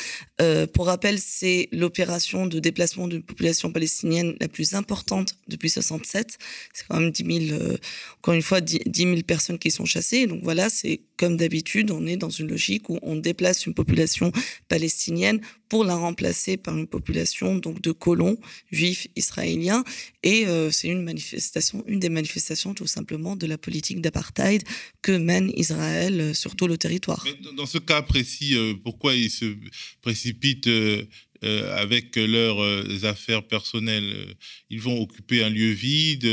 Euh, 0.41 0.67
pour 0.67 0.87
rappel, 0.87 1.19
c'est 1.19 1.69
l'opération 1.71 2.47
de 2.47 2.59
déplacement 2.59 3.09
d'une 3.09 3.23
population 3.23 3.71
palestinienne 3.71 4.35
la 4.41 4.49
plus 4.49 4.75
importante 4.75 5.35
depuis 5.49 5.69
67. 5.69 6.39
C'est 6.73 6.87
quand 6.89 6.99
même 6.99 7.11
10 7.11 7.49
000, 7.49 7.61
euh, 7.61 7.77
encore 8.19 8.35
une 8.35 8.43
fois, 8.43 8.61
10, 8.61 8.81
000 8.95 9.23
personnes 9.27 9.59
qui 9.59 9.71
sont 9.71 9.85
chassées. 9.85 10.27
Donc 10.27 10.41
voilà, 10.43 10.71
c'est 10.71 11.01
comme 11.17 11.37
d'habitude, 11.37 11.91
on 11.91 12.07
est 12.07 12.17
dans 12.17 12.31
une 12.31 12.49
logique 12.49 12.89
où 12.89 12.99
on 13.03 13.17
déplace 13.17 13.67
une 13.67 13.75
population 13.75 14.33
palestinienne 14.69 15.41
pour 15.69 15.85
la 15.85 15.97
remplacer 15.97 16.57
par 16.57 16.77
une 16.77 16.87
population 16.87 17.57
donc 17.57 17.81
de 17.81 17.93
colons 17.93 18.37
juifs 18.71 19.09
israéliens. 19.17 19.85
Et 20.27 20.45
c'est 20.73 20.89
une 20.89 21.03
manifestation, 21.03 21.85
une 21.87 22.01
des 22.01 22.09
manifestations 22.09 22.75
tout 22.75 22.89
simplement 22.89 23.37
de 23.37 23.47
la 23.47 23.59
politique 23.59 24.01
d'apartheid 24.01 24.63
que 25.03 25.13
mène 25.13 25.53
Israël 25.57 26.35
sur 26.35 26.57
tout 26.57 26.67
le 26.67 26.77
territoire. 26.77 27.25
dans 27.57 27.67
ce 27.67 27.79
cas 27.79 28.03
précis, 28.03 28.55
euh, 28.55 28.75
pourquoi 28.83 29.15
ils 29.15 29.31
se 29.31 29.57
précipitent 30.03 30.67
euh, 30.67 31.05
euh, 31.45 31.77
avec 31.77 32.17
leurs 32.17 33.05
affaires 33.05 33.47
personnelles? 33.47 34.35
Ils 34.71 34.81
vont 34.81 35.01
occuper 35.01 35.45
un 35.45 35.51
lieu 35.51 35.71
vide 35.71 36.25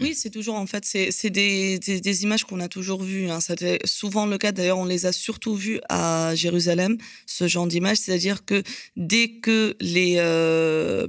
Oui, 0.00 0.14
c'est 0.14 0.30
toujours, 0.30 0.56
en 0.56 0.66
fait, 0.66 0.84
c'est 0.84 1.30
des, 1.30 1.78
des, 1.78 2.22
images 2.22 2.44
qu'on 2.44 2.60
a 2.60 2.68
toujours 2.68 3.02
vues. 3.02 3.30
Hein. 3.30 3.40
C'était 3.40 3.78
souvent 3.84 4.26
le 4.26 4.38
cas, 4.38 4.52
d'ailleurs, 4.52 4.78
on 4.78 4.86
les 4.86 5.06
a 5.06 5.12
surtout 5.12 5.54
vues 5.54 5.80
à 5.88 6.34
Jérusalem, 6.34 6.98
ce 7.26 7.46
genre 7.46 7.66
d'images. 7.66 7.98
C'est-à-dire 7.98 8.44
que 8.44 8.62
dès 8.96 9.28
que 9.40 9.76
les... 9.80 10.16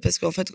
parce 0.02 0.20
qu'en 0.20 0.32
fait, 0.32 0.52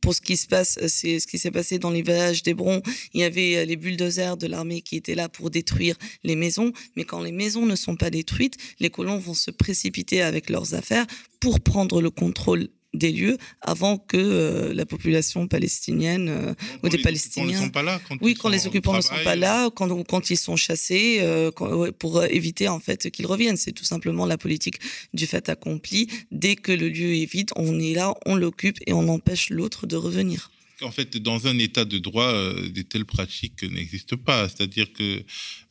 pour 0.00 0.14
ce 0.14 0.20
qui 0.20 0.36
se 0.36 0.46
passe, 0.46 0.78
euh, 0.82 0.86
c'est 0.88 1.20
ce 1.20 1.26
qui 1.26 1.38
s'est 1.38 1.50
passé 1.50 1.78
dans 1.78 1.90
les 1.90 2.02
villages 2.02 2.42
d'Hébron. 2.42 2.82
Il 3.14 3.20
y 3.20 3.24
avait 3.24 3.56
euh, 3.56 3.64
les 3.64 3.76
bulldozers 3.76 4.36
de 4.36 4.46
l'armée 4.46 4.82
qui 4.82 4.96
étaient 4.96 5.14
là 5.14 5.28
pour 5.28 5.50
détruire 5.50 5.96
les 6.24 6.36
maisons. 6.36 6.72
Mais 6.96 7.04
quand 7.04 7.22
les 7.22 7.32
maisons 7.32 7.66
ne 7.66 7.76
sont 7.76 7.96
pas 7.96 8.10
détruites, 8.10 8.56
les 8.80 8.90
colons 8.90 9.18
vont 9.18 9.34
se 9.34 9.50
précipiter 9.50 10.22
avec 10.22 10.50
leurs 10.50 10.74
affaires 10.74 11.06
pour 11.40 11.60
prendre 11.60 12.00
le 12.00 12.10
contrôle 12.10 12.68
des 12.94 13.12
lieux 13.12 13.38
avant 13.60 13.98
que 13.98 14.16
euh, 14.16 14.74
la 14.74 14.84
population 14.84 15.46
palestinienne 15.46 16.28
euh, 16.28 16.54
ou 16.82 16.88
des 16.88 16.98
Palestiniens. 16.98 17.58
Quand 17.58 17.64
sont 17.64 17.70
pas 17.70 17.82
là, 17.82 18.00
oui, 18.20 18.34
quand 18.34 18.48
les 18.48 18.66
occupants 18.66 18.96
ne 18.96 19.00
sont 19.00 19.14
pas 19.24 19.36
là, 19.36 19.70
quand, 19.70 20.02
quand 20.04 20.30
ils 20.30 20.36
sont 20.36 20.56
chassés, 20.56 21.18
euh, 21.20 21.50
pour 21.98 22.24
éviter 22.24 22.68
en 22.68 22.80
fait 22.80 23.10
qu'ils 23.10 23.26
reviennent. 23.26 23.56
C'est 23.56 23.72
tout 23.72 23.84
simplement 23.84 24.26
la 24.26 24.38
politique 24.38 24.78
du 25.14 25.26
fait 25.26 25.48
accompli. 25.48 26.08
Dès 26.30 26.56
que 26.56 26.72
le 26.72 26.88
lieu 26.88 27.14
est 27.14 27.30
vide, 27.30 27.50
on 27.56 27.78
est 27.78 27.94
là, 27.94 28.14
on 28.26 28.34
l'occupe 28.34 28.78
et 28.86 28.92
on 28.92 29.08
empêche 29.08 29.50
l'autre 29.50 29.86
de 29.86 29.96
revenir. 29.96 30.50
En 30.82 30.90
fait, 30.90 31.18
dans 31.18 31.46
un 31.46 31.58
état 31.58 31.84
de 31.84 31.98
droit, 31.98 32.32
des 32.70 32.84
telles 32.84 33.04
pratiques 33.04 33.62
n'existent 33.64 34.16
pas. 34.16 34.48
C'est-à-dire 34.48 34.90
que 34.94 35.22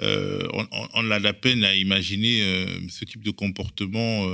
on, 0.01 0.67
on, 0.93 1.09
a 1.09 1.17
la 1.17 1.33
peine 1.33 1.63
à 1.63 1.73
imaginer 1.73 2.65
ce 2.89 3.05
type 3.05 3.23
de 3.23 3.31
comportement 3.31 4.27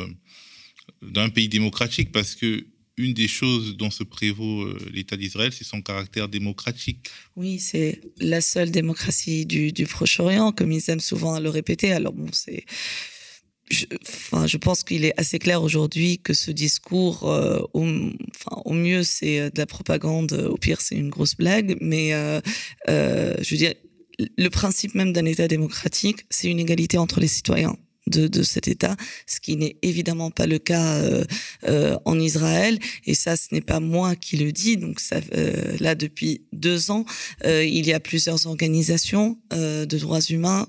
dans 1.01 1.21
un 1.21 1.29
pays 1.29 1.47
démocratique 1.47 2.11
parce 2.11 2.35
que 2.35 2.65
une 2.97 3.13
des 3.13 3.27
choses 3.27 3.75
dont 3.77 3.91
se 3.91 4.03
prévaut 4.03 4.63
euh, 4.63 4.77
l'État 4.91 5.17
d'Israël, 5.17 5.51
c'est 5.51 5.63
son 5.63 5.81
caractère 5.81 6.29
démocratique. 6.29 7.09
Oui, 7.35 7.59
c'est 7.59 8.01
la 8.19 8.41
seule 8.41 8.71
démocratie 8.71 9.45
du, 9.45 9.71
Proche-Orient, 9.85 10.51
comme 10.51 10.71
ils 10.71 10.89
aiment 10.89 10.99
souvent 10.99 11.39
le 11.39 11.49
répéter. 11.49 11.91
Alors 11.91 12.13
bon, 12.13 12.29
c'est... 12.31 12.65
Je, 13.71 13.85
enfin, 14.03 14.45
je 14.45 14.57
pense 14.57 14.83
qu'il 14.83 15.05
est 15.05 15.19
assez 15.19 15.39
clair 15.39 15.63
aujourd'hui 15.63 16.19
que 16.19 16.35
ce 16.35 16.51
discours, 16.51 17.27
euh, 17.27 17.61
au, 17.73 18.73
mieux, 18.73 19.03
c'est 19.03 19.39
euh, 19.39 19.49
de 19.49 19.57
la 19.57 19.65
propagande, 19.65 20.33
au 20.33 20.57
pire, 20.57 20.81
c'est 20.81 20.95
une 20.95 21.09
grosse 21.09 21.35
blague, 21.35 21.75
mais 21.81 22.11
je 22.87 23.49
veux 23.49 23.57
dire, 23.57 23.73
le 24.37 24.49
principe 24.49 24.95
même 24.95 25.11
d'un 25.11 25.25
État 25.25 25.47
démocratique, 25.47 26.25
c'est 26.29 26.47
une 26.47 26.59
égalité 26.59 26.97
entre 26.97 27.19
les 27.19 27.27
citoyens 27.27 27.75
de, 28.07 28.27
de 28.27 28.43
cet 28.43 28.67
État, 28.67 28.95
ce 29.27 29.39
qui 29.39 29.57
n'est 29.57 29.77
évidemment 29.81 30.31
pas 30.31 30.45
le 30.45 30.59
cas 30.59 30.95
euh, 30.95 31.25
euh, 31.67 31.97
en 32.05 32.19
Israël. 32.19 32.79
Et 33.05 33.13
ça, 33.13 33.35
ce 33.35 33.53
n'est 33.53 33.61
pas 33.61 33.79
moi 33.79 34.15
qui 34.15 34.37
le 34.37 34.51
dis. 34.51 34.77
Donc 34.77 34.99
ça, 34.99 35.17
euh, 35.35 35.75
là, 35.79 35.95
depuis 35.95 36.43
deux 36.53 36.91
ans, 36.91 37.05
il 37.43 37.85
y 37.85 37.93
a 37.93 37.99
plusieurs 37.99 38.47
organisations 38.47 39.37
de 39.51 39.97
droits 39.97 40.21
humains 40.21 40.67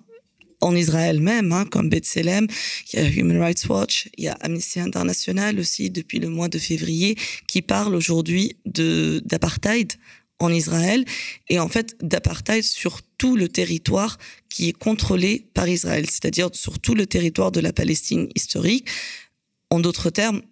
en 0.61 0.75
Israël 0.75 1.21
même, 1.21 1.53
hein, 1.53 1.67
comme 1.71 1.91
B'Tselem, 1.91 2.47
il 2.93 2.99
y 2.99 3.03
a 3.03 3.09
Human 3.09 3.39
Rights 3.39 3.67
Watch, 3.69 4.09
il 4.17 4.25
y 4.25 4.29
a 4.29 4.33
Amnesty 4.41 4.81
International 4.81 5.59
aussi 5.59 5.91
depuis 5.91 6.19
le 6.19 6.29
mois 6.29 6.49
de 6.49 6.59
février, 6.59 7.17
qui 7.47 7.61
parlent 7.61 7.95
aujourd'hui 7.95 8.57
d'apartheid 8.65 9.93
en 10.39 10.53
Israël 10.53 11.05
et 11.49 11.59
en 11.59 11.69
fait 11.69 11.97
d'apartheid 12.03 12.63
sur 12.63 13.01
tout 13.19 13.37
le 13.37 13.49
territoire 13.49 14.19
qui 14.49 14.69
est 14.69 14.73
contrôlé 14.73 15.47
par 15.55 15.69
Israël, 15.69 16.07
c'est-à-dire 16.09 16.51
sur 16.53 16.79
tout 16.79 16.95
le 16.95 17.07
territoire 17.07 17.53
de 17.53 17.61
la 17.61 17.73
Palestine 17.73 18.29
historique. 18.35 18.89
En 19.71 19.81
d'autres 19.81 20.11
termes, 20.11 20.43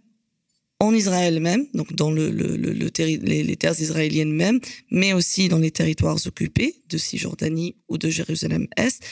en 0.81 0.95
Israël 0.95 1.41
même, 1.41 1.67
donc 1.73 1.95
dans 1.95 2.11
le, 2.11 2.31
le, 2.31 2.57
le, 2.57 2.73
les, 2.73 3.57
terres 3.57 3.81
israéliennes 3.81 4.33
même, 4.33 4.61
mais 4.91 5.13
aussi 5.13 5.49
dans 5.49 5.59
les 5.59 5.71
territoires 5.71 6.19
occupés 6.27 6.83
de 6.89 6.99
Cisjordanie 6.99 7.77
ou 7.89 7.97
de 7.97 8.09
Jérusalem-Est, 8.09 9.03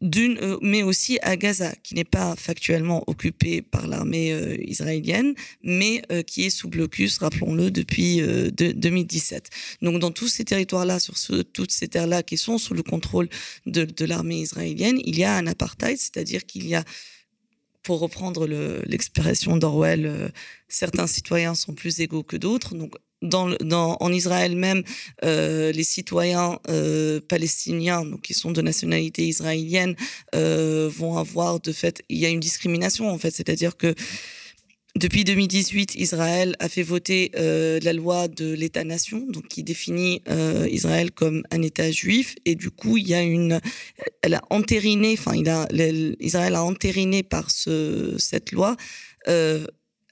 d'une, 0.00 0.38
euh, 0.38 0.58
mais 0.62 0.82
aussi 0.82 1.18
à 1.22 1.36
Gaza, 1.36 1.74
qui 1.82 1.94
n'est 1.94 2.04
pas 2.04 2.34
factuellement 2.36 3.04
occupée 3.06 3.60
par 3.60 3.86
l'armée 3.86 4.32
euh, 4.32 4.56
israélienne, 4.64 5.34
mais 5.62 6.02
euh, 6.10 6.22
qui 6.22 6.44
est 6.44 6.50
sous 6.50 6.68
blocus, 6.68 7.18
rappelons-le, 7.18 7.70
depuis 7.70 8.20
2017. 8.20 9.50
Donc 9.82 9.98
dans 9.98 10.10
tous 10.10 10.28
ces 10.28 10.44
territoires-là, 10.44 10.98
sur 11.00 11.14
toutes 11.52 11.72
ces 11.72 11.88
terres-là 11.88 12.22
qui 12.22 12.38
sont 12.38 12.58
sous 12.58 12.74
le 12.74 12.82
contrôle 12.82 13.28
de, 13.66 13.84
de 13.84 14.04
l'armée 14.04 14.40
israélienne, 14.40 15.00
il 15.04 15.18
y 15.18 15.24
a 15.24 15.34
un 15.36 15.46
apartheid, 15.46 15.98
c'est-à-dire 15.98 16.46
qu'il 16.46 16.66
y 16.66 16.74
a 16.74 16.84
pour 17.82 18.00
reprendre 18.00 18.46
l'expression 18.86 19.56
d'Orwell, 19.56 20.32
certains 20.68 21.06
citoyens 21.06 21.54
sont 21.54 21.72
plus 21.72 22.00
égaux 22.00 22.22
que 22.22 22.36
d'autres. 22.36 22.74
Donc, 22.74 22.94
en 23.22 24.12
Israël 24.12 24.56
même, 24.56 24.82
euh, 25.24 25.72
les 25.72 25.84
citoyens 25.84 26.58
euh, 26.68 27.20
palestiniens, 27.28 28.04
donc 28.04 28.22
qui 28.22 28.34
sont 28.34 28.52
de 28.52 28.62
nationalité 28.62 29.26
israélienne, 29.26 29.94
euh, 30.34 30.90
vont 30.92 31.16
avoir 31.16 31.60
de 31.60 31.72
fait, 31.72 32.02
il 32.08 32.18
y 32.18 32.26
a 32.26 32.28
une 32.28 32.40
discrimination 32.40 33.10
en 33.10 33.18
fait, 33.18 33.30
c'est-à-dire 33.30 33.76
que 33.76 33.94
depuis 34.96 35.22
2018, 35.22 35.94
Israël 35.94 36.56
a 36.58 36.68
fait 36.68 36.82
voter 36.82 37.30
la 37.36 37.92
loi 37.92 38.26
de 38.26 38.52
l'État-nation, 38.52 39.24
donc 39.28 39.46
qui 39.46 39.62
définit 39.62 40.20
Israël 40.68 41.12
comme 41.12 41.44
un 41.52 41.62
État 41.62 41.92
juif, 41.92 42.34
et 42.44 42.56
du 42.56 42.72
coup, 42.72 42.96
il 42.96 43.06
y 43.06 43.14
a 43.14 43.22
une, 43.22 43.60
elle 44.22 44.34
a 44.34 44.42
entériné, 44.50 45.14
enfin, 45.16 45.34
Israël 46.18 46.56
a 46.56 46.64
entériné 46.64 47.22
par 47.22 47.52
ce, 47.52 48.16
cette 48.18 48.50
loi 48.50 48.76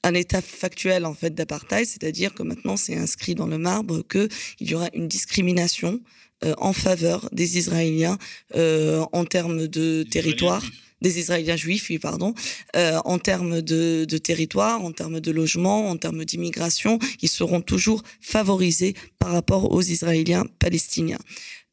un 0.02 0.14
état 0.14 0.40
factuel 0.40 1.04
en 1.04 1.14
fait 1.14 1.34
d'apartheid, 1.34 1.86
c'est-à-dire 1.86 2.34
que 2.34 2.42
maintenant 2.42 2.76
c'est 2.76 2.96
inscrit 2.96 3.34
dans 3.34 3.46
le 3.46 3.58
marbre 3.58 4.02
que 4.02 4.28
il 4.60 4.70
y 4.70 4.74
aura 4.74 4.88
une 4.94 5.08
discrimination 5.08 6.00
euh, 6.44 6.54
en 6.58 6.72
faveur 6.72 7.28
des 7.32 7.58
Israéliens 7.58 8.16
euh, 8.54 9.04
en 9.12 9.24
termes 9.24 9.66
de 9.66 10.04
territoire. 10.04 10.62
des 11.00 11.18
Israéliens 11.20 11.56
juifs, 11.56 11.86
oui, 11.90 11.98
pardon, 11.98 12.34
euh, 12.74 12.98
en 13.04 13.18
termes 13.18 13.60
de, 13.62 14.04
de, 14.04 14.18
territoire, 14.18 14.82
en 14.84 14.90
termes 14.90 15.20
de 15.20 15.30
logement, 15.30 15.88
en 15.88 15.96
termes 15.96 16.24
d'immigration, 16.24 16.98
ils 17.22 17.28
seront 17.28 17.60
toujours 17.60 18.02
favorisés 18.20 18.94
par 19.18 19.30
rapport 19.30 19.70
aux 19.72 19.82
Israéliens 19.82 20.44
palestiniens. 20.58 21.20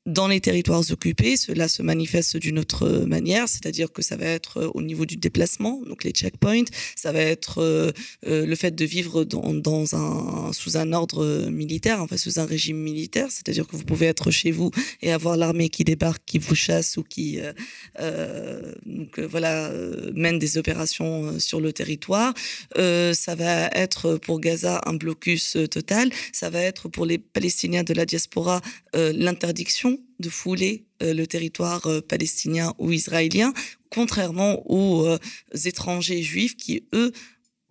Dans 0.06 0.28
les 0.28 0.39
territoires 0.39 0.84
occupés, 0.91 1.36
cela 1.36 1.68
se 1.68 1.82
manifeste 1.82 2.38
d'une 2.38 2.60
autre 2.60 2.88
manière, 3.08 3.49
c'est-à-dire 3.49 3.91
que 3.91 4.03
ça 4.03 4.16
va 4.16 4.28
être 4.28 4.58
euh, 4.58 4.72
au 4.76 4.84
niveau 4.84 5.08
du 5.08 5.18
déplacement, 5.18 5.82
donc 5.84 6.03
les 6.03 6.12
checkpoints, 6.12 6.66
ça 6.95 7.12
va 7.12 7.22
être 7.22 7.58
euh, 7.58 7.91
euh, 8.28 8.45
le 8.45 8.56
fait 8.56 8.76
de 8.76 8.86
vivre 8.86 9.24
dans, 9.24 9.95
un, 9.95 10.53
sous 10.53 10.78
un 10.78 10.93
ordre 10.93 11.49
militaire, 11.49 12.03
enfin 12.03 12.18
sous 12.18 12.39
un 12.39 12.45
régime 12.45 12.78
militaire, 12.78 13.32
c'est-à-dire 13.32 13.66
que 13.66 13.76
vous 13.76 13.84
pouvez 13.84 14.06
être 14.06 14.30
chez 14.30 14.51
vous 14.51 14.70
et 15.01 15.12
avoir 15.12 15.38
l'armée 15.38 15.70
qui 15.70 15.84
débarque, 15.84 16.22
qui 16.24 16.38
vous 16.38 16.53
chasse 16.53 16.97
ou 16.97 17.03
qui 17.03 17.39
euh, 17.99 18.74
donc, 18.86 19.20
voilà, 19.20 19.72
mène 20.14 20.38
des 20.38 20.60
opérations 20.60 21.39
sur 21.39 21.60
le 21.60 21.74
territoire. 21.74 22.36
ça 22.76 23.36
va 23.36 23.70
être 23.74 24.18
pour 24.18 24.39
Gaza 24.39 24.82
un 24.86 24.93
blocus 24.93 25.58
total, 25.72 26.12
ça 26.32 26.51
va 26.51 26.62
être 26.62 26.89
pour 26.89 27.08
les 27.08 27.18
Palestiniens 27.18 27.84
de 27.84 27.95
la 27.95 28.06
diaspora 28.06 28.62
l'interdiction 28.93 29.94
de 30.19 30.29
fouler 30.29 30.85
le 31.01 31.25
territoire 31.25 31.87
palestinien 32.07 32.73
ou 32.77 32.91
israélien, 32.91 33.53
contrairement 33.89 34.63
aux 34.71 35.17
étrangers 35.65 36.23
juifs 36.23 36.55
qui, 36.55 36.83
eux, 36.93 37.11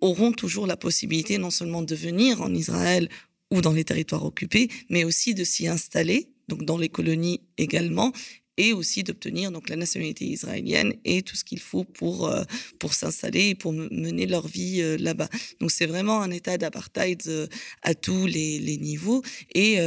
auront 0.01 0.33
toujours 0.33 0.67
la 0.67 0.77
possibilité 0.77 1.39
non 1.39 1.51
seulement 1.51 1.83
de 1.83 1.95
venir 1.95 2.43
en 2.43 2.53
Israël 2.53 3.09
ou 3.51 3.61
dans 3.61 3.73
les 3.73 3.85
territoires 3.85 4.25
occupés, 4.25 4.69
mais 4.91 5.05
aussi 5.05 5.35
de 5.35 5.45
s'y 5.45 5.67
installer, 5.69 6.29
donc 6.49 6.65
dans 6.65 6.79
les 6.79 6.89
colonies 6.89 7.41
également, 7.57 8.13
et 8.57 8.73
aussi 8.73 9.03
d'obtenir 9.03 9.51
donc 9.51 9.69
la 9.69 9.77
nationalité 9.77 10.25
israélienne 10.27 10.95
et 11.05 11.23
tout 11.23 11.37
ce 11.37 11.45
qu'il 11.45 11.61
faut 11.61 11.85
pour 11.85 12.29
euh, 12.29 12.45
pour 12.79 12.95
s'installer 12.95 13.51
et 13.51 13.55
pour 13.55 13.73
mener 13.73 14.27
leur 14.27 14.47
vie 14.47 14.81
euh, 14.81 14.97
là-bas. 14.99 15.29
Donc 15.61 15.71
c'est 15.71 15.87
vraiment 15.87 16.21
un 16.23 16.31
état 16.31 16.59
d'apartheid 16.59 17.23
euh, 17.27 17.47
à 17.83 17.95
tous 17.95 18.27
les, 18.27 18.59
les 18.59 18.77
niveaux 18.77 19.23
et 19.55 19.79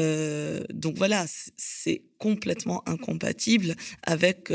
donc 0.73 0.97
voilà 0.97 1.25
c'est 1.55 2.01
complètement 2.17 2.87
incompatible 2.87 3.75
avec 4.03 4.51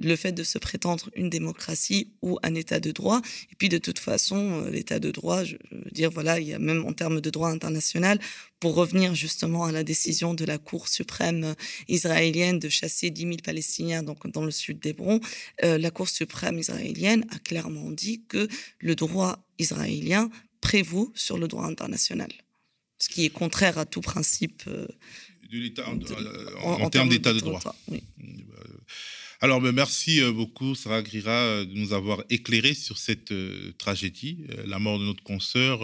le 0.00 0.16
fait 0.16 0.32
de 0.32 0.42
se 0.42 0.58
prétendre 0.58 1.10
une 1.14 1.30
démocratie 1.30 2.08
ou 2.22 2.38
un 2.42 2.54
État 2.54 2.80
de 2.80 2.90
droit. 2.90 3.20
Et 3.52 3.54
puis 3.56 3.68
de 3.68 3.78
toute 3.78 3.98
façon, 3.98 4.64
euh, 4.64 4.70
l'État 4.70 4.98
de 4.98 5.10
droit, 5.10 5.44
je 5.44 5.56
veux 5.70 5.90
dire, 5.92 6.10
voilà, 6.10 6.40
il 6.40 6.48
y 6.48 6.54
a 6.54 6.58
même 6.58 6.84
en 6.86 6.92
termes 6.92 7.20
de 7.20 7.30
droit 7.30 7.50
international, 7.50 8.18
pour 8.58 8.74
revenir 8.74 9.14
justement 9.14 9.64
à 9.64 9.72
la 9.72 9.84
décision 9.84 10.34
de 10.34 10.44
la 10.44 10.58
Cour 10.58 10.88
suprême 10.88 11.54
israélienne 11.88 12.58
de 12.58 12.68
chasser 12.68 13.10
10 13.10 13.22
000 13.22 13.36
Palestiniens 13.42 14.02
donc, 14.02 14.30
dans 14.30 14.44
le 14.44 14.50
sud 14.50 14.80
d'Hébron, 14.80 15.20
euh, 15.64 15.78
la 15.78 15.90
Cour 15.90 16.08
suprême 16.08 16.58
israélienne 16.58 17.24
a 17.30 17.38
clairement 17.38 17.90
dit 17.90 18.22
que 18.28 18.48
le 18.78 18.94
droit 18.94 19.38
israélien 19.58 20.30
prévaut 20.60 21.10
sur 21.14 21.38
le 21.38 21.48
droit 21.48 21.64
international, 21.64 22.30
ce 22.98 23.08
qui 23.08 23.24
est 23.24 23.30
contraire 23.30 23.78
à 23.78 23.86
tout 23.86 24.02
principe. 24.02 24.62
Euh, 24.66 24.86
de 25.50 25.58
l'État 25.58 25.84
en, 26.62 26.90
termes 26.90 27.08
d'état 27.08 27.32
de 27.32 27.40
droit. 27.40 27.60
oui. 27.88 28.02
Alors, 29.42 29.62
ben, 29.62 29.72
merci 29.72 30.20
euh, 30.20 30.32
beaucoup, 30.32 30.74
Sarah 30.74 31.00
Grira, 31.00 31.30
euh, 31.30 31.64
de 31.64 31.72
nous 31.72 31.94
avoir 31.94 32.22
éclairé 32.28 32.74
sur 32.74 32.98
cette 32.98 33.32
euh, 33.32 33.72
tragédie, 33.78 34.44
la 34.66 34.78
mort 34.78 34.98
de 34.98 35.04
notre 35.04 35.22
consoeur, 35.22 35.80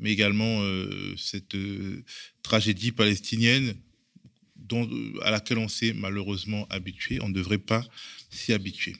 mais 0.00 0.10
également 0.10 0.64
cette 1.16 1.56
tragédie 2.42 2.90
palestinienne 2.90 3.76
dont, 4.56 4.90
à 5.22 5.30
laquelle 5.30 5.58
on 5.58 5.68
s'est 5.68 5.92
malheureusement 5.92 6.66
habitué. 6.70 7.20
On 7.20 7.28
ne 7.28 7.34
devrait 7.34 7.58
pas 7.58 7.84
s'y 8.30 8.52
habituer. 8.52 8.96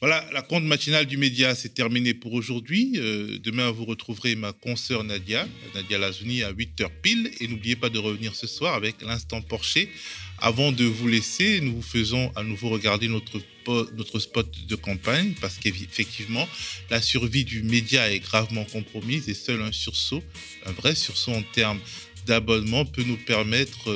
Voilà, 0.00 0.28
la 0.32 0.42
compte 0.42 0.64
matinale 0.64 1.06
du 1.06 1.16
média, 1.16 1.54
c'est 1.54 1.74
terminé 1.74 2.14
pour 2.14 2.32
aujourd'hui. 2.32 2.92
demain, 2.92 3.70
vous 3.70 3.84
retrouverez 3.84 4.34
ma 4.34 4.52
consoeur 4.52 5.04
Nadia, 5.04 5.46
Nadia 5.74 5.98
Lazouni, 5.98 6.42
à 6.42 6.52
8h 6.52 6.88
pile. 7.02 7.30
Et 7.40 7.46
n'oubliez 7.46 7.76
pas 7.76 7.90
de 7.90 7.98
revenir 7.98 8.34
ce 8.34 8.48
soir 8.48 8.74
avec 8.74 9.02
l'instant 9.02 9.40
Porcher 9.40 9.88
avant 10.40 10.72
de 10.72 10.84
vous 10.84 11.08
laisser, 11.08 11.60
nous 11.60 11.76
vous 11.76 11.82
faisons 11.82 12.32
à 12.36 12.42
nouveau 12.42 12.68
regarder 12.68 13.08
notre, 13.08 13.40
notre 13.96 14.18
spot 14.18 14.48
de 14.66 14.74
campagne 14.76 15.34
parce 15.40 15.56
qu'effectivement, 15.56 16.48
la 16.90 17.00
survie 17.00 17.44
du 17.44 17.62
média 17.62 18.10
est 18.10 18.20
gravement 18.20 18.64
compromise 18.64 19.28
et 19.28 19.34
seul 19.34 19.62
un 19.62 19.72
sursaut, 19.72 20.22
un 20.66 20.72
vrai 20.72 20.94
sursaut 20.94 21.32
en 21.32 21.42
termes 21.42 21.80
d'abonnement 22.28 22.84
peut 22.84 23.04
nous 23.04 23.16
permettre 23.16 23.92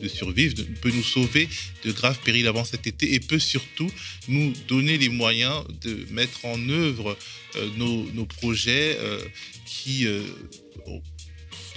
de, 0.00 0.08
survivre, 0.08 0.54
peut 0.80 0.90
nous 0.90 1.02
sauver 1.02 1.48
de 1.84 1.92
graves 1.92 2.18
périls 2.24 2.46
avant 2.46 2.64
cet 2.64 2.86
été 2.86 3.14
et 3.14 3.20
peut 3.20 3.38
surtout 3.38 3.90
nous 4.28 4.52
donner 4.68 4.96
les 4.96 5.10
moyens 5.10 5.62
de 5.82 6.06
mettre 6.10 6.46
en 6.46 6.58
œuvre 6.70 7.16
euh, 7.56 7.68
nos, 7.76 8.24
projets 8.24 8.96
euh, 8.98 9.22
qui, 9.66 10.06
euh, 10.06 10.22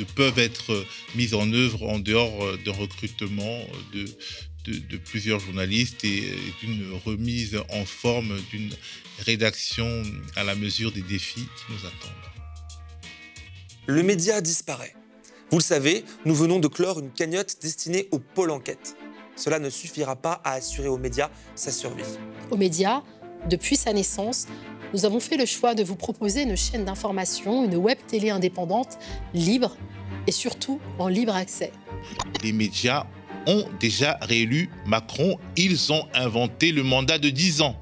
peuvent 0.03 0.39
être 0.39 0.85
mises 1.15 1.33
en 1.33 1.51
œuvre 1.53 1.83
en 1.83 1.99
dehors 1.99 2.43
euh, 2.43 2.59
d'un 2.65 2.73
recrutement 2.73 3.59
de, 3.93 4.05
de, 4.71 4.97
plusieurs 4.97 5.39
journalistes 5.39 6.03
et 6.03 6.23
d'une 6.61 6.93
remise 7.05 7.57
en 7.69 7.85
forme 7.85 8.37
d'une 8.51 8.71
rédaction 9.19 10.03
à 10.35 10.43
la 10.43 10.55
mesure 10.55 10.91
des 10.91 11.01
défis 11.01 11.45
qui 11.57 11.71
nous 11.71 11.79
attendent. 11.79 12.11
Le 13.87 14.01
média 14.01 14.41
disparaît. 14.41 14.95
Vous 15.51 15.59
le 15.59 15.63
savez, 15.63 16.03
nous 16.25 16.33
venons 16.33 16.59
de 16.59 16.67
clore 16.67 16.99
une 16.99 17.11
cagnotte 17.11 17.57
destinée 17.61 18.07
au 18.11 18.19
pôle 18.19 18.49
enquête. 18.49 18.97
Cela 19.35 19.59
ne 19.59 19.69
suffira 19.69 20.15
pas 20.15 20.41
à 20.43 20.53
assurer 20.53 20.87
aux 20.87 20.97
médias 20.97 21.29
sa 21.55 21.71
survie. 21.71 22.03
Aux 22.49 22.57
médias, 22.57 23.03
depuis 23.49 23.75
sa 23.75 23.93
naissance, 23.93 24.47
nous 24.93 25.05
avons 25.05 25.19
fait 25.19 25.37
le 25.37 25.45
choix 25.45 25.75
de 25.75 25.83
vous 25.83 25.95
proposer 25.95 26.43
une 26.43 26.55
chaîne 26.55 26.85
d'information, 26.85 27.65
une 27.65 27.75
web 27.75 27.97
télé 28.07 28.29
indépendante, 28.29 28.97
libre 29.33 29.75
et 30.27 30.31
surtout 30.31 30.79
en 30.99 31.07
libre 31.07 31.35
accès. 31.35 31.71
Les 32.43 32.51
médias 32.51 33.05
ont 33.47 33.65
déjà 33.79 34.17
réélu 34.21 34.69
Macron. 34.85 35.37
Ils 35.57 35.91
ont 35.91 36.03
inventé 36.13 36.71
le 36.71 36.83
mandat 36.83 37.19
de 37.19 37.29
10 37.29 37.61
ans. 37.61 37.75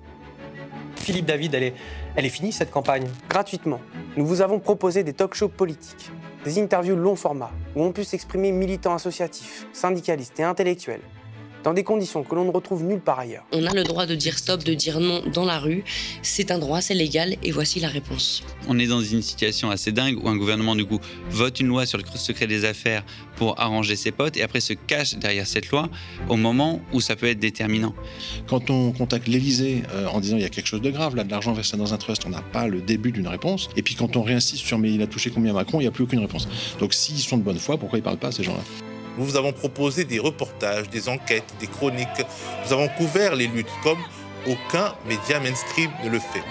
Philippe 0.95 1.25
David, 1.25 1.53
elle 1.53 1.63
est, 1.63 1.73
elle 2.15 2.25
est 2.25 2.29
finie 2.29 2.51
cette 2.51 2.71
campagne? 2.71 3.07
Gratuitement, 3.29 3.79
nous 4.17 4.25
vous 4.25 4.41
avons 4.41 4.59
proposé 4.59 5.03
des 5.03 5.13
talk-shows 5.13 5.49
politiques, 5.49 6.11
des 6.45 6.59
interviews 6.61 6.95
long 6.95 7.15
format 7.15 7.51
où 7.75 7.83
on 7.83 7.91
peut 7.91 8.03
s'exprimer 8.03 8.51
militants 8.51 8.93
associatifs, 8.93 9.67
syndicalistes 9.73 10.39
et 10.39 10.43
intellectuels 10.43 11.01
dans 11.63 11.73
des 11.73 11.83
conditions 11.83 12.23
que 12.23 12.35
l'on 12.35 12.45
ne 12.45 12.51
retrouve 12.51 12.83
nulle 12.83 12.99
part 12.99 13.19
ailleurs. 13.19 13.45
On 13.51 13.65
a 13.65 13.73
le 13.73 13.83
droit 13.83 14.05
de 14.05 14.15
dire 14.15 14.37
stop, 14.37 14.63
de 14.63 14.73
dire 14.73 14.99
non 14.99 15.21
dans 15.33 15.45
la 15.45 15.59
rue. 15.59 15.83
C'est 16.21 16.51
un 16.51 16.59
droit, 16.59 16.81
c'est 16.81 16.93
légal, 16.93 17.35
et 17.43 17.51
voici 17.51 17.79
la 17.79 17.87
réponse. 17.87 18.43
On 18.67 18.77
est 18.79 18.87
dans 18.87 19.01
une 19.01 19.21
situation 19.21 19.69
assez 19.69 19.91
dingue 19.91 20.23
où 20.23 20.27
un 20.29 20.35
gouvernement, 20.35 20.75
du 20.75 20.85
coup, 20.85 20.99
vote 21.29 21.59
une 21.59 21.67
loi 21.67 21.85
sur 21.85 21.97
le 21.97 22.03
secret 22.15 22.47
des 22.47 22.65
affaires 22.65 23.03
pour 23.35 23.59
arranger 23.59 23.95
ses 23.95 24.11
potes 24.11 24.37
et 24.37 24.43
après 24.43 24.59
se 24.59 24.73
cache 24.73 25.15
derrière 25.15 25.47
cette 25.47 25.69
loi 25.69 25.89
au 26.29 26.35
moment 26.35 26.81
où 26.91 27.01
ça 27.01 27.15
peut 27.15 27.27
être 27.27 27.39
déterminant. 27.39 27.93
Quand 28.47 28.69
on 28.69 28.91
contacte 28.91 29.27
l'Élysée 29.27 29.83
euh, 29.93 30.07
en 30.07 30.19
disant 30.19 30.37
il 30.37 30.43
y 30.43 30.45
a 30.45 30.49
quelque 30.49 30.67
chose 30.67 30.81
de 30.81 30.91
grave, 30.91 31.15
là, 31.15 31.23
de 31.23 31.31
l'argent 31.31 31.53
versé 31.53 31.77
dans 31.77 31.93
un 31.93 31.97
trust, 31.97 32.23
on 32.25 32.29
n'a 32.29 32.41
pas 32.41 32.67
le 32.67 32.81
début 32.81 33.11
d'une 33.11 33.27
réponse. 33.27 33.69
Et 33.75 33.81
puis 33.81 33.95
quand 33.95 34.15
on 34.15 34.21
réinsiste 34.21 34.63
sur 34.65 34.77
mais 34.77 34.91
il 34.91 35.01
a 35.01 35.07
touché 35.07 35.29
combien 35.29 35.53
Macron, 35.53 35.79
il 35.79 35.83
n'y 35.83 35.87
a 35.87 35.91
plus 35.91 36.03
aucune 36.03 36.19
réponse. 36.19 36.47
Donc 36.79 36.93
s'ils 36.93 37.19
sont 37.19 37.37
de 37.37 37.43
bonne 37.43 37.59
foi, 37.59 37.77
pourquoi 37.77 37.99
ils 37.99 38.01
ne 38.01 38.05
parlent 38.05 38.17
pas 38.17 38.31
ces 38.31 38.43
gens-là? 38.43 38.63
Nous 39.17 39.25
vous 39.25 39.37
avons 39.37 39.53
proposé 39.53 40.05
des 40.05 40.19
reportages, 40.19 40.89
des 40.89 41.09
enquêtes, 41.09 41.53
des 41.59 41.67
chroniques. 41.67 42.07
Nous 42.65 42.73
avons 42.73 42.87
couvert 42.89 43.35
les 43.35 43.47
luttes 43.47 43.67
comme 43.83 43.99
aucun 44.47 44.93
média 45.07 45.39
mainstream 45.39 45.91
ne 46.03 46.09
le 46.09 46.19
fait. 46.19 46.43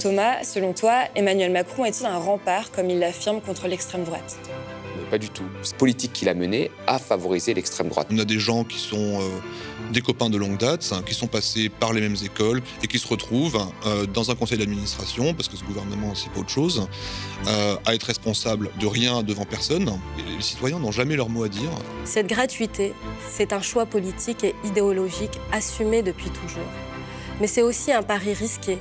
Thomas, 0.00 0.44
selon 0.44 0.72
toi, 0.72 1.04
Emmanuel 1.14 1.50
Macron 1.50 1.84
est-il 1.84 2.06
un 2.06 2.18
rempart, 2.18 2.70
comme 2.70 2.90
il 2.90 2.98
l'affirme, 2.98 3.40
contre 3.40 3.66
l'extrême 3.66 4.04
droite? 4.04 4.38
Pas 5.10 5.18
du 5.18 5.30
tout. 5.30 5.44
Cette 5.62 5.78
politique 5.78 6.12
qu'il 6.12 6.28
a 6.28 6.34
menée 6.34 6.70
a 6.86 6.98
favorisé 6.98 7.54
l'extrême 7.54 7.88
droite. 7.88 8.08
On 8.12 8.18
a 8.18 8.24
des 8.24 8.38
gens 8.38 8.64
qui 8.64 8.78
sont... 8.78 9.20
Euh, 9.20 9.28
des 9.92 10.00
copains 10.00 10.30
de 10.30 10.36
longue 10.36 10.58
date, 10.58 10.92
qui 11.06 11.14
sont 11.14 11.26
passés 11.26 11.68
par 11.68 11.92
les 11.92 12.00
mêmes 12.00 12.16
écoles 12.24 12.62
et 12.82 12.86
qui 12.86 12.98
se 12.98 13.06
retrouvent 13.06 13.66
euh, 13.86 14.06
dans 14.06 14.30
un 14.30 14.34
conseil 14.34 14.58
d'administration, 14.58 15.34
parce 15.34 15.48
que 15.48 15.56
ce 15.56 15.64
gouvernement, 15.64 16.14
c'est 16.14 16.30
pas 16.30 16.40
autre 16.40 16.50
chose, 16.50 16.88
euh, 17.46 17.76
à 17.84 17.94
être 17.94 18.04
responsable 18.04 18.70
de 18.80 18.86
rien 18.86 19.22
devant 19.22 19.44
personne. 19.44 19.90
les 20.16 20.42
citoyens 20.42 20.78
n'ont 20.78 20.92
jamais 20.92 21.16
leur 21.16 21.28
mot 21.28 21.44
à 21.44 21.48
dire. 21.48 21.70
Cette 22.04 22.26
gratuité, 22.26 22.92
c'est 23.30 23.52
un 23.52 23.62
choix 23.62 23.86
politique 23.86 24.44
et 24.44 24.54
idéologique 24.64 25.38
assumé 25.52 26.02
depuis 26.02 26.30
toujours. 26.30 26.68
Mais 27.40 27.46
c'est 27.46 27.62
aussi 27.62 27.92
un 27.92 28.02
pari 28.02 28.32
risqué. 28.32 28.78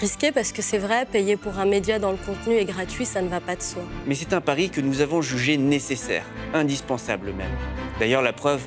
Risqué 0.00 0.32
parce 0.32 0.52
que 0.52 0.62
c'est 0.62 0.78
vrai, 0.78 1.04
payer 1.04 1.36
pour 1.36 1.58
un 1.58 1.66
média 1.66 1.98
dans 1.98 2.10
le 2.10 2.16
contenu 2.16 2.54
est 2.54 2.64
gratuit, 2.64 3.04
ça 3.04 3.20
ne 3.20 3.28
va 3.28 3.40
pas 3.40 3.56
de 3.56 3.62
soi. 3.62 3.82
Mais 4.06 4.14
c'est 4.14 4.32
un 4.32 4.40
pari 4.40 4.70
que 4.70 4.80
nous 4.80 5.02
avons 5.02 5.20
jugé 5.20 5.58
nécessaire, 5.58 6.24
indispensable 6.54 7.32
même. 7.32 7.52
D'ailleurs, 7.98 8.22
la 8.22 8.32
preuve, 8.32 8.62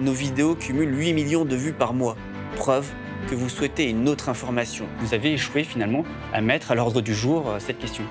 nos 0.00 0.12
vidéos 0.12 0.54
cumulent 0.54 0.96
8 0.96 1.12
millions 1.12 1.44
de 1.44 1.56
vues 1.56 1.72
par 1.72 1.94
mois. 1.94 2.16
Preuve 2.56 2.86
que 3.28 3.34
vous 3.34 3.48
souhaitez 3.48 3.90
une 3.90 4.08
autre 4.08 4.28
information. 4.28 4.86
Vous 5.00 5.14
avez 5.14 5.32
échoué 5.32 5.64
finalement 5.64 6.04
à 6.32 6.40
mettre 6.40 6.70
à 6.70 6.74
l'ordre 6.74 7.00
du 7.00 7.14
jour 7.14 7.48
euh, 7.48 7.58
cette 7.58 7.78
question. 7.78 8.04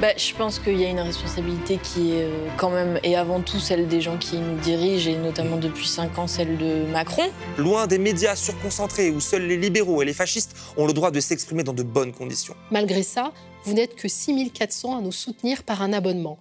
Bah, 0.00 0.16
je 0.16 0.32
pense 0.32 0.60
qu'il 0.60 0.78
y 0.78 0.84
a 0.84 0.88
une 0.88 1.00
responsabilité 1.00 1.76
qui 1.82 2.12
est 2.12 2.22
euh, 2.22 2.46
quand 2.56 2.70
même, 2.70 3.00
et 3.02 3.16
avant 3.16 3.40
tout 3.40 3.58
celle 3.58 3.88
des 3.88 4.00
gens 4.00 4.16
qui 4.16 4.36
nous 4.36 4.56
dirigent, 4.58 5.10
et 5.10 5.16
notamment 5.16 5.56
depuis 5.56 5.88
5 5.88 6.18
ans 6.18 6.26
celle 6.28 6.56
de 6.56 6.84
Macron. 6.92 7.24
Loin 7.56 7.88
des 7.88 7.98
médias 7.98 8.36
surconcentrés 8.36 9.10
où 9.10 9.18
seuls 9.18 9.46
les 9.46 9.56
libéraux 9.56 10.00
et 10.02 10.04
les 10.04 10.12
fascistes 10.12 10.56
ont 10.76 10.86
le 10.86 10.92
droit 10.92 11.10
de 11.10 11.18
s'exprimer 11.18 11.64
dans 11.64 11.72
de 11.72 11.82
bonnes 11.82 12.12
conditions. 12.12 12.54
Malgré 12.70 13.02
ça, 13.02 13.32
vous 13.64 13.72
n'êtes 13.72 13.96
que 13.96 14.06
6400 14.06 14.98
à 14.98 15.00
nous 15.00 15.10
soutenir 15.10 15.64
par 15.64 15.82
un 15.82 15.92
abonnement. 15.92 16.38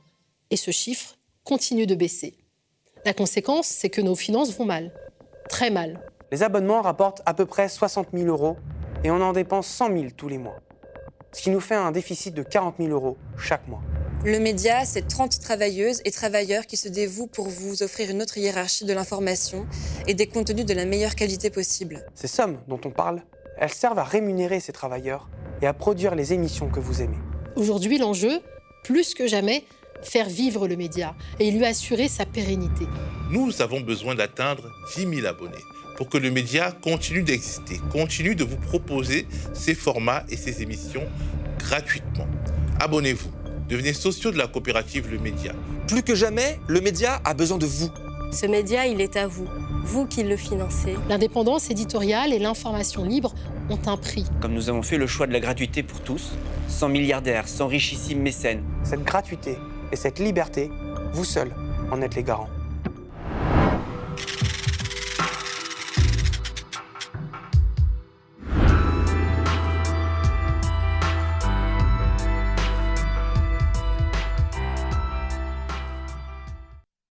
Et 0.51 0.57
ce 0.57 0.69
chiffre 0.69 1.15
continue 1.43 1.87
de 1.87 1.95
baisser. 1.95 2.35
La 3.07 3.13
conséquence, 3.13 3.67
c'est 3.67 3.87
que 3.87 4.01
nos 4.01 4.17
finances 4.17 4.53
vont 4.57 4.65
mal. 4.65 4.91
Très 5.47 5.69
mal. 5.69 5.97
Les 6.29 6.43
abonnements 6.43 6.81
rapportent 6.81 7.21
à 7.25 7.33
peu 7.33 7.45
près 7.45 7.69
60 7.69 8.09
000 8.13 8.27
euros 8.27 8.57
et 9.05 9.11
on 9.11 9.21
en 9.21 9.31
dépense 9.31 9.65
100 9.67 9.93
000 9.93 10.05
tous 10.17 10.27
les 10.27 10.37
mois. 10.37 10.57
Ce 11.31 11.41
qui 11.41 11.49
nous 11.49 11.61
fait 11.61 11.75
un 11.75 11.93
déficit 11.93 12.33
de 12.33 12.43
40 12.43 12.75
000 12.79 12.89
euros 12.89 13.15
chaque 13.37 13.65
mois. 13.69 13.79
Le 14.25 14.39
média, 14.39 14.83
c'est 14.83 15.07
30 15.07 15.39
travailleuses 15.39 16.01
et 16.03 16.11
travailleurs 16.11 16.65
qui 16.65 16.75
se 16.75 16.89
dévouent 16.89 17.27
pour 17.27 17.47
vous 17.47 17.81
offrir 17.81 18.09
une 18.09 18.21
autre 18.21 18.37
hiérarchie 18.37 18.83
de 18.83 18.91
l'information 18.91 19.67
et 20.05 20.13
des 20.13 20.27
contenus 20.27 20.65
de 20.65 20.73
la 20.73 20.83
meilleure 20.83 21.15
qualité 21.15 21.49
possible. 21.49 22.05
Ces 22.13 22.27
sommes 22.27 22.59
dont 22.67 22.81
on 22.83 22.91
parle, 22.91 23.21
elles 23.57 23.71
servent 23.71 23.99
à 23.99 24.03
rémunérer 24.03 24.59
ces 24.59 24.73
travailleurs 24.73 25.29
et 25.61 25.65
à 25.65 25.73
produire 25.73 26.13
les 26.13 26.33
émissions 26.33 26.67
que 26.67 26.81
vous 26.81 27.01
aimez. 27.01 27.19
Aujourd'hui, 27.55 27.99
l'enjeu, 27.99 28.41
plus 28.83 29.13
que 29.13 29.27
jamais, 29.27 29.63
faire 30.03 30.29
vivre 30.29 30.67
le 30.67 30.75
média 30.75 31.15
et 31.39 31.51
lui 31.51 31.65
assurer 31.65 32.07
sa 32.07 32.25
pérennité. 32.25 32.85
Nous 33.31 33.61
avons 33.61 33.81
besoin 33.81 34.15
d'atteindre 34.15 34.71
10 34.95 35.15
000 35.21 35.27
abonnés 35.27 35.63
pour 35.97 36.09
que 36.09 36.17
le 36.17 36.29
média 36.29 36.71
continue 36.71 37.23
d'exister, 37.23 37.81
continue 37.91 38.35
de 38.35 38.43
vous 38.43 38.57
proposer 38.57 39.27
ses 39.53 39.73
formats 39.73 40.23
et 40.29 40.37
ses 40.37 40.61
émissions 40.61 41.03
gratuitement. 41.57 42.27
Abonnez-vous, 42.79 43.31
devenez 43.67 43.93
sociaux 43.93 44.31
de 44.31 44.37
la 44.37 44.47
coopérative 44.47 45.09
Le 45.11 45.17
Média. 45.17 45.53
Plus 45.87 46.03
que 46.03 46.13
jamais, 46.13 46.59
le 46.67 46.81
média 46.81 47.19
a 47.25 47.33
besoin 47.33 47.57
de 47.57 47.65
vous. 47.65 47.89
Ce 48.31 48.45
média, 48.45 48.85
il 48.85 49.01
est 49.01 49.15
à 49.15 49.25
vous, 49.25 49.47
vous 49.83 50.05
qui 50.05 50.21
le 50.21 50.37
financez. 50.37 50.95
L'indépendance 51.09 51.71
éditoriale 51.71 52.33
et 52.33 52.39
l'information 52.39 53.03
libre 53.03 53.33
ont 53.69 53.79
un 53.87 53.97
prix. 53.97 54.25
Comme 54.41 54.53
nous 54.53 54.69
avons 54.69 54.83
fait 54.83 54.97
le 54.97 55.07
choix 55.07 55.27
de 55.27 55.33
la 55.33 55.39
gratuité 55.39 55.81
pour 55.81 56.01
tous, 56.01 56.33
sans 56.67 56.89
milliardaires, 56.89 57.47
sans 57.47 57.67
richissimes 57.67 58.21
mécènes. 58.21 58.63
Cette 58.83 59.03
gratuité 59.03 59.57
et 59.91 59.95
cette 59.95 60.19
liberté, 60.19 60.71
vous 61.13 61.25
seuls 61.25 61.51
en 61.91 62.01
êtes 62.01 62.15
les 62.15 62.23
garants. 62.23 62.49